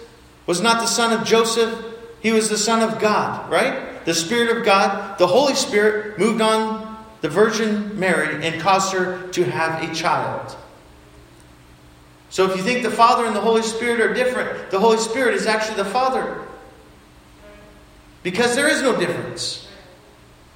was 0.45 0.61
not 0.61 0.81
the 0.81 0.87
son 0.87 1.17
of 1.17 1.25
Joseph, 1.25 1.85
he 2.21 2.31
was 2.31 2.49
the 2.49 2.57
Son 2.57 2.81
of 2.81 2.99
God, 2.99 3.49
right? 3.51 4.05
The 4.05 4.13
Spirit 4.13 4.57
of 4.57 4.65
God, 4.65 5.17
the 5.17 5.27
Holy 5.27 5.55
Spirit, 5.55 6.17
moved 6.17 6.41
on 6.41 7.05
the 7.21 7.29
Virgin 7.29 7.97
Mary 7.99 8.45
and 8.45 8.61
caused 8.61 8.93
her 8.93 9.27
to 9.31 9.43
have 9.43 9.89
a 9.89 9.93
child. 9.93 10.55
So 12.29 12.49
if 12.49 12.57
you 12.57 12.63
think 12.63 12.83
the 12.83 12.91
Father 12.91 13.25
and 13.25 13.35
the 13.35 13.41
Holy 13.41 13.61
Spirit 13.61 14.01
are 14.01 14.13
different, 14.13 14.71
the 14.71 14.79
Holy 14.79 14.97
Spirit 14.97 15.35
is 15.35 15.45
actually 15.45 15.75
the 15.75 15.85
Father. 15.85 16.41
Because 18.23 18.55
there 18.55 18.67
is 18.67 18.81
no 18.81 18.97
difference. 18.97 19.67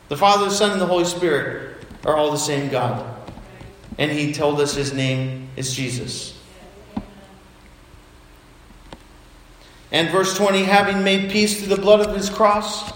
The 0.08 0.18
Father, 0.18 0.46
the 0.46 0.52
Son, 0.52 0.72
and 0.72 0.82
the 0.82 0.86
Holy 0.86 1.06
Spirit 1.06 1.76
are 2.08 2.16
all 2.16 2.32
the 2.32 2.38
same 2.38 2.70
God. 2.70 3.05
And 3.97 4.10
he 4.10 4.34
told 4.34 4.62
us 4.62 4.74
his 4.74 4.93
name 4.93 5.49
is 5.58 5.76
Jesus. 5.76 6.39
And 9.91 10.10
verse 10.10 10.36
20, 10.38 10.64
having 10.64 11.03
made 11.03 11.30
peace 11.30 11.60
through 11.60 11.76
the 11.76 11.82
blood 11.82 11.99
of 11.99 12.16
his 12.16 12.30
cross, 12.30 12.91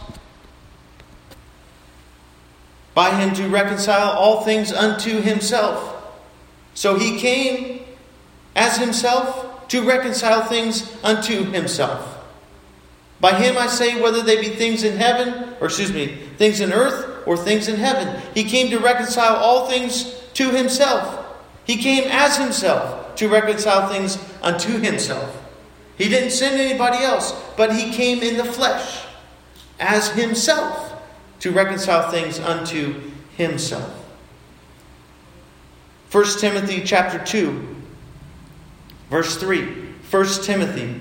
by 2.94 3.14
him 3.16 3.34
to 3.36 3.48
reconcile 3.48 4.12
all 4.12 4.42
things 4.42 4.72
unto 4.72 5.22
himself. 5.22 6.14
So 6.74 6.98
he 6.98 7.20
came 7.20 7.82
as 8.56 8.78
himself 8.78 9.68
to 9.70 9.82
reconcile 9.84 10.44
things 10.46 10.94
unto 11.04 11.44
himself. 11.44 12.20
By 13.22 13.34
him 13.34 13.58
I 13.58 13.68
say, 13.68 14.02
whether 14.02 14.22
they 14.22 14.42
be 14.42 14.50
things 14.50 14.84
in 14.84 14.98
heaven, 14.98 15.56
or 15.62 15.68
excuse 15.68 15.94
me, 15.94 16.18
things 16.38 16.60
in 16.60 16.74
earth, 16.74 17.11
or 17.32 17.38
things 17.38 17.70
in 17.70 17.78
heaven. 17.78 18.22
He 18.34 18.44
came 18.44 18.70
to 18.72 18.78
reconcile 18.78 19.38
all 19.38 19.70
things 19.70 20.22
to 20.34 20.52
himself. 20.52 21.26
He 21.64 21.78
came 21.78 22.04
as 22.10 22.36
himself 22.36 23.16
to 23.16 23.30
reconcile 23.30 23.88
things 23.88 24.18
unto 24.42 24.80
himself. 24.80 25.42
He 25.98 26.10
didn't 26.10 26.32
send 26.32 26.60
anybody 26.60 26.98
else, 26.98 27.32
but 27.56 27.74
he 27.74 27.94
came 27.94 28.22
in 28.22 28.36
the 28.36 28.44
flesh 28.44 29.06
as 29.80 30.10
himself 30.10 31.02
to 31.40 31.52
reconcile 31.52 32.12
things 32.12 32.38
unto 32.38 33.00
himself. 33.38 33.90
1 36.12 36.26
Timothy 36.40 36.84
chapter 36.84 37.18
2 37.18 37.76
verse 39.10 39.38
3. 39.38 39.64
1 40.10 40.26
Timothy 40.44 41.00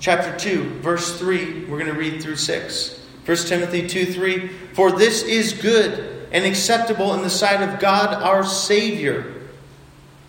chapter 0.00 0.36
2 0.36 0.80
verse 0.80 1.16
3. 1.16 1.66
We're 1.66 1.78
going 1.78 1.92
to 1.92 1.98
read 1.98 2.20
through 2.20 2.36
6. 2.36 3.03
1 3.26 3.36
Timothy 3.46 3.86
2 3.86 4.06
3. 4.12 4.48
For 4.74 4.92
this 4.92 5.22
is 5.22 5.52
good 5.52 6.28
and 6.32 6.44
acceptable 6.44 7.14
in 7.14 7.22
the 7.22 7.30
sight 7.30 7.62
of 7.66 7.80
God 7.80 8.12
our 8.22 8.44
Savior. 8.44 9.32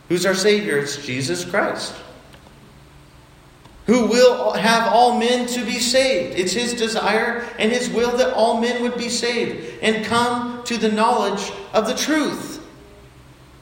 Who's 0.07 0.25
our 0.25 0.35
Savior? 0.35 0.77
It's 0.77 1.03
Jesus 1.03 1.43
Christ. 1.43 1.93
Who 3.87 4.07
will 4.07 4.53
have 4.53 4.91
all 4.93 5.19
men 5.19 5.47
to 5.47 5.65
be 5.65 5.79
saved. 5.79 6.39
It's 6.39 6.53
His 6.53 6.73
desire 6.73 7.47
and 7.59 7.71
His 7.71 7.89
will 7.89 8.15
that 8.17 8.33
all 8.33 8.61
men 8.61 8.81
would 8.81 8.97
be 8.97 9.09
saved 9.09 9.79
and 9.81 10.05
come 10.05 10.63
to 10.63 10.77
the 10.77 10.91
knowledge 10.91 11.51
of 11.73 11.87
the 11.87 11.95
truth. 11.95 12.63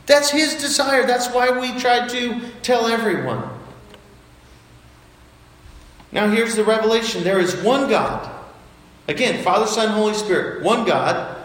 That's 0.06 0.30
His 0.30 0.56
desire. 0.56 1.06
That's 1.06 1.28
why 1.30 1.50
we 1.60 1.78
try 1.80 2.08
to 2.08 2.42
tell 2.62 2.88
everyone. 2.88 3.50
Now, 6.12 6.30
here's 6.30 6.56
the 6.56 6.64
revelation 6.64 7.24
there 7.24 7.40
is 7.40 7.56
one 7.64 7.90
God 7.90 8.33
Again, 9.08 9.44
Father, 9.44 9.68
Son, 9.68 9.90
Holy 9.90 10.14
Spirit, 10.14 10.64
one 10.64 10.86
God, 10.86 11.38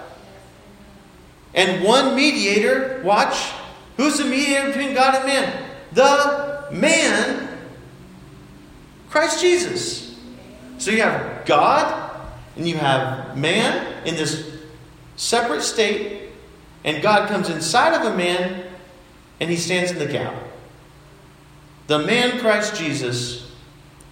and 1.55 1.83
one 1.85 2.15
mediator. 2.15 3.01
Watch. 3.05 3.53
Who's 3.97 4.19
the 4.19 4.25
mediator 4.25 4.69
between 4.69 4.95
God 4.95 5.17
and 5.17 5.27
man? 5.27 5.65
The 5.93 6.69
man, 6.71 7.59
Christ 9.11 9.41
Jesus. 9.41 10.17
So 10.79 10.93
you 10.93 11.03
have 11.03 11.45
God 11.45 12.29
and 12.57 12.69
you 12.69 12.77
have 12.77 13.37
man 13.37 14.07
in 14.07 14.15
this 14.15 14.57
separate 15.17 15.63
state, 15.63 16.31
and 16.85 17.03
God 17.03 17.29
comes 17.29 17.49
inside 17.51 17.95
of 17.95 18.13
a 18.13 18.17
man 18.17 18.65
and 19.41 19.51
he 19.51 19.57
stands 19.57 19.91
in 19.91 19.99
the 19.99 20.07
gap. 20.07 20.35
The 21.89 22.01
man, 22.01 22.39
Christ 22.41 22.77
Jesus, 22.77 23.51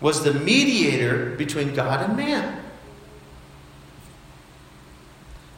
was 0.00 0.24
the 0.24 0.34
mediator 0.34 1.36
between 1.36 1.74
God 1.74 2.08
and 2.08 2.16
man, 2.16 2.62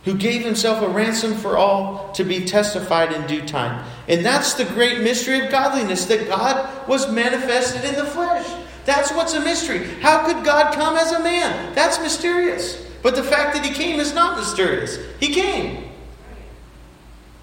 who 0.08 0.16
gave 0.16 0.42
himself 0.42 0.82
a 0.82 0.88
ransom 0.88 1.34
for 1.34 1.58
all 1.58 2.10
to 2.12 2.24
be 2.24 2.42
testified 2.42 3.12
in 3.12 3.26
due 3.26 3.46
time. 3.46 3.84
And 4.08 4.24
that's 4.24 4.54
the 4.54 4.64
great 4.64 5.02
mystery 5.02 5.44
of 5.44 5.50
godliness 5.50 6.06
that 6.06 6.26
God 6.26 6.88
was 6.88 7.12
manifested 7.12 7.84
in 7.84 7.94
the 7.94 8.06
flesh. 8.06 8.48
That's 8.86 9.12
what's 9.12 9.34
a 9.34 9.40
mystery. 9.40 9.84
How 10.00 10.24
could 10.24 10.46
God 10.46 10.72
come 10.72 10.96
as 10.96 11.12
a 11.12 11.22
man? 11.22 11.74
That's 11.74 12.00
mysterious. 12.00 12.90
But 13.02 13.16
the 13.16 13.22
fact 13.22 13.54
that 13.54 13.66
he 13.66 13.70
came 13.70 14.00
is 14.00 14.14
not 14.14 14.38
mysterious. 14.38 14.98
He 15.20 15.28
came. 15.28 15.90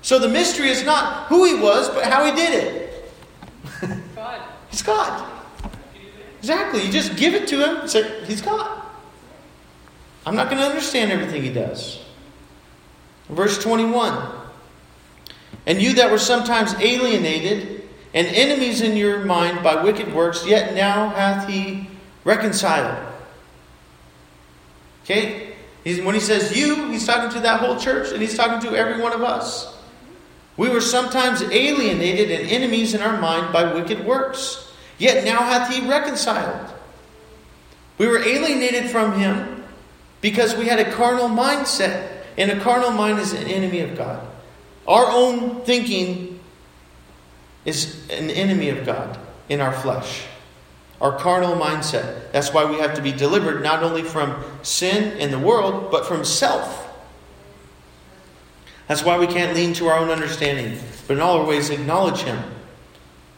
So 0.02 0.18
the 0.18 0.28
mystery 0.28 0.70
is 0.70 0.84
not 0.84 1.28
who 1.28 1.46
he 1.46 1.54
was, 1.54 1.88
but 1.90 2.06
how 2.06 2.26
he 2.26 2.32
did 2.32 2.64
it. 2.64 3.14
God. 4.16 4.42
he's 4.72 4.82
God. 4.82 5.32
Exactly. 6.40 6.84
You 6.84 6.92
just 6.92 7.16
give 7.16 7.36
it 7.36 7.48
to 7.50 7.64
him 7.64 7.88
say, 7.88 8.26
He's 8.26 8.42
God. 8.42 8.82
I'm 10.26 10.36
not 10.36 10.50
going 10.50 10.60
to 10.64 10.68
understand 10.68 11.12
everything 11.12 11.44
he 11.44 11.54
does. 11.54 12.00
Verse 13.30 13.62
21 13.62 14.32
And 15.66 15.82
you 15.82 15.94
that 15.96 16.12
were 16.12 16.20
sometimes 16.20 16.74
alienated 16.76 17.88
and 18.14 18.28
enemies 18.28 18.82
in 18.82 18.96
your 18.96 19.26
mind 19.26 19.64
by 19.64 19.84
wicked 19.84 20.14
works, 20.14 20.46
yet 20.46 20.74
now 20.74 21.10
hath 21.10 21.50
he 21.50 21.90
reconciled. 22.24 23.14
Okay? 25.04 25.54
He's, 25.84 26.02
when 26.02 26.16
he 26.16 26.22
says 26.22 26.58
you, 26.58 26.90
he's 26.90 27.06
talking 27.06 27.30
to 27.32 27.40
that 27.42 27.60
whole 27.60 27.78
church 27.78 28.12
and 28.12 28.22
he's 28.22 28.36
talking 28.36 28.68
to 28.70 28.76
every 28.76 29.02
one 29.02 29.14
of 29.14 29.22
us. 29.22 29.78
We 30.58 30.70
were 30.70 30.82
sometimes 30.82 31.42
alienated 31.42 32.32
and 32.32 32.50
enemies 32.50 32.94
in 32.94 33.02
our 33.02 33.20
mind 33.20 33.52
by 33.52 33.74
wicked 33.74 34.06
works, 34.06 34.74
yet 34.98 35.26
now 35.26 35.40
hath 35.40 35.74
he 35.74 35.88
reconciled. 35.88 36.72
We 37.98 38.08
were 38.08 38.20
alienated 38.20 38.90
from 38.90 39.20
him 39.20 39.64
because 40.22 40.56
we 40.56 40.66
had 40.66 40.80
a 40.80 40.92
carnal 40.94 41.28
mindset, 41.28 42.15
and 42.38 42.52
a 42.52 42.60
carnal 42.60 42.92
mind 42.92 43.20
is 43.20 43.34
an 43.34 43.48
enemy 43.48 43.80
of 43.80 43.98
God. 43.98 44.26
Our 44.88 45.06
own 45.10 45.62
thinking 45.62 46.40
is 47.64 48.08
an 48.10 48.30
enemy 48.30 48.70
of 48.70 48.86
God 48.86 49.18
in 49.50 49.62
our 49.62 49.74
flesh, 49.74 50.26
our 51.02 51.18
carnal 51.18 51.56
mindset. 51.56 52.32
That's 52.32 52.54
why 52.54 52.66
we 52.66 52.78
have 52.78 52.94
to 52.96 53.02
be 53.02 53.12
delivered 53.12 53.64
not 53.64 53.84
only 53.84 54.04
from 54.04 54.44
sin 54.62 55.18
in 55.18 55.32
the 55.32 55.40
world, 55.40 55.92
but 55.92 56.06
from 56.06 56.24
self. 56.24 56.84
That's 58.88 59.04
why 59.04 59.18
we 59.18 59.26
can't 59.28 59.56
lean 59.56 59.74
to 59.74 59.88
our 59.88 59.98
own 59.98 60.10
understanding, 60.10 60.80
but 61.08 61.16
in 61.16 61.20
all 61.20 61.40
our 61.40 61.46
ways 61.46 61.72
acknowledge 61.72 62.22
Him. 62.22 62.40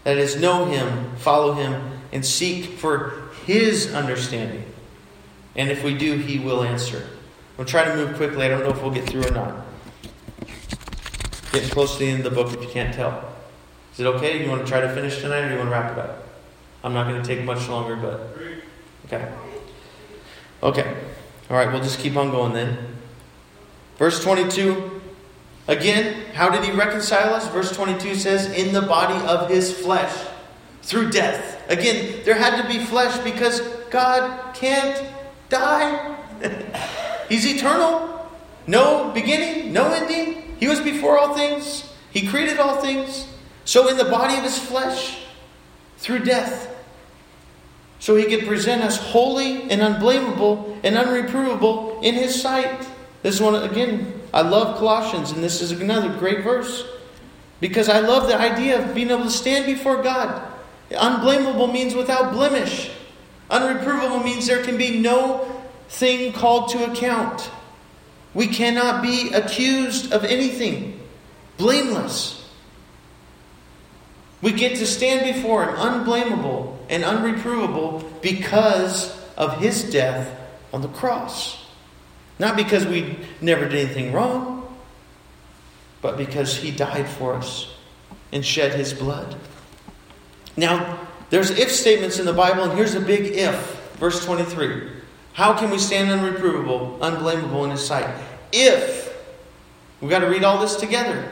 That 0.03 0.17
is, 0.17 0.35
know 0.35 0.65
Him, 0.65 1.15
follow 1.17 1.53
Him, 1.53 1.81
and 2.11 2.25
seek 2.25 2.65
for 2.65 3.29
His 3.45 3.93
understanding. 3.93 4.65
And 5.55 5.69
if 5.69 5.83
we 5.83 5.97
do, 5.97 6.17
He 6.17 6.39
will 6.39 6.63
answer. 6.63 7.07
We'll 7.57 7.65
try 7.65 7.85
to 7.85 7.95
move 7.95 8.15
quickly. 8.15 8.45
I 8.45 8.49
don't 8.49 8.61
know 8.61 8.69
if 8.69 8.81
we'll 8.81 8.91
get 8.91 9.09
through 9.09 9.25
or 9.25 9.31
not. 9.31 9.65
Getting 11.51 11.69
close 11.69 11.93
to 11.93 11.99
the 11.99 12.07
end 12.07 12.25
of 12.25 12.35
the 12.35 12.43
book 12.43 12.53
if 12.53 12.61
you 12.61 12.69
can't 12.69 12.93
tell. 12.93 13.33
Is 13.93 13.99
it 13.99 14.05
okay? 14.05 14.43
You 14.43 14.49
want 14.49 14.61
to 14.61 14.67
try 14.67 14.79
to 14.79 14.93
finish 14.93 15.19
tonight 15.21 15.47
or 15.47 15.51
you 15.51 15.57
want 15.57 15.69
to 15.69 15.71
wrap 15.71 15.91
it 15.93 15.97
up? 15.97 16.27
I'm 16.83 16.93
not 16.93 17.07
going 17.07 17.21
to 17.21 17.27
take 17.27 17.43
much 17.43 17.67
longer, 17.67 17.95
but. 17.95 18.37
Okay. 19.05 19.33
Okay. 20.61 20.97
All 21.49 21.57
right, 21.57 21.71
we'll 21.71 21.81
just 21.81 21.99
keep 21.99 22.15
on 22.15 22.29
going 22.29 22.53
then. 22.53 22.77
Verse 23.97 24.23
22. 24.23 25.01
Again, 25.67 26.25
how 26.33 26.49
did 26.49 26.63
he 26.63 26.71
reconcile 26.71 27.33
us? 27.33 27.47
Verse 27.47 27.75
22 27.75 28.15
says, 28.15 28.51
in 28.51 28.71
the 28.71 28.83
body 28.83 29.25
of 29.25 29.49
his 29.49 29.75
flesh 29.75 30.13
through 30.83 31.09
death. 31.09 31.61
Again, 31.69 32.21
there 32.23 32.35
had 32.35 32.61
to 32.61 32.67
be 32.67 32.85
flesh 32.85 33.17
because 33.19 33.61
God 33.89 34.53
can't 34.53 35.03
die. 35.49 36.15
He's 37.29 37.45
eternal. 37.45 38.29
No 38.65 39.11
beginning, 39.11 39.71
no 39.73 39.91
ending. 39.91 40.55
He 40.59 40.67
was 40.67 40.81
before 40.81 41.17
all 41.17 41.33
things. 41.33 41.91
He 42.11 42.27
created 42.27 42.59
all 42.59 42.81
things. 42.81 43.27
So, 43.65 43.89
in 43.89 43.97
the 43.97 44.05
body 44.05 44.37
of 44.37 44.43
his 44.43 44.57
flesh, 44.57 45.19
through 45.97 46.19
death, 46.19 46.73
so 47.99 48.15
he 48.15 48.25
could 48.25 48.47
present 48.47 48.83
us 48.83 48.97
holy 48.97 49.69
and 49.69 49.81
unblameable 49.81 50.77
and 50.83 50.95
unreprovable 50.95 52.01
in 52.03 52.15
his 52.15 52.39
sight. 52.39 52.87
This 53.23 53.35
is 53.35 53.41
one, 53.41 53.55
again, 53.55 54.21
I 54.33 54.41
love 54.41 54.77
Colossians, 54.77 55.31
and 55.31 55.43
this 55.43 55.61
is 55.61 55.71
another 55.71 56.09
great 56.17 56.43
verse 56.43 56.85
because 57.59 57.89
I 57.89 57.99
love 57.99 58.27
the 58.27 58.37
idea 58.37 58.79
of 58.79 58.93
being 58.93 59.09
able 59.09 59.23
to 59.23 59.31
stand 59.31 59.65
before 59.65 60.03
God. 60.03 60.41
Unblameable 60.91 61.67
means 61.67 61.95
without 61.95 62.31
blemish, 62.31 62.91
unreprovable 63.49 64.23
means 64.23 64.45
there 64.45 64.63
can 64.63 64.77
be 64.77 64.99
no 64.99 65.56
thing 65.89 66.33
called 66.33 66.69
to 66.69 66.91
account. 66.91 67.49
We 68.33 68.47
cannot 68.47 69.01
be 69.01 69.31
accused 69.33 70.11
of 70.11 70.23
anything, 70.23 70.99
blameless. 71.57 72.47
We 74.41 74.51
get 74.51 74.77
to 74.77 74.85
stand 74.85 75.33
before 75.33 75.63
Him 75.65 75.75
unblameable 75.75 76.77
and 76.89 77.03
unreprovable 77.03 78.21
because 78.21 79.17
of 79.35 79.57
His 79.59 79.89
death 79.89 80.29
on 80.71 80.81
the 80.81 80.87
cross. 80.87 81.65
Not 82.39 82.55
because 82.55 82.85
we 82.85 83.17
never 83.41 83.67
did 83.67 83.85
anything 83.85 84.13
wrong, 84.13 84.77
but 86.01 86.17
because 86.17 86.55
He 86.55 86.69
died 86.69 87.07
for 87.07 87.33
us 87.33 87.73
and 88.31 88.45
shed 88.45 88.73
His 88.73 88.93
blood. 88.93 89.35
Now, 90.55 91.07
there's 91.29 91.49
if 91.51 91.71
statements 91.71 92.19
in 92.19 92.25
the 92.25 92.33
Bible, 92.33 92.63
and 92.63 92.73
here's 92.73 92.95
a 92.95 93.01
big 93.01 93.33
if. 93.33 93.75
Verse 93.95 94.23
23. 94.23 94.96
How 95.37 95.55
can 95.55 95.69
we 95.69 95.77
stand 95.77 96.09
unreprovable, 96.09 96.97
unblameable 96.99 97.65
in 97.65 97.69
His 97.69 97.85
sight? 97.85 98.09
If, 98.51 99.15
we've 100.01 100.09
got 100.09 100.21
to 100.21 100.25
read 100.25 100.43
all 100.43 100.59
this 100.59 100.77
together. 100.77 101.31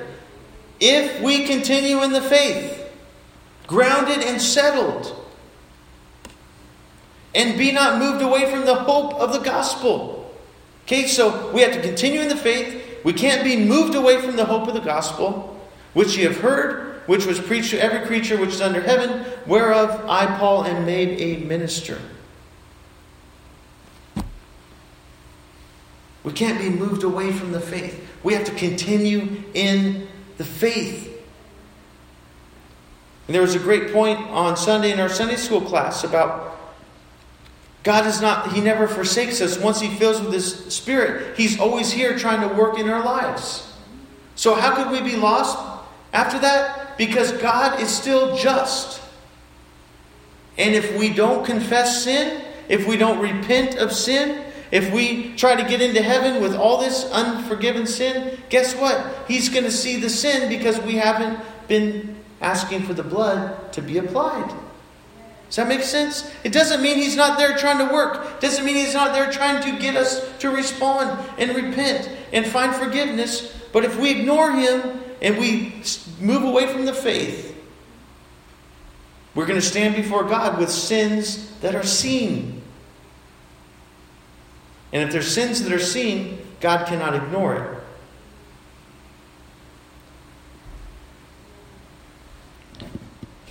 If 0.79 1.23
we 1.23 1.47
continue 1.47 2.03
in 2.03 2.11
the 2.11 2.21
faith, 2.21 2.87
grounded 3.65 4.19
and 4.19 4.39
settled. 4.39 5.11
And 7.33 7.57
be 7.57 7.71
not 7.71 7.97
moved 7.97 8.21
away 8.21 8.51
from 8.51 8.67
the 8.67 8.75
hope 8.75 9.15
of 9.15 9.33
the 9.33 9.39
gospel. 9.39 10.31
Okay, 10.83 11.07
so 11.07 11.51
we 11.51 11.61
have 11.61 11.73
to 11.73 11.81
continue 11.81 12.21
in 12.21 12.27
the 12.27 12.35
faith. 12.35 13.03
We 13.03 13.11
can't 13.11 13.43
be 13.43 13.57
moved 13.57 13.95
away 13.95 14.21
from 14.21 14.35
the 14.35 14.45
hope 14.45 14.67
of 14.67 14.75
the 14.75 14.81
gospel, 14.81 15.59
which 15.95 16.15
ye 16.15 16.25
have 16.25 16.41
heard, 16.41 17.01
which 17.07 17.25
was 17.25 17.39
preached 17.39 17.71
to 17.71 17.81
every 17.81 18.05
creature 18.05 18.37
which 18.39 18.51
is 18.51 18.61
under 18.61 18.81
heaven, 18.81 19.25
whereof 19.47 20.05
I, 20.07 20.27
Paul, 20.37 20.63
am 20.65 20.85
made 20.85 21.19
a 21.19 21.43
minister. 21.43 21.99
We 26.25 26.33
can't 26.33 26.59
be 26.59 26.69
moved 26.69 27.03
away 27.03 27.31
from 27.31 27.51
the 27.51 27.61
faith. 27.61 28.03
We 28.23 28.33
have 28.33 28.45
to 28.45 28.55
continue 28.55 29.43
in 29.53 30.07
the 30.37 30.43
faith. 30.43 31.05
And 33.27 33.35
there 33.35 33.43
was 33.43 33.55
a 33.55 33.59
great 33.59 33.93
point 33.93 34.19
on 34.19 34.57
Sunday 34.57 34.91
in 34.91 34.99
our 34.99 35.09
Sunday 35.09 35.35
school 35.35 35.61
class 35.61 36.03
about 36.03 36.57
God 37.83 38.07
is 38.07 38.19
not, 38.19 38.51
He 38.51 38.61
never 38.61 38.87
forsakes 38.87 39.39
us. 39.41 39.59
Once 39.59 39.79
He 39.79 39.89
fills 39.89 40.19
with 40.19 40.33
His 40.33 40.65
Spirit, 40.73 41.37
He's 41.37 41.59
always 41.59 41.91
here 41.91 42.17
trying 42.17 42.47
to 42.47 42.53
work 42.55 42.79
in 42.79 42.89
our 42.89 43.05
lives. 43.05 43.71
So, 44.33 44.55
how 44.55 44.75
could 44.75 44.91
we 44.91 45.07
be 45.07 45.15
lost 45.15 45.57
after 46.11 46.39
that? 46.39 46.97
Because 46.97 47.31
God 47.33 47.79
is 47.79 47.89
still 47.89 48.35
just. 48.35 49.01
And 50.57 50.73
if 50.73 50.97
we 50.97 51.13
don't 51.13 51.45
confess 51.45 52.03
sin, 52.03 52.43
if 52.67 52.87
we 52.87 52.97
don't 52.97 53.19
repent 53.19 53.75
of 53.75 53.91
sin, 53.93 54.43
if 54.71 54.91
we 54.91 55.35
try 55.35 55.55
to 55.55 55.67
get 55.67 55.81
into 55.81 56.01
heaven 56.01 56.41
with 56.41 56.55
all 56.55 56.79
this 56.79 57.09
unforgiven 57.11 57.85
sin, 57.85 58.37
guess 58.49 58.75
what? 58.75 59.25
He's 59.27 59.49
going 59.49 59.63
to 59.63 59.71
see 59.71 59.99
the 59.99 60.09
sin 60.09 60.49
because 60.49 60.79
we 60.79 60.95
haven't 60.95 61.39
been 61.67 62.15
asking 62.41 62.83
for 62.83 62.93
the 62.93 63.03
blood 63.03 63.71
to 63.73 63.81
be 63.81 63.97
applied. 63.97 64.53
Does 65.47 65.57
that 65.57 65.67
make 65.67 65.83
sense? 65.83 66.29
It 66.43 66.51
doesn't 66.51 66.81
mean 66.81 66.97
he's 66.97 67.15
not 67.15 67.37
there 67.37 67.55
trying 67.55 67.77
to 67.77 67.93
work. 67.93 68.25
It 68.35 68.41
doesn't 68.41 68.65
mean 68.65 68.75
he's 68.75 68.93
not 68.93 69.13
there 69.13 69.31
trying 69.31 69.63
to 69.63 69.79
get 69.79 69.95
us 69.95 70.27
to 70.39 70.49
respond 70.49 71.17
and 71.37 71.55
repent 71.55 72.09
and 72.33 72.45
find 72.45 72.73
forgiveness. 72.73 73.53
But 73.71 73.85
if 73.85 73.99
we 73.99 74.11
ignore 74.11 74.51
him 74.51 74.99
and 75.21 75.37
we 75.37 75.81
move 76.19 76.43
away 76.43 76.67
from 76.67 76.85
the 76.85 76.93
faith, 76.93 77.55
we're 79.35 79.45
going 79.45 79.59
to 79.59 79.65
stand 79.65 79.95
before 79.95 80.23
God 80.23 80.57
with 80.57 80.71
sins 80.71 81.51
that 81.59 81.75
are 81.75 81.83
seen. 81.83 82.61
And 84.95 85.03
if 85.03 85.11
there's 85.11 85.29
sins 85.29 85.61
that 85.61 85.73
are 85.73 85.77
seen, 85.77 86.39
God 86.61 86.87
cannot 86.87 87.15
ignore 87.15 87.83
it. 92.77 92.87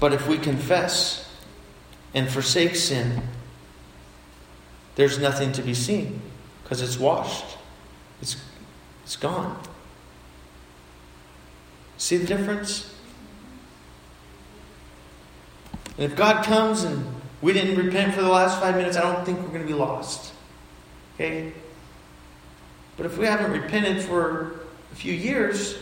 But 0.01 0.15
if 0.15 0.27
we 0.27 0.39
confess 0.39 1.31
and 2.15 2.31
forsake 2.31 2.75
sin, 2.75 3.21
there's 4.95 5.19
nothing 5.19 5.53
to 5.53 5.61
be 5.61 5.75
seen 5.75 6.23
because 6.63 6.81
it's 6.81 6.99
washed, 6.99 7.59
it's, 8.23 8.43
it's 9.03 9.17
gone. 9.17 9.63
See 11.99 12.17
the 12.17 12.27
difference? 12.27 12.91
And 15.99 16.11
if 16.11 16.17
God 16.17 16.43
comes 16.43 16.85
and 16.85 17.05
we 17.43 17.53
didn't 17.53 17.77
repent 17.77 18.15
for 18.15 18.23
the 18.23 18.31
last 18.31 18.59
five 18.61 18.77
minutes, 18.77 18.97
I 18.97 19.03
don't 19.03 19.27
think 19.27 19.41
we're 19.41 19.49
going 19.49 19.61
to 19.61 19.67
be 19.67 19.75
lost. 19.75 20.34
Okay? 21.15 21.53
But 22.97 23.07
if 23.07 23.19
we 23.19 23.27
haven't 23.27 23.51
repented 23.53 24.03
for 24.03 24.61
a 24.93 24.95
few 24.95 25.13
years, 25.13 25.79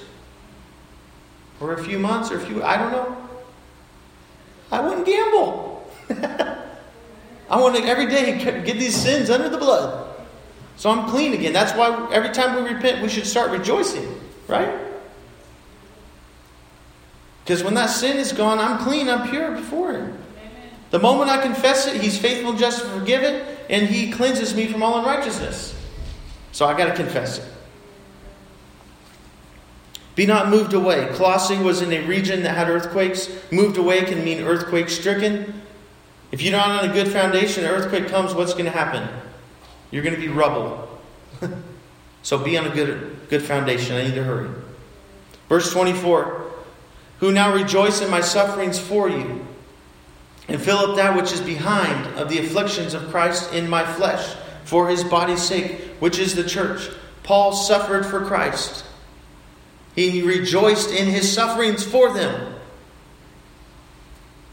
or 1.61 1.75
a 1.75 1.85
few 1.85 1.99
months, 1.99 2.31
or 2.31 2.37
a 2.37 2.41
few, 2.41 2.63
I 2.63 2.77
don't 2.77 2.93
know, 2.93 3.29
I 4.71 4.81
wouldn't 4.81 5.07
gamble. 5.07 5.91
I 7.51 7.61
want 7.61 7.77
to 7.77 7.85
every 7.85 8.07
day 8.07 8.39
get 8.39 8.79
these 8.79 8.97
sins 8.97 9.29
under 9.29 9.49
the 9.49 9.59
blood. 9.59 10.09
So 10.77 10.91
I'm 10.91 11.09
clean 11.11 11.35
again. 11.35 11.53
That's 11.53 11.73
why 11.73 12.09
every 12.11 12.31
time 12.31 12.57
we 12.57 12.73
repent, 12.73 13.03
we 13.03 13.09
should 13.09 13.27
start 13.27 13.51
rejoicing, 13.51 14.19
right? 14.49 14.75
Because 17.45 17.63
when 17.63 17.75
that 17.75 17.87
sin 17.87 18.17
is 18.17 18.33
gone, 18.33 18.59
I'm 18.59 18.79
clean, 18.79 19.09
I'm 19.09 19.29
pure 19.29 19.51
before 19.51 19.93
Him. 19.93 20.19
The 20.91 20.99
moment 20.99 21.31
I 21.31 21.43
confess 21.43 21.87
it, 21.87 22.01
He's 22.01 22.19
faithful 22.19 22.51
and 22.51 22.59
just 22.59 22.83
to 22.83 22.89
forgive 22.89 23.23
it, 23.23 23.52
and 23.73 23.89
He 23.89 24.13
cleanses 24.13 24.55
me 24.55 24.69
from 24.69 24.85
all 24.85 24.99
unrighteousness. 25.01 25.75
So 26.53 26.67
I 26.67 26.79
got 26.79 26.85
to 26.85 26.95
confess 26.95 27.39
it. 27.39 27.45
Be 30.15 30.27
not 30.27 30.49
moved 30.49 30.75
away. 30.75 31.09
Colossae 31.15 31.57
was 31.57 31.81
in 31.81 31.91
a 31.93 32.07
region 32.07 32.43
that 32.43 32.55
had 32.55 32.69
earthquakes. 32.69 33.31
Moved 33.51 33.79
away 33.79 34.05
can 34.05 34.23
mean 34.23 34.43
earthquake 34.43 34.91
stricken. 34.91 35.63
If 36.31 36.43
you're 36.43 36.53
not 36.53 36.83
on 36.85 36.91
a 36.91 36.93
good 36.93 37.09
foundation, 37.09 37.65
an 37.65 37.71
earthquake 37.71 38.09
comes, 38.09 38.35
what's 38.35 38.53
going 38.53 38.67
to 38.67 38.71
happen? 38.71 39.09
You're 39.91 40.03
going 40.03 40.15
to 40.15 40.21
be 40.21 40.29
rubble. 40.29 41.01
so 42.23 42.39
be 42.39 42.59
on 42.59 42.67
a 42.67 42.75
good, 42.75 43.17
good 43.31 43.43
foundation. 43.43 43.97
I 43.97 44.05
need 44.05 44.15
to 44.15 44.25
hurry. 44.25 44.51
Verse 45.49 45.73
24 45.73 46.51
Who 47.21 47.33
now 47.33 47.55
rejoice 47.55 48.03
in 48.03 48.11
my 48.11 48.21
sufferings 48.21 48.79
for 48.79 49.09
you, 49.09 49.47
and 50.53 50.61
fill 50.61 50.77
up 50.77 50.97
that 50.97 51.17
which 51.17 51.33
is 51.33 51.41
behind 51.41 52.07
of 52.19 52.29
the 52.29 52.39
afflictions 52.39 52.93
of 52.93 53.09
Christ 53.09 53.55
in 53.55 53.71
my 53.71 53.91
flesh, 53.95 54.37
for 54.65 54.87
his 54.87 55.03
body's 55.03 55.43
sake, 55.43 55.81
which 55.99 56.19
is 56.19 56.35
the 56.35 56.45
church. 56.45 56.91
Paul 57.23 57.53
suffered 57.53 58.05
for 58.05 58.21
Christ. 58.27 58.85
He 59.97 60.21
rejoiced 60.21 60.91
in 60.91 61.09
his 61.09 61.33
sufferings 61.33 61.83
for 61.83 62.13
them. 62.13 62.55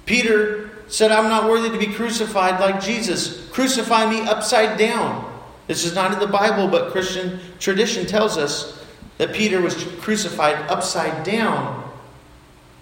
Peter 0.05 0.71
said, 0.87 1.11
I'm 1.11 1.27
not 1.29 1.49
worthy 1.49 1.69
to 1.69 1.77
be 1.77 1.93
crucified 1.93 2.61
like 2.61 2.81
Jesus. 2.81 3.49
Crucify 3.49 4.09
me 4.09 4.21
upside 4.21 4.79
down. 4.79 5.25
This 5.67 5.83
is 5.83 5.95
not 5.95 6.13
in 6.13 6.19
the 6.19 6.27
Bible, 6.27 6.69
but 6.69 6.91
Christian 6.91 7.41
tradition 7.59 8.05
tells 8.07 8.37
us 8.37 8.83
that 9.17 9.33
Peter 9.33 9.59
was 9.59 9.83
crucified 9.99 10.55
upside 10.69 11.25
down, 11.25 11.91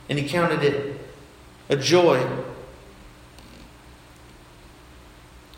and 0.08 0.20
he 0.20 0.30
counted 0.30 0.64
it 0.64 1.02
a 1.70 1.76
joy. 1.76 2.24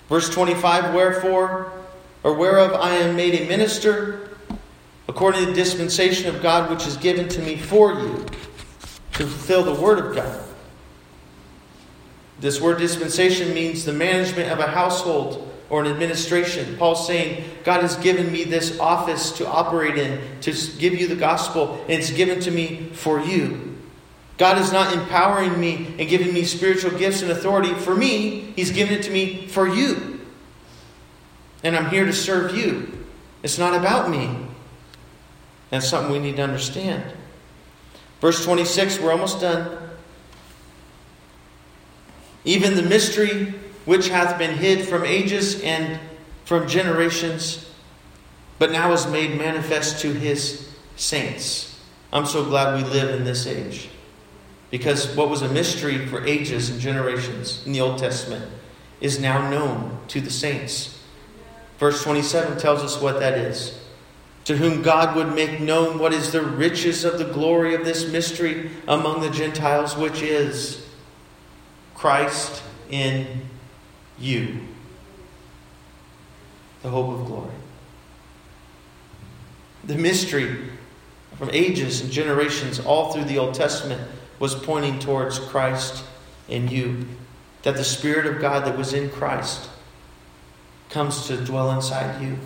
Verse 0.09 0.27
25 0.29 0.93
Wherefore, 0.93 1.71
or 2.23 2.33
whereof 2.33 2.73
I 2.73 2.95
am 2.95 3.15
made 3.15 3.39
a 3.39 3.47
minister, 3.47 4.29
according 5.07 5.41
to 5.41 5.45
the 5.47 5.53
dispensation 5.53 6.33
of 6.33 6.41
God 6.41 6.69
which 6.69 6.85
is 6.85 6.97
given 6.97 7.29
to 7.29 7.41
me 7.41 7.55
for 7.55 7.93
you, 7.93 8.25
to 9.13 9.25
fulfill 9.25 9.63
the 9.63 9.79
word 9.79 9.99
of 9.99 10.15
God. 10.15 10.43
This 12.39 12.59
word 12.59 12.79
dispensation 12.79 13.53
means 13.53 13.85
the 13.85 13.93
management 13.93 14.49
of 14.51 14.59
a 14.59 14.67
household 14.67 15.45
or 15.69 15.83
an 15.83 15.91
administration. 15.91 16.77
Paul's 16.77 17.05
saying, 17.05 17.43
God 17.63 17.81
has 17.81 17.95
given 17.97 18.31
me 18.31 18.43
this 18.43 18.79
office 18.79 19.31
to 19.33 19.47
operate 19.47 19.97
in, 19.97 20.19
to 20.41 20.51
give 20.77 20.93
you 20.93 21.07
the 21.07 21.15
gospel, 21.15 21.75
and 21.83 21.99
it's 21.99 22.11
given 22.11 22.39
to 22.41 22.51
me 22.51 22.89
for 22.93 23.19
you. 23.19 23.68
God 24.39 24.57
is 24.57 24.71
not 24.71 24.93
empowering 24.93 25.59
me 25.59 25.93
and 25.99 26.09
giving 26.09 26.33
me 26.33 26.45
spiritual 26.45 26.97
gifts 26.97 27.21
and 27.21 27.29
authority 27.29 27.73
for 27.73 27.93
me, 27.93 28.53
He's 28.55 28.71
given 28.71 28.97
it 28.97 29.03
to 29.03 29.11
me 29.11 29.45
for 29.47 29.67
you. 29.67 30.21
And 31.61 31.75
I'm 31.75 31.89
here 31.89 32.05
to 32.05 32.13
serve 32.13 32.55
you. 32.55 33.05
It's 33.43 33.57
not 33.57 33.75
about 33.75 34.09
me. 34.09 34.47
That's 35.69 35.89
something 35.89 36.11
we 36.11 36.19
need 36.19 36.37
to 36.37 36.41
understand. 36.41 37.03
Verse 38.21 38.43
26, 38.43 38.99
we're 38.99 39.11
almost 39.11 39.41
done. 39.41 39.77
Even 42.45 42.75
the 42.75 42.81
mystery 42.81 43.53
which 43.83 44.07
hath 44.07 44.37
been 44.37 44.55
hid 44.55 44.87
from 44.87 45.03
ages 45.03 45.61
and 45.61 45.99
from 46.45 46.65
generations, 46.65 47.69
but 48.57 48.71
now 48.71 48.93
is 48.93 49.05
made 49.07 49.37
manifest 49.37 49.99
to 50.01 50.13
his 50.13 50.73
saints. 50.95 51.77
I'm 52.13 52.25
so 52.25 52.45
glad 52.45 52.81
we 52.81 52.89
live 52.89 53.13
in 53.13 53.25
this 53.25 53.45
age. 53.45 53.89
Because 54.71 55.15
what 55.15 55.29
was 55.29 55.41
a 55.41 55.49
mystery 55.49 56.05
for 56.05 56.25
ages 56.25 56.69
and 56.69 56.79
generations 56.79 57.65
in 57.65 57.71
the 57.71 57.81
Old 57.81 57.97
Testament 57.97 58.51
is 59.01 59.19
now 59.19 59.49
known 59.49 59.99
to 60.09 60.21
the 60.21 60.29
saints. 60.29 61.01
Verse 61.79 62.03
27 62.03 62.57
tells 62.59 62.83
us 62.83 63.01
what 63.01 63.19
that 63.19 63.37
is 63.37 63.79
to 64.49 64.57
whom 64.57 64.81
God 64.81 65.15
would 65.15 65.35
make 65.35 65.59
known 65.59 65.99
what 65.99 66.11
is 66.11 66.31
the 66.31 66.41
riches 66.41 67.03
of 67.05 67.19
the 67.19 67.25
glory 67.25 67.75
of 67.75 67.85
this 67.85 68.11
mystery 68.11 68.71
among 68.87 69.21
the 69.21 69.29
Gentiles, 69.29 69.95
which 69.95 70.23
is 70.23 70.87
Christ 71.93 72.63
in 72.89 73.43
you, 74.17 74.61
the 76.81 76.89
hope 76.89 77.19
of 77.19 77.27
glory. 77.27 77.53
The 79.83 79.99
mystery 79.99 80.71
from 81.37 81.51
ages 81.53 82.01
and 82.01 82.09
generations 82.09 82.79
all 82.79 83.13
through 83.13 83.25
the 83.25 83.37
Old 83.37 83.53
Testament 83.53 84.01
was 84.39 84.55
pointing 84.55 84.99
towards 84.99 85.37
Christ 85.37 86.03
in 86.47 86.67
you. 86.69 87.05
That 87.63 87.75
the 87.75 87.83
Spirit 87.83 88.25
of 88.25 88.39
God 88.39 88.65
that 88.65 88.77
was 88.77 88.93
in 88.93 89.09
Christ 89.09 89.69
comes 90.89 91.27
to 91.27 91.37
dwell 91.37 91.71
inside 91.71 92.21
you 92.21 92.37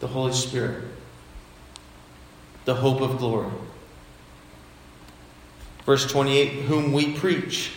the 0.00 0.06
Holy 0.06 0.32
Spirit, 0.32 0.82
the 2.64 2.74
hope 2.74 3.02
of 3.02 3.18
glory. 3.18 3.50
Verse 5.84 6.10
28 6.10 6.48
Whom 6.64 6.92
we 6.92 7.12
preach. 7.12 7.72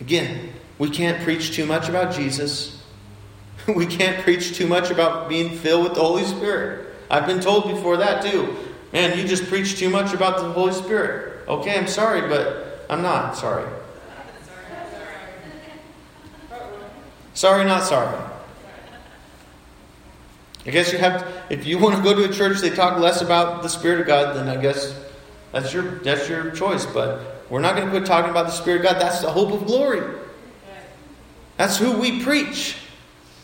Again, 0.00 0.52
we 0.78 0.90
can't 0.90 1.22
preach 1.22 1.54
too 1.54 1.66
much 1.66 1.88
about 1.88 2.14
Jesus. 2.14 2.78
We 3.76 3.86
can't 3.86 4.24
preach 4.24 4.56
too 4.56 4.66
much 4.66 4.90
about 4.90 5.28
being 5.28 5.50
filled 5.50 5.84
with 5.84 5.94
the 5.94 6.00
Holy 6.00 6.24
Spirit. 6.24 6.96
I've 7.08 7.26
been 7.26 7.38
told 7.38 7.68
before 7.68 7.98
that 7.98 8.24
too. 8.24 8.56
Man, 8.92 9.18
you 9.18 9.26
just 9.26 9.46
preach 9.46 9.78
too 9.78 9.88
much 9.88 10.12
about 10.12 10.38
the 10.38 10.52
Holy 10.52 10.72
Spirit. 10.72 11.48
Okay, 11.48 11.78
I'm 11.78 11.88
sorry, 11.88 12.28
but 12.28 12.84
I'm 12.90 13.02
not 13.02 13.36
sorry. 13.36 13.68
Sorry, 17.34 17.64
not 17.64 17.82
sorry. 17.84 18.18
I 20.64 20.70
guess 20.70 20.92
you 20.92 20.98
have, 20.98 21.26
if 21.50 21.66
you 21.66 21.78
want 21.78 21.96
to 21.96 22.02
go 22.02 22.14
to 22.14 22.30
a 22.30 22.32
church 22.32 22.60
they 22.60 22.70
talk 22.70 22.98
less 22.98 23.20
about 23.22 23.62
the 23.62 23.68
Spirit 23.68 24.00
of 24.00 24.06
God, 24.06 24.36
then 24.36 24.48
I 24.48 24.60
guess 24.60 24.94
that's 25.50 25.72
your 25.72 25.98
that's 26.00 26.28
your 26.28 26.50
choice. 26.50 26.86
But 26.86 27.46
we're 27.50 27.60
not 27.60 27.74
going 27.74 27.86
to 27.86 27.90
quit 27.90 28.06
talking 28.06 28.30
about 28.30 28.46
the 28.46 28.52
Spirit 28.52 28.78
of 28.78 28.82
God. 28.84 29.00
That's 29.00 29.22
the 29.22 29.30
hope 29.30 29.52
of 29.52 29.66
glory. 29.66 30.02
That's 31.56 31.78
who 31.78 31.98
we 31.98 32.22
preach, 32.22 32.76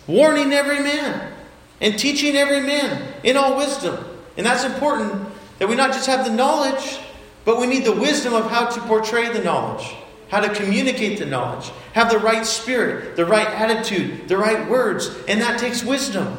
warning 0.07 0.53
every 0.53 0.81
man 0.81 1.33
and 1.81 1.99
teaching 1.99 2.37
every 2.37 2.61
man 2.61 3.15
in 3.25 3.37
all 3.37 3.57
wisdom. 3.57 4.05
And 4.37 4.47
that's 4.47 4.65
important 4.65 5.28
that 5.59 5.69
we 5.69 5.75
not 5.75 5.93
just 5.93 6.07
have 6.07 6.25
the 6.25 6.33
knowledge, 6.33 6.99
but 7.45 7.59
we 7.59 7.67
need 7.67 7.85
the 7.85 7.93
wisdom 7.93 8.35
of 8.35 8.51
how 8.51 8.67
to 8.67 8.81
portray 8.83 9.33
the 9.33 9.43
knowledge, 9.43 9.95
how 10.29 10.41
to 10.41 10.55
communicate 10.55 11.19
the 11.19 11.27
knowledge, 11.27 11.71
have 11.93 12.11
the 12.11 12.19
right 12.19 12.45
spirit, 12.45 13.17
the 13.17 13.25
right 13.25 13.49
attitude, 13.49 14.29
the 14.29 14.37
right 14.37 14.69
words, 14.69 15.11
and 15.27 15.41
that 15.41 15.59
takes 15.59 15.83
wisdom 15.83 16.39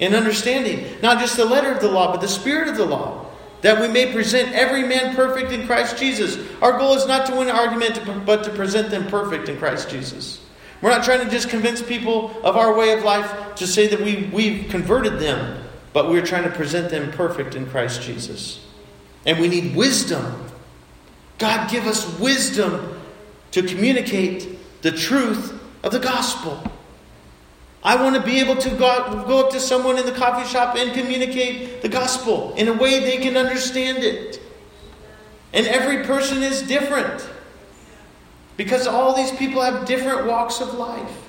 and 0.00 0.14
understanding 0.14 0.86
not 1.02 1.18
just 1.18 1.36
the 1.36 1.44
letter 1.44 1.72
of 1.72 1.80
the 1.80 1.90
law, 1.90 2.12
but 2.12 2.20
the 2.20 2.28
spirit 2.28 2.68
of 2.68 2.76
the 2.76 2.84
law, 2.84 3.26
that 3.62 3.80
we 3.80 3.88
may 3.88 4.12
present 4.12 4.52
every 4.52 4.82
man 4.82 5.14
perfect 5.14 5.50
in 5.50 5.66
Christ 5.66 5.96
Jesus. 5.96 6.38
Our 6.60 6.78
goal 6.78 6.94
is 6.94 7.06
not 7.06 7.26
to 7.26 7.36
win 7.36 7.48
an 7.48 7.56
argument, 7.56 8.26
but 8.26 8.44
to 8.44 8.50
present 8.50 8.90
them 8.90 9.06
perfect 9.06 9.48
in 9.48 9.58
Christ 9.58 9.88
Jesus. 9.88 10.40
We're 10.82 10.90
not 10.90 11.04
trying 11.04 11.24
to 11.24 11.30
just 11.30 11.48
convince 11.48 11.80
people 11.80 12.38
of 12.42 12.56
our 12.56 12.76
way 12.76 12.92
of 12.92 13.02
life 13.02 13.54
to 13.56 13.66
say 13.66 13.86
that 13.88 14.00
we, 14.00 14.28
we've 14.32 14.68
converted 14.68 15.18
them, 15.18 15.62
but 15.96 16.10
we're 16.10 16.20
trying 16.20 16.42
to 16.42 16.50
present 16.50 16.90
them 16.90 17.10
perfect 17.10 17.54
in 17.54 17.64
Christ 17.64 18.02
Jesus. 18.02 18.62
And 19.24 19.40
we 19.40 19.48
need 19.48 19.74
wisdom. 19.74 20.44
God, 21.38 21.70
give 21.70 21.86
us 21.86 22.18
wisdom 22.18 23.00
to 23.52 23.62
communicate 23.62 24.58
the 24.82 24.92
truth 24.92 25.58
of 25.82 25.92
the 25.92 25.98
gospel. 25.98 26.62
I 27.82 27.96
want 27.96 28.14
to 28.14 28.20
be 28.20 28.40
able 28.40 28.56
to 28.56 28.68
go, 28.68 29.24
go 29.26 29.46
up 29.46 29.52
to 29.52 29.58
someone 29.58 29.96
in 29.98 30.04
the 30.04 30.12
coffee 30.12 30.46
shop 30.46 30.76
and 30.76 30.92
communicate 30.92 31.80
the 31.80 31.88
gospel 31.88 32.52
in 32.56 32.68
a 32.68 32.74
way 32.74 33.00
they 33.00 33.16
can 33.16 33.38
understand 33.38 34.04
it. 34.04 34.38
And 35.54 35.66
every 35.66 36.04
person 36.04 36.42
is 36.42 36.60
different. 36.60 37.26
Because 38.58 38.86
all 38.86 39.16
these 39.16 39.32
people 39.32 39.62
have 39.62 39.86
different 39.86 40.26
walks 40.26 40.60
of 40.60 40.74
life, 40.74 41.22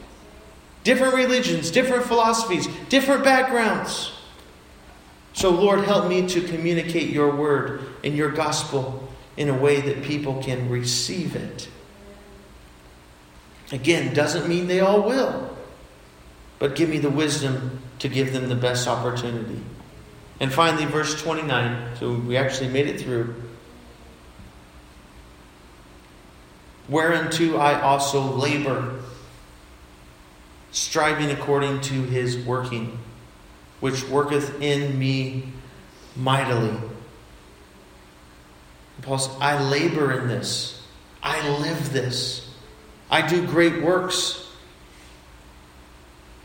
different 0.83 1.13
religions, 1.13 1.71
different 1.71 2.03
philosophies, 2.03 2.67
different 2.89 3.23
backgrounds. 3.23 4.11
So, 5.37 5.51
Lord, 5.51 5.83
help 5.83 6.09
me 6.09 6.27
to 6.29 6.41
communicate 6.41 7.11
your 7.11 7.35
word 7.35 7.81
and 8.03 8.17
your 8.17 8.31
gospel 8.31 9.07
in 9.37 9.49
a 9.49 9.53
way 9.53 9.79
that 9.81 10.01
people 10.01 10.41
can 10.41 10.67
receive 10.67 11.35
it. 11.35 11.69
Again, 13.71 14.15
doesn't 14.15 14.49
mean 14.49 14.65
they 14.65 14.79
all 14.79 15.03
will, 15.03 15.55
but 16.57 16.75
give 16.75 16.89
me 16.89 16.97
the 16.97 17.11
wisdom 17.11 17.81
to 17.99 18.09
give 18.09 18.33
them 18.33 18.49
the 18.49 18.55
best 18.55 18.87
opportunity. 18.87 19.61
And 20.39 20.51
finally, 20.51 20.85
verse 20.85 21.21
29. 21.21 21.97
So 21.97 22.13
we 22.13 22.35
actually 22.35 22.69
made 22.69 22.87
it 22.87 22.99
through. 22.99 23.35
Whereunto 26.89 27.57
I 27.57 27.79
also 27.79 28.21
labor, 28.21 29.01
striving 30.71 31.29
according 31.29 31.81
to 31.81 31.93
his 32.05 32.35
working, 32.37 32.97
which 33.79 34.07
worketh 34.07 34.61
in 34.61 34.97
me 34.97 35.51
mightily. 36.15 36.75
Paul 39.01 39.19
says, 39.19 39.35
I 39.39 39.61
labor 39.61 40.19
in 40.19 40.27
this. 40.27 40.81
I 41.21 41.47
live 41.59 41.93
this. 41.93 42.49
I 43.09 43.25
do 43.25 43.45
great 43.45 43.81
works 43.81 44.47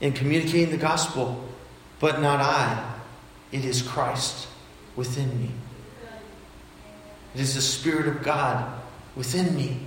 in 0.01 0.13
communicating 0.13 0.71
the 0.71 0.77
gospel, 0.77 1.49
but 1.99 2.21
not 2.21 2.41
I. 2.41 2.95
It 3.51 3.65
is 3.65 3.83
Christ 3.83 4.49
within 4.97 5.41
me. 5.41 5.51
It 7.35 7.41
is 7.41 7.55
the 7.55 7.63
Spirit 7.63 8.07
of 8.07 8.23
God 8.23 8.81
within 9.17 9.57
me 9.57 9.79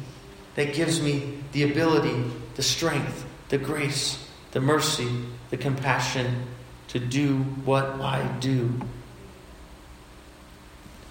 that 0.55 0.73
gives 0.73 1.01
me 1.01 1.37
the 1.51 1.63
ability, 1.63 2.23
the 2.55 2.63
strength, 2.63 3.25
the 3.49 3.57
grace, 3.57 4.23
the 4.51 4.61
mercy, 4.61 5.07
the 5.51 5.57
compassion 5.57 6.47
to 6.95 6.99
do 7.01 7.39
what 7.65 7.99
I 7.99 8.25
do. 8.39 8.71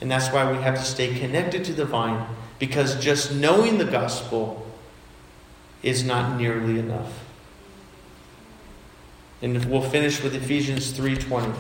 And 0.01 0.11
that's 0.11 0.33
why 0.33 0.51
we 0.51 0.57
have 0.63 0.77
to 0.77 0.83
stay 0.83 1.19
connected 1.19 1.63
to 1.67 1.75
the 1.75 1.85
vine, 1.85 2.27
because 2.59 2.99
just 2.99 3.35
knowing 3.35 3.77
the 3.77 3.85
gospel 3.85 4.67
is 5.83 6.03
not 6.03 6.39
nearly 6.39 6.79
enough. 6.79 7.13
And 9.43 9.63
we'll 9.67 9.83
finish 9.83 10.23
with 10.23 10.35
Ephesians 10.35 10.91
3:20. 10.93 11.53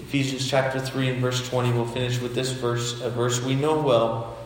Ephesians 0.00 0.48
chapter 0.48 0.80
3 0.80 1.10
and 1.10 1.20
verse 1.20 1.48
20. 1.48 1.70
We'll 1.70 1.86
finish 1.86 2.18
with 2.18 2.34
this 2.34 2.50
verse, 2.50 3.00
a 3.00 3.10
verse 3.10 3.40
we 3.40 3.54
know 3.54 3.78
well. 3.78 4.36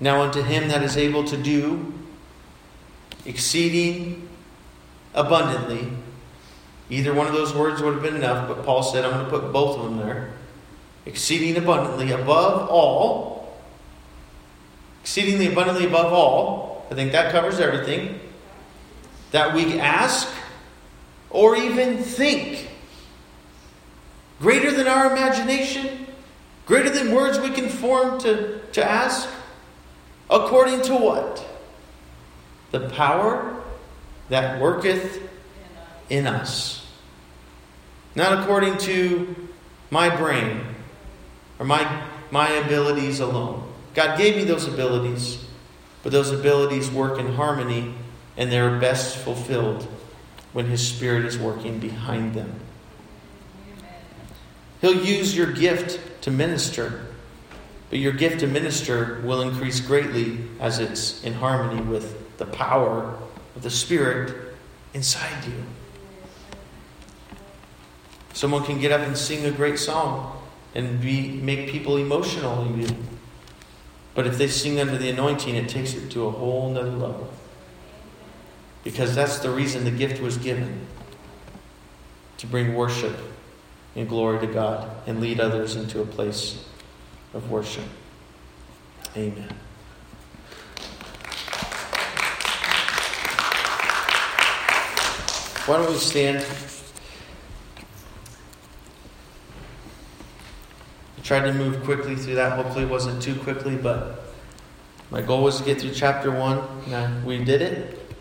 Now 0.00 0.22
unto 0.22 0.40
him 0.40 0.68
that 0.68 0.82
is 0.82 0.96
able 0.96 1.24
to 1.24 1.36
do 1.36 1.92
exceeding 3.24 4.28
abundantly. 5.14 5.88
Either 6.90 7.14
one 7.14 7.26
of 7.26 7.32
those 7.32 7.54
words 7.54 7.80
would 7.82 7.94
have 7.94 8.02
been 8.02 8.16
enough, 8.16 8.48
but 8.48 8.64
Paul 8.64 8.82
said, 8.82 9.04
I'm 9.04 9.12
going 9.12 9.24
to 9.24 9.30
put 9.30 9.52
both 9.52 9.78
of 9.78 9.84
them 9.84 9.98
there. 9.98 10.32
Exceeding 11.06 11.56
abundantly 11.56 12.12
above 12.12 12.68
all. 12.68 13.58
Exceedingly 15.02 15.50
abundantly 15.50 15.86
above 15.86 16.12
all. 16.12 16.86
I 16.90 16.94
think 16.94 17.12
that 17.12 17.32
covers 17.32 17.60
everything. 17.60 18.20
That 19.30 19.54
we 19.54 19.78
ask 19.78 20.28
or 21.30 21.56
even 21.56 21.98
think. 21.98 22.68
Greater 24.40 24.70
than 24.70 24.86
our 24.86 25.10
imagination, 25.10 26.06
greater 26.66 26.90
than 26.90 27.14
words 27.14 27.38
we 27.38 27.50
can 27.50 27.68
form 27.68 28.20
to, 28.20 28.60
to 28.72 28.84
ask. 28.84 29.28
According 30.28 30.82
to 30.82 30.94
what? 30.96 31.44
The 32.74 32.88
power 32.88 33.62
that 34.30 34.60
worketh 34.60 35.22
in 36.10 36.26
us. 36.26 36.84
Not 38.16 38.40
according 38.40 38.78
to 38.78 39.48
my 39.92 40.08
brain 40.08 40.60
or 41.60 41.66
my, 41.66 42.04
my 42.32 42.48
abilities 42.48 43.20
alone. 43.20 43.72
God 43.94 44.18
gave 44.18 44.34
me 44.34 44.42
those 44.42 44.66
abilities, 44.66 45.46
but 46.02 46.10
those 46.10 46.32
abilities 46.32 46.90
work 46.90 47.20
in 47.20 47.34
harmony 47.34 47.94
and 48.36 48.50
they're 48.50 48.80
best 48.80 49.18
fulfilled 49.18 49.84
when 50.52 50.66
His 50.66 50.84
Spirit 50.84 51.26
is 51.26 51.38
working 51.38 51.78
behind 51.78 52.34
them. 52.34 52.58
He'll 54.80 55.00
use 55.00 55.36
your 55.36 55.52
gift 55.52 56.22
to 56.22 56.32
minister, 56.32 57.06
but 57.90 58.00
your 58.00 58.14
gift 58.14 58.40
to 58.40 58.48
minister 58.48 59.22
will 59.22 59.42
increase 59.42 59.78
greatly 59.78 60.40
as 60.58 60.80
it's 60.80 61.22
in 61.22 61.34
harmony 61.34 61.80
with 61.80 62.23
the 62.38 62.46
power 62.46 63.16
of 63.56 63.62
the 63.62 63.70
Spirit 63.70 64.54
inside 64.92 65.44
you. 65.44 65.64
Someone 68.32 68.64
can 68.64 68.80
get 68.80 68.90
up 68.90 69.00
and 69.00 69.16
sing 69.16 69.44
a 69.44 69.50
great 69.50 69.78
song 69.78 70.42
and 70.74 71.00
be, 71.00 71.28
make 71.28 71.68
people 71.68 71.96
emotional 71.96 72.66
even. 72.78 73.06
But 74.14 74.26
if 74.26 74.38
they 74.38 74.48
sing 74.48 74.80
under 74.80 74.98
the 74.98 75.10
anointing, 75.10 75.54
it 75.54 75.68
takes 75.68 75.94
it 75.94 76.10
to 76.12 76.26
a 76.26 76.30
whole 76.30 76.70
nother 76.70 76.90
level. 76.90 77.32
Because 78.82 79.14
that's 79.14 79.38
the 79.38 79.50
reason 79.50 79.84
the 79.84 79.90
gift 79.90 80.20
was 80.20 80.36
given 80.36 80.86
to 82.38 82.46
bring 82.46 82.74
worship 82.74 83.16
and 83.96 84.08
glory 84.08 84.44
to 84.46 84.52
God 84.52 84.90
and 85.06 85.20
lead 85.20 85.40
others 85.40 85.76
into 85.76 86.00
a 86.00 86.06
place 86.06 86.64
of 87.32 87.50
worship. 87.50 87.84
Amen. 89.16 89.54
Why 95.66 95.78
don't 95.78 95.90
we 95.90 95.96
stand? 95.96 96.44
I 101.16 101.22
tried 101.22 101.46
to 101.46 101.54
move 101.54 101.82
quickly 101.84 102.16
through 102.16 102.34
that. 102.34 102.52
Hopefully, 102.52 102.84
it 102.84 102.90
wasn't 102.90 103.22
too 103.22 103.34
quickly, 103.34 103.74
but 103.74 104.24
my 105.10 105.22
goal 105.22 105.42
was 105.42 105.56
to 105.56 105.64
get 105.64 105.80
through 105.80 105.92
chapter 105.92 106.30
one. 106.30 106.58
And 106.88 107.24
we 107.24 107.42
did 107.42 107.62
it. 107.62 108.12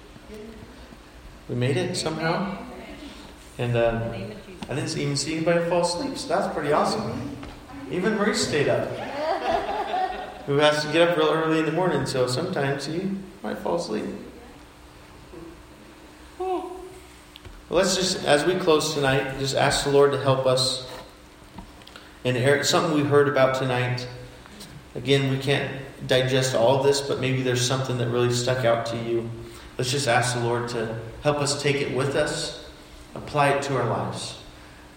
We 1.49 1.55
made 1.55 1.75
it 1.75 1.97
somehow. 1.97 2.57
And 3.57 3.75
uh, 3.75 4.13
I 4.69 4.75
didn't 4.75 4.97
even 4.97 5.17
see 5.17 5.35
anybody 5.35 5.69
fall 5.69 5.81
asleep, 5.81 6.17
so 6.17 6.29
that's 6.29 6.53
pretty 6.53 6.71
awesome. 6.71 7.35
Even 7.91 8.15
Maurice 8.15 8.47
stayed 8.47 8.69
up. 8.69 8.87
Who 10.45 10.59
has 10.59 10.85
to 10.85 10.91
get 10.93 11.09
up 11.09 11.17
real 11.17 11.27
early 11.27 11.59
in 11.59 11.65
the 11.65 11.73
morning, 11.73 12.05
so 12.05 12.25
sometimes 12.25 12.85
he 12.85 13.11
might 13.41 13.57
fall 13.57 13.75
asleep. 13.75 14.05
Well, 16.39 16.71
let's 17.73 17.95
just, 17.95 18.23
as 18.25 18.45
we 18.45 18.55
close 18.55 18.93
tonight, 18.93 19.39
just 19.39 19.55
ask 19.55 19.83
the 19.83 19.89
Lord 19.89 20.11
to 20.11 20.21
help 20.21 20.45
us. 20.45 20.87
And 22.23 22.65
something 22.65 22.93
we 22.93 23.03
heard 23.03 23.27
about 23.27 23.55
tonight. 23.55 24.07
Again, 24.95 25.31
we 25.31 25.39
can't 25.39 25.69
digest 26.07 26.53
all 26.53 26.77
of 26.77 26.85
this, 26.85 27.01
but 27.01 27.19
maybe 27.19 27.41
there's 27.41 27.65
something 27.65 27.97
that 27.97 28.09
really 28.09 28.31
stuck 28.31 28.63
out 28.63 28.85
to 28.87 28.97
you. 28.97 29.29
Let's 29.77 29.91
just 29.91 30.07
ask 30.07 30.35
the 30.35 30.43
Lord 30.43 30.69
to 30.69 30.99
help 31.23 31.37
us 31.37 31.61
take 31.63 31.77
it 31.77 31.95
with 31.95 32.15
us, 32.15 32.69
apply 33.15 33.49
it 33.49 33.63
to 33.63 33.75
our 33.75 33.89
lives. 33.89 34.37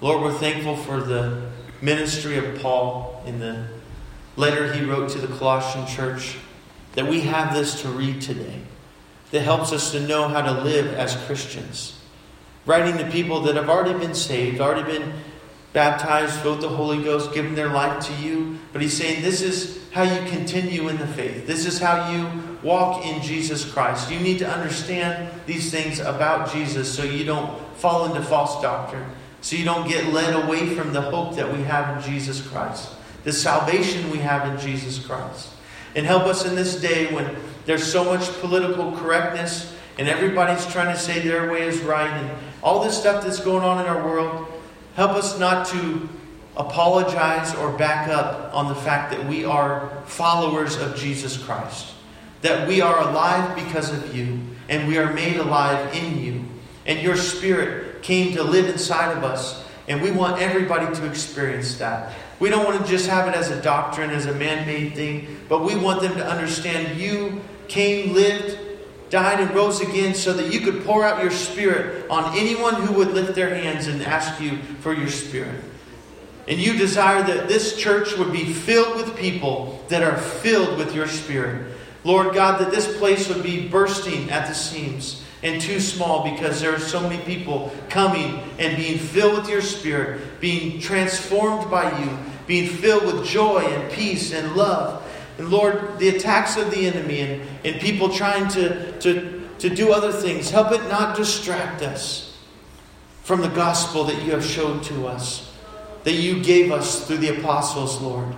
Lord, 0.03 0.21
we're 0.21 0.39
thankful 0.39 0.77
for 0.77 1.01
the 1.01 1.51
ministry 1.81 2.37
of 2.37 2.61
Paul 2.61 3.23
in 3.27 3.41
the 3.41 3.69
letter 4.37 4.73
he 4.75 4.85
wrote 4.85 5.09
to 5.11 5.19
the 5.19 5.35
Colossian 5.39 5.87
church, 5.87 6.37
that 6.93 7.09
we 7.09 7.23
have 7.23 7.55
this 7.55 7.81
to 7.81 7.89
read 7.89 8.21
today, 8.21 8.61
that 9.31 9.41
helps 9.41 9.73
us 9.73 9.93
to 9.93 10.01
know 10.01 10.29
how 10.29 10.43
to 10.43 10.61
live 10.61 10.93
as 10.93 11.17
Christians. 11.25 11.96
Writing 12.67 12.99
to 12.99 13.11
people 13.11 13.41
that 13.43 13.55
have 13.55 13.71
already 13.71 13.99
been 13.99 14.15
saved, 14.15 14.61
already 14.61 14.99
been 14.99 15.13
baptized, 15.73 16.41
filled 16.41 16.61
the 16.61 16.69
Holy 16.69 17.03
Ghost, 17.03 17.33
given 17.33 17.55
their 17.55 17.69
life 17.69 18.05
to 18.07 18.13
you. 18.15 18.59
But 18.73 18.83
he's 18.83 18.97
saying 18.97 19.23
this 19.23 19.41
is 19.41 19.79
how 19.93 20.03
you 20.03 20.29
continue 20.31 20.89
in 20.89 20.99
the 20.99 21.07
faith. 21.07 21.47
This 21.47 21.65
is 21.65 21.79
how 21.79 22.11
you 22.11 22.59
walk 22.63 23.07
in 23.07 23.23
Jesus 23.23 23.71
Christ. 23.71 24.11
You 24.11 24.19
need 24.19 24.39
to 24.41 24.51
understand 24.51 25.31
these 25.47 25.71
things 25.71 26.01
about 26.01 26.53
Jesus 26.53 26.93
so 26.93 27.05
you 27.05 27.25
don't 27.25 27.59
fall 27.77 28.07
into 28.07 28.21
false 28.23 28.61
doctrine, 28.61 29.09
so 29.41 29.55
you 29.55 29.65
don't 29.65 29.89
get 29.89 30.13
led 30.13 30.35
away 30.45 30.75
from 30.75 30.93
the 30.93 31.03
hope 31.03 31.37
that 31.37 31.53
we 31.53 31.63
have 31.63 31.97
in 31.97 32.11
Jesus 32.11 32.41
Christ, 32.47 32.91
the 33.25 33.33
salvation 33.33 34.11
we 34.11 34.19
have 34.19 34.51
in 34.51 34.59
Jesus 34.59 34.99
Christ. 34.99 35.51
And 35.95 36.05
help 36.05 36.25
us 36.25 36.45
in 36.45 36.55
this 36.57 36.81
day 36.81 37.13
when 37.15 37.37
there's 37.65 37.91
so 37.91 38.05
much 38.05 38.29
political 38.41 38.93
correctness 38.97 39.75
and 39.99 40.09
everybody's 40.09 40.67
trying 40.67 40.95
to 40.95 41.01
say 41.01 41.21
their 41.21 41.51
way 41.51 41.63
is 41.63 41.81
right 41.81 42.11
and 42.11 42.31
all 42.63 42.83
this 42.83 42.99
stuff 42.99 43.25
that's 43.25 43.41
going 43.41 43.63
on 43.63 43.85
in 43.85 43.87
our 43.87 44.05
world. 44.05 44.47
Help 44.95 45.13
us 45.13 45.39
not 45.39 45.67
to 45.69 46.09
apologize 46.57 47.55
or 47.57 47.71
back 47.77 48.09
up 48.09 48.55
on 48.55 48.69
the 48.69 48.75
fact 48.75 49.13
that 49.13 49.27
we 49.27 49.45
are 49.45 50.03
followers 50.07 50.77
of 50.77 50.97
Jesus 50.97 51.37
Christ. 51.37 51.93
That 52.43 52.67
we 52.67 52.81
are 52.81 53.01
alive 53.09 53.55
because 53.57 53.93
of 53.93 54.17
you, 54.17 54.41
and 54.69 54.89
we 54.89 54.99
are 54.99 55.13
made 55.13 55.37
alive 55.37 55.95
in 55.95 56.19
you. 56.19 56.45
And 56.87 57.01
your 57.01 57.17
spirit 57.17 58.03
came 58.03 58.35
to 58.37 58.43
live 58.43 58.69
inside 58.69 59.17
of 59.17 59.25
us, 59.25 59.65
and 59.89 60.01
we 60.01 60.11
want 60.11 60.41
everybody 60.41 60.95
to 60.95 61.07
experience 61.07 61.79
that. 61.79 62.15
We 62.39 62.51
don't 62.51 62.65
want 62.65 62.85
to 62.85 62.91
just 62.91 63.09
have 63.09 63.29
it 63.29 63.35
as 63.35 63.51
a 63.51 63.61
doctrine, 63.63 64.11
as 64.11 64.27
a 64.27 64.35
man 64.35 64.67
made 64.67 64.95
thing, 64.95 65.41
but 65.49 65.65
we 65.65 65.77
want 65.77 66.03
them 66.03 66.15
to 66.15 66.27
understand 66.27 66.99
you 66.99 67.41
came, 67.69 68.13
lived, 68.13 68.59
died 69.11 69.41
and 69.41 69.55
rose 69.55 69.81
again 69.81 70.15
so 70.15 70.33
that 70.33 70.53
you 70.53 70.61
could 70.61 70.85
pour 70.85 71.05
out 71.05 71.23
your 71.23 71.31
spirit 71.31 72.09
on 72.11 72.37
anyone 72.37 72.75
who 72.75 72.95
would 72.95 73.13
lift 73.13 73.35
their 73.35 73.55
hands 73.55 73.87
and 73.87 74.03
ask 74.03 74.41
you 74.41 74.59
for 74.81 74.93
your 74.93 75.09
spirit. 75.09 75.63
And 76.49 76.61
you 76.61 76.77
desire 76.79 77.23
that 77.23 77.49
this 77.49 77.77
church 77.77 78.17
would 78.17 78.33
be 78.33 78.45
filled 78.45 78.97
with 78.97 79.17
people 79.17 79.85
that 79.89 80.03
are 80.03 80.17
filled 80.17 80.79
with 80.79 80.95
your 80.95 81.09
Spirit. 81.09 81.73
Lord 82.05 82.35
God, 82.35 82.61
that 82.61 82.71
this 82.71 82.97
place 82.99 83.29
would 83.29 83.43
be 83.43 83.69
bursting 83.69 84.31
at 84.31 84.47
the 84.47 84.55
seams 84.55 85.25
and 85.43 85.61
too 85.61 85.81
small 85.81 86.31
because 86.31 86.61
there 86.61 86.73
are 86.73 86.79
so 86.79 87.01
many 87.01 87.23
people 87.25 87.73
coming 87.89 88.41
and 88.59 88.77
being 88.77 88.99
filled 88.99 89.39
with 89.39 89.49
your 89.49 89.61
Spirit, 89.61 90.41
being 90.41 90.81
transformed 90.81 91.69
by 91.69 91.99
you, 92.01 92.17
being 92.47 92.69
filled 92.69 93.05
with 93.07 93.27
joy 93.27 93.59
and 93.59 93.93
peace 93.93 94.33
and 94.33 94.55
love. 94.55 95.03
And 95.39 95.49
Lord, 95.51 95.99
the 95.99 96.09
attacks 96.09 96.57
of 96.57 96.71
the 96.71 96.87
enemy 96.87 97.21
and, 97.21 97.43
and 97.65 97.81
people 97.81 98.09
trying 98.09 98.49
to, 98.49 98.99
to, 99.01 99.49
to 99.59 99.69
do 99.69 99.93
other 99.93 100.13
things, 100.13 100.51
help 100.51 100.73
it 100.73 100.89
not 100.89 101.17
distract 101.17 101.83
us 101.83 102.39
from 103.23 103.41
the 103.41 103.49
gospel 103.49 104.05
that 104.05 104.23
you 104.23 104.31
have 104.31 104.45
showed 104.45 104.83
to 104.85 105.07
us, 105.07 105.53
that 106.05 106.13
you 106.13 106.43
gave 106.43 106.71
us 106.71 107.07
through 107.07 107.19
the 107.19 107.39
apostles, 107.39 108.01
Lord, 108.01 108.29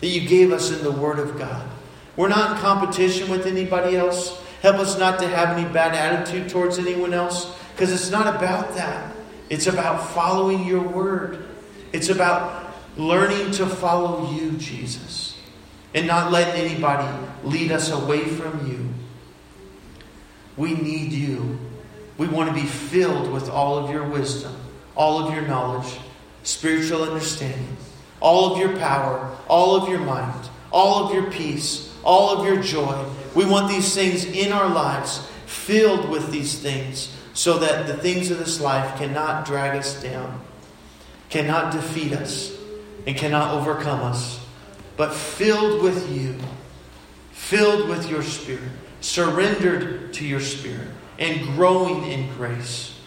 that 0.00 0.08
you 0.08 0.26
gave 0.26 0.52
us 0.52 0.70
in 0.70 0.82
the 0.82 0.90
Word 0.90 1.18
of 1.18 1.38
God. 1.38 1.68
We're 2.16 2.28
not 2.28 2.52
in 2.52 2.58
competition 2.58 3.30
with 3.30 3.46
anybody 3.46 3.96
else. 3.96 4.42
Help 4.62 4.76
us 4.76 4.98
not 4.98 5.20
to 5.20 5.28
have 5.28 5.56
any 5.56 5.70
bad 5.72 5.94
attitude 5.94 6.48
towards 6.48 6.78
anyone 6.78 7.12
else, 7.12 7.54
because 7.74 7.92
it's 7.92 8.10
not 8.10 8.26
about 8.34 8.74
that. 8.74 9.14
It's 9.50 9.66
about 9.66 10.10
following 10.10 10.64
your 10.64 10.82
Word. 10.82 11.46
It's 11.92 12.08
about 12.08 12.74
learning 12.96 13.52
to 13.52 13.66
follow 13.66 14.32
you, 14.32 14.52
Jesus, 14.52 15.27
and 15.94 16.06
not 16.06 16.32
letting 16.32 16.60
anybody 16.60 17.08
lead 17.44 17.72
us 17.72 17.90
away 17.90 18.24
from 18.24 18.70
you. 18.70 18.88
We 20.56 20.74
need 20.74 21.12
you. 21.12 21.58
We 22.18 22.26
want 22.26 22.48
to 22.48 22.54
be 22.54 22.66
filled 22.66 23.32
with 23.32 23.48
all 23.48 23.78
of 23.78 23.90
your 23.90 24.04
wisdom, 24.04 24.54
all 24.96 25.24
of 25.24 25.32
your 25.32 25.46
knowledge, 25.46 25.98
spiritual 26.42 27.04
understanding, 27.04 27.76
all 28.20 28.52
of 28.52 28.58
your 28.58 28.76
power, 28.76 29.36
all 29.48 29.76
of 29.76 29.88
your 29.88 30.00
mind, 30.00 30.48
all 30.72 31.04
of 31.04 31.14
your 31.14 31.30
peace, 31.30 31.94
all 32.02 32.36
of 32.36 32.46
your 32.46 32.60
joy. 32.60 33.04
We 33.34 33.44
want 33.44 33.68
these 33.68 33.94
things 33.94 34.24
in 34.24 34.52
our 34.52 34.68
lives, 34.68 35.26
filled 35.46 36.08
with 36.10 36.32
these 36.32 36.58
things, 36.58 37.14
so 37.34 37.58
that 37.58 37.86
the 37.86 37.96
things 37.96 38.32
of 38.32 38.38
this 38.38 38.60
life 38.60 38.98
cannot 38.98 39.46
drag 39.46 39.78
us 39.78 40.02
down, 40.02 40.40
cannot 41.30 41.72
defeat 41.72 42.12
us, 42.12 42.52
and 43.06 43.16
cannot 43.16 43.54
overcome 43.54 44.00
us, 44.00 44.37
but 44.98 45.14
filled 45.14 45.80
with 45.80 46.10
you, 46.14 46.34
filled 47.30 47.88
with 47.88 48.10
your 48.10 48.22
Spirit, 48.22 48.68
surrendered 49.00 50.12
to 50.12 50.26
your 50.26 50.40
Spirit 50.40 50.88
and 51.20 51.40
growing 51.54 52.10
in 52.10 52.28
grace. 52.34 52.98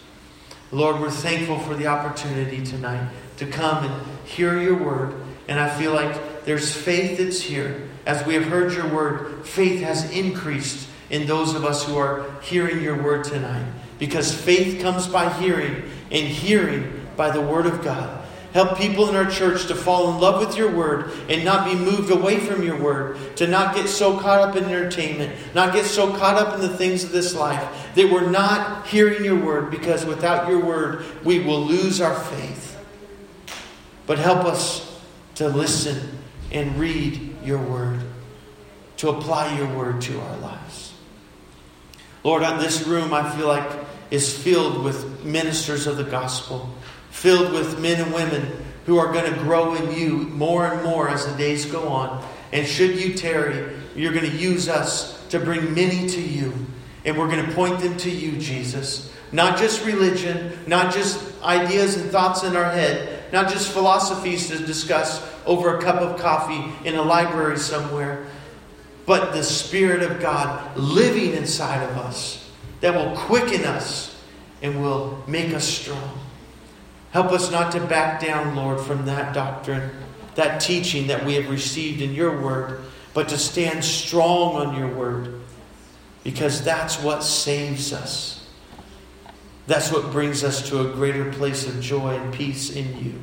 Lord, 0.72 1.00
we're 1.00 1.10
thankful 1.10 1.58
for 1.58 1.74
the 1.74 1.86
opportunity 1.86 2.64
tonight 2.64 3.10
to 3.36 3.46
come 3.46 3.84
and 3.84 4.06
hear 4.26 4.58
your 4.58 4.82
word. 4.82 5.14
And 5.48 5.60
I 5.60 5.68
feel 5.68 5.92
like 5.92 6.44
there's 6.46 6.74
faith 6.74 7.18
that's 7.18 7.42
here. 7.42 7.88
As 8.06 8.26
we 8.26 8.34
have 8.34 8.44
heard 8.44 8.72
your 8.72 8.88
word, 8.88 9.46
faith 9.46 9.82
has 9.82 10.10
increased 10.10 10.88
in 11.10 11.26
those 11.26 11.54
of 11.54 11.66
us 11.66 11.84
who 11.84 11.98
are 11.98 12.24
hearing 12.40 12.82
your 12.82 13.00
word 13.00 13.24
tonight. 13.24 13.66
Because 13.98 14.34
faith 14.34 14.80
comes 14.80 15.06
by 15.06 15.30
hearing, 15.34 15.82
and 16.10 16.26
hearing 16.26 17.06
by 17.16 17.30
the 17.30 17.40
word 17.40 17.66
of 17.66 17.84
God. 17.84 18.21
Help 18.52 18.76
people 18.76 19.08
in 19.08 19.16
our 19.16 19.30
church 19.30 19.66
to 19.66 19.74
fall 19.74 20.12
in 20.12 20.20
love 20.20 20.46
with 20.46 20.58
your 20.58 20.70
word 20.70 21.10
and 21.30 21.42
not 21.42 21.64
be 21.64 21.74
moved 21.74 22.10
away 22.10 22.38
from 22.38 22.62
your 22.62 22.78
word, 22.78 23.16
to 23.36 23.46
not 23.46 23.74
get 23.74 23.88
so 23.88 24.18
caught 24.18 24.40
up 24.40 24.56
in 24.56 24.64
entertainment, 24.64 25.34
not 25.54 25.72
get 25.72 25.86
so 25.86 26.14
caught 26.14 26.36
up 26.36 26.54
in 26.54 26.60
the 26.60 26.76
things 26.76 27.02
of 27.02 27.12
this 27.12 27.34
life 27.34 27.94
that 27.94 28.12
we're 28.12 28.28
not 28.28 28.86
hearing 28.86 29.24
your 29.24 29.42
word 29.42 29.70
because 29.70 30.04
without 30.04 30.48
your 30.48 30.62
word 30.62 31.04
we 31.24 31.38
will 31.38 31.62
lose 31.62 32.00
our 32.00 32.14
faith. 32.14 32.78
But 34.06 34.18
help 34.18 34.44
us 34.44 35.00
to 35.36 35.48
listen 35.48 36.18
and 36.50 36.78
read 36.78 37.34
your 37.42 37.58
word, 37.58 38.00
to 38.98 39.08
apply 39.08 39.56
your 39.56 39.74
word 39.74 40.02
to 40.02 40.20
our 40.20 40.36
lives. 40.38 40.92
Lord, 42.22 42.42
on 42.42 42.58
this 42.58 42.86
room 42.86 43.14
I 43.14 43.34
feel 43.34 43.48
like 43.48 43.78
is 44.10 44.36
filled 44.36 44.84
with 44.84 45.24
ministers 45.24 45.86
of 45.86 45.96
the 45.96 46.04
gospel 46.04 46.68
filled 47.12 47.52
with 47.52 47.78
men 47.78 48.00
and 48.00 48.12
women 48.12 48.50
who 48.86 48.98
are 48.98 49.12
going 49.12 49.32
to 49.32 49.38
grow 49.40 49.74
in 49.74 49.92
you 49.96 50.16
more 50.30 50.66
and 50.66 50.82
more 50.82 51.08
as 51.08 51.24
the 51.26 51.36
days 51.36 51.66
go 51.66 51.88
on. 51.88 52.26
And 52.52 52.66
should 52.66 52.98
you 52.98 53.14
tarry, 53.14 53.76
you're 53.94 54.12
going 54.12 54.28
to 54.28 54.36
use 54.36 54.68
us 54.68 55.24
to 55.28 55.38
bring 55.38 55.72
many 55.74 56.08
to 56.08 56.20
you. 56.20 56.52
And 57.04 57.16
we're 57.16 57.28
going 57.28 57.46
to 57.46 57.52
point 57.52 57.80
them 57.80 57.96
to 57.98 58.10
you, 58.10 58.38
Jesus. 58.38 59.12
Not 59.30 59.58
just 59.58 59.84
religion, 59.84 60.58
not 60.66 60.92
just 60.92 61.22
ideas 61.42 61.96
and 61.96 62.10
thoughts 62.10 62.42
in 62.42 62.56
our 62.56 62.70
head, 62.70 63.32
not 63.32 63.50
just 63.50 63.70
philosophies 63.72 64.48
to 64.48 64.58
discuss 64.58 65.26
over 65.46 65.78
a 65.78 65.82
cup 65.82 65.96
of 65.96 66.20
coffee 66.20 66.72
in 66.86 66.96
a 66.96 67.02
library 67.02 67.58
somewhere, 67.58 68.26
but 69.06 69.32
the 69.32 69.42
Spirit 69.42 70.02
of 70.02 70.20
God 70.20 70.76
living 70.76 71.34
inside 71.34 71.82
of 71.82 71.96
us 71.98 72.50
that 72.80 72.94
will 72.94 73.16
quicken 73.16 73.64
us 73.64 74.14
and 74.60 74.82
will 74.82 75.22
make 75.26 75.54
us 75.54 75.66
strong. 75.66 76.18
Help 77.12 77.30
us 77.30 77.50
not 77.50 77.72
to 77.72 77.80
back 77.80 78.20
down, 78.20 78.56
Lord, 78.56 78.80
from 78.80 79.04
that 79.04 79.34
doctrine, 79.34 79.90
that 80.34 80.60
teaching 80.60 81.06
that 81.08 81.24
we 81.24 81.34
have 81.34 81.50
received 81.50 82.00
in 82.00 82.12
your 82.12 82.40
word, 82.40 82.80
but 83.14 83.28
to 83.28 83.38
stand 83.38 83.84
strong 83.84 84.56
on 84.56 84.76
your 84.76 84.88
word, 84.88 85.40
because 86.24 86.64
that's 86.64 87.00
what 87.02 87.22
saves 87.22 87.92
us. 87.92 88.48
That's 89.66 89.92
what 89.92 90.10
brings 90.10 90.42
us 90.42 90.68
to 90.70 90.80
a 90.80 90.92
greater 90.92 91.30
place 91.32 91.68
of 91.68 91.80
joy 91.80 92.16
and 92.16 92.32
peace 92.34 92.74
in 92.74 93.04
you. 93.04 93.14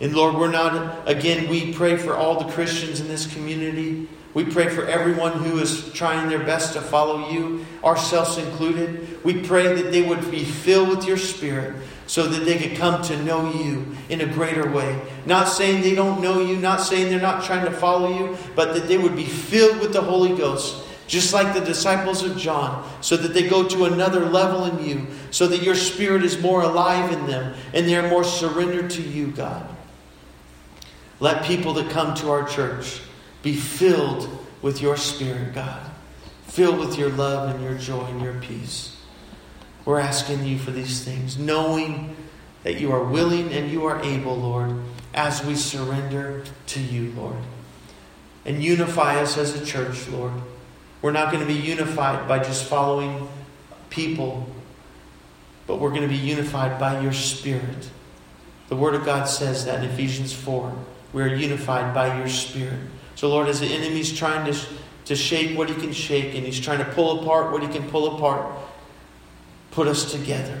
And 0.00 0.14
Lord, 0.14 0.36
we're 0.36 0.50
not, 0.50 1.08
again, 1.08 1.48
we 1.48 1.72
pray 1.72 1.96
for 1.96 2.14
all 2.14 2.44
the 2.44 2.52
Christians 2.52 3.00
in 3.00 3.08
this 3.08 3.32
community. 3.32 4.08
We 4.34 4.44
pray 4.44 4.68
for 4.68 4.84
everyone 4.86 5.32
who 5.32 5.58
is 5.58 5.92
trying 5.92 6.28
their 6.28 6.40
best 6.40 6.72
to 6.72 6.80
follow 6.80 7.30
you, 7.30 7.64
ourselves 7.84 8.36
included. 8.36 9.24
We 9.24 9.42
pray 9.42 9.74
that 9.74 9.92
they 9.92 10.02
would 10.02 10.28
be 10.30 10.44
filled 10.44 10.88
with 10.88 11.06
your 11.06 11.16
Spirit, 11.16 11.76
so 12.06 12.26
that 12.26 12.44
they 12.44 12.58
could 12.58 12.76
come 12.76 13.00
to 13.02 13.22
know 13.22 13.52
you 13.52 13.96
in 14.08 14.20
a 14.20 14.26
greater 14.26 14.70
way. 14.70 15.00
Not 15.24 15.48
saying 15.48 15.82
they 15.82 15.94
don't 15.94 16.20
know 16.20 16.40
you, 16.40 16.56
not 16.56 16.80
saying 16.80 17.08
they're 17.08 17.20
not 17.20 17.44
trying 17.44 17.64
to 17.64 17.70
follow 17.70 18.18
you, 18.18 18.36
but 18.54 18.74
that 18.74 18.88
they 18.88 18.98
would 18.98 19.16
be 19.16 19.24
filled 19.24 19.78
with 19.78 19.92
the 19.92 20.02
Holy 20.02 20.36
Ghost, 20.36 20.84
just 21.06 21.32
like 21.32 21.54
the 21.54 21.60
disciples 21.60 22.22
of 22.22 22.36
John, 22.36 22.90
so 23.00 23.16
that 23.16 23.34
they 23.34 23.48
go 23.48 23.66
to 23.68 23.84
another 23.84 24.26
level 24.26 24.64
in 24.64 24.84
you, 24.84 25.06
so 25.30 25.46
that 25.46 25.62
your 25.62 25.74
spirit 25.74 26.24
is 26.24 26.40
more 26.40 26.62
alive 26.62 27.12
in 27.12 27.26
them 27.26 27.54
and 27.72 27.88
they're 27.88 28.10
more 28.10 28.24
surrendered 28.24 28.90
to 28.90 29.02
you, 29.02 29.28
God. 29.28 29.66
Let 31.20 31.44
people 31.44 31.72
that 31.74 31.90
come 31.90 32.14
to 32.16 32.30
our 32.30 32.46
church 32.46 33.00
be 33.44 33.54
filled 33.54 34.26
with 34.62 34.80
your 34.80 34.96
spirit, 34.96 35.54
God, 35.54 35.90
filled 36.44 36.80
with 36.80 36.98
your 36.98 37.10
love 37.10 37.54
and 37.54 37.62
your 37.62 37.74
joy 37.74 38.04
and 38.06 38.22
your 38.22 38.40
peace. 38.40 38.96
We're 39.84 40.00
asking 40.00 40.44
you 40.44 40.58
for 40.58 40.70
these 40.70 41.04
things, 41.04 41.38
knowing 41.38 42.16
that 42.62 42.80
you 42.80 42.90
are 42.90 43.04
willing 43.04 43.52
and 43.52 43.70
you 43.70 43.84
are 43.84 44.02
able, 44.02 44.34
Lord, 44.34 44.74
as 45.12 45.44
we 45.44 45.56
surrender 45.56 46.44
to 46.68 46.80
you, 46.80 47.12
Lord. 47.12 47.36
And 48.46 48.64
unify 48.64 49.20
us 49.20 49.36
as 49.36 49.60
a 49.60 49.64
church, 49.64 50.08
Lord. 50.08 50.32
We're 51.02 51.12
not 51.12 51.30
going 51.30 51.46
to 51.46 51.52
be 51.52 51.60
unified 51.60 52.26
by 52.26 52.38
just 52.38 52.64
following 52.64 53.28
people, 53.90 54.48
but 55.66 55.80
we're 55.80 55.90
going 55.90 56.00
to 56.00 56.08
be 56.08 56.16
unified 56.16 56.80
by 56.80 57.00
your 57.00 57.12
Spirit. 57.12 57.90
The 58.68 58.76
Word 58.76 58.94
of 58.94 59.04
God 59.04 59.26
says 59.26 59.66
that 59.66 59.84
in 59.84 59.90
Ephesians 59.90 60.32
4. 60.32 60.74
We 61.12 61.22
are 61.22 61.34
unified 61.34 61.92
by 61.92 62.18
your 62.18 62.28
Spirit. 62.28 62.80
So, 63.24 63.30
Lord, 63.30 63.48
as 63.48 63.60
the 63.60 63.68
enemy's 63.68 64.12
trying 64.12 64.52
to, 64.52 64.60
to 65.06 65.16
shake 65.16 65.56
what 65.56 65.70
he 65.70 65.74
can 65.74 65.94
shake 65.94 66.34
and 66.34 66.44
he's 66.44 66.60
trying 66.60 66.80
to 66.80 66.84
pull 66.84 67.22
apart 67.22 67.52
what 67.52 67.62
he 67.62 67.68
can 67.68 67.88
pull 67.88 68.18
apart, 68.18 68.54
put 69.70 69.88
us 69.88 70.12
together, 70.12 70.60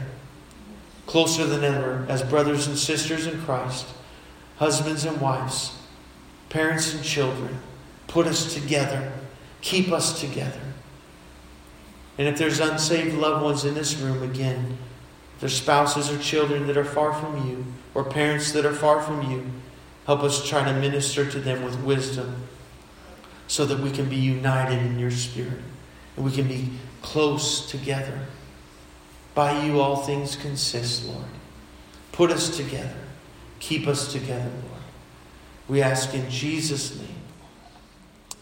closer 1.04 1.44
than 1.44 1.62
ever, 1.62 2.06
as 2.08 2.22
brothers 2.22 2.66
and 2.66 2.78
sisters 2.78 3.26
in 3.26 3.38
Christ, 3.42 3.86
husbands 4.56 5.04
and 5.04 5.20
wives, 5.20 5.76
parents 6.48 6.94
and 6.94 7.04
children. 7.04 7.58
Put 8.06 8.26
us 8.26 8.54
together, 8.54 9.12
keep 9.60 9.92
us 9.92 10.18
together. 10.18 10.62
And 12.16 12.26
if 12.28 12.38
there's 12.38 12.60
unsaved 12.60 13.14
loved 13.14 13.44
ones 13.44 13.66
in 13.66 13.74
this 13.74 13.94
room 13.98 14.22
again, 14.22 14.78
there's 15.38 15.54
spouses 15.54 16.10
or 16.10 16.16
children 16.16 16.66
that 16.68 16.78
are 16.78 16.84
far 16.86 17.12
from 17.12 17.46
you, 17.46 17.66
or 17.92 18.04
parents 18.04 18.52
that 18.52 18.64
are 18.64 18.72
far 18.72 19.02
from 19.02 19.30
you, 19.30 19.50
help 20.06 20.22
us 20.22 20.48
try 20.48 20.64
to 20.64 20.80
minister 20.80 21.30
to 21.30 21.38
them 21.38 21.62
with 21.62 21.78
wisdom 21.80 22.48
so 23.46 23.64
that 23.66 23.78
we 23.78 23.90
can 23.90 24.08
be 24.08 24.16
united 24.16 24.78
in 24.78 24.98
your 24.98 25.10
spirit 25.10 25.60
and 26.16 26.24
we 26.24 26.32
can 26.32 26.48
be 26.48 26.70
close 27.02 27.70
together. 27.70 28.20
By 29.34 29.64
you 29.64 29.80
all 29.80 29.96
things 29.96 30.36
consist, 30.36 31.06
Lord. 31.06 31.26
Put 32.12 32.30
us 32.30 32.56
together. 32.56 32.94
Keep 33.58 33.88
us 33.88 34.12
together, 34.12 34.50
Lord. 34.50 34.82
We 35.68 35.82
ask 35.82 36.14
in 36.14 36.28
Jesus' 36.30 36.96
name. 36.98 37.08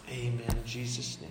Amen. 0.09 0.61
Jesus' 0.65 1.19
name. 1.21 1.22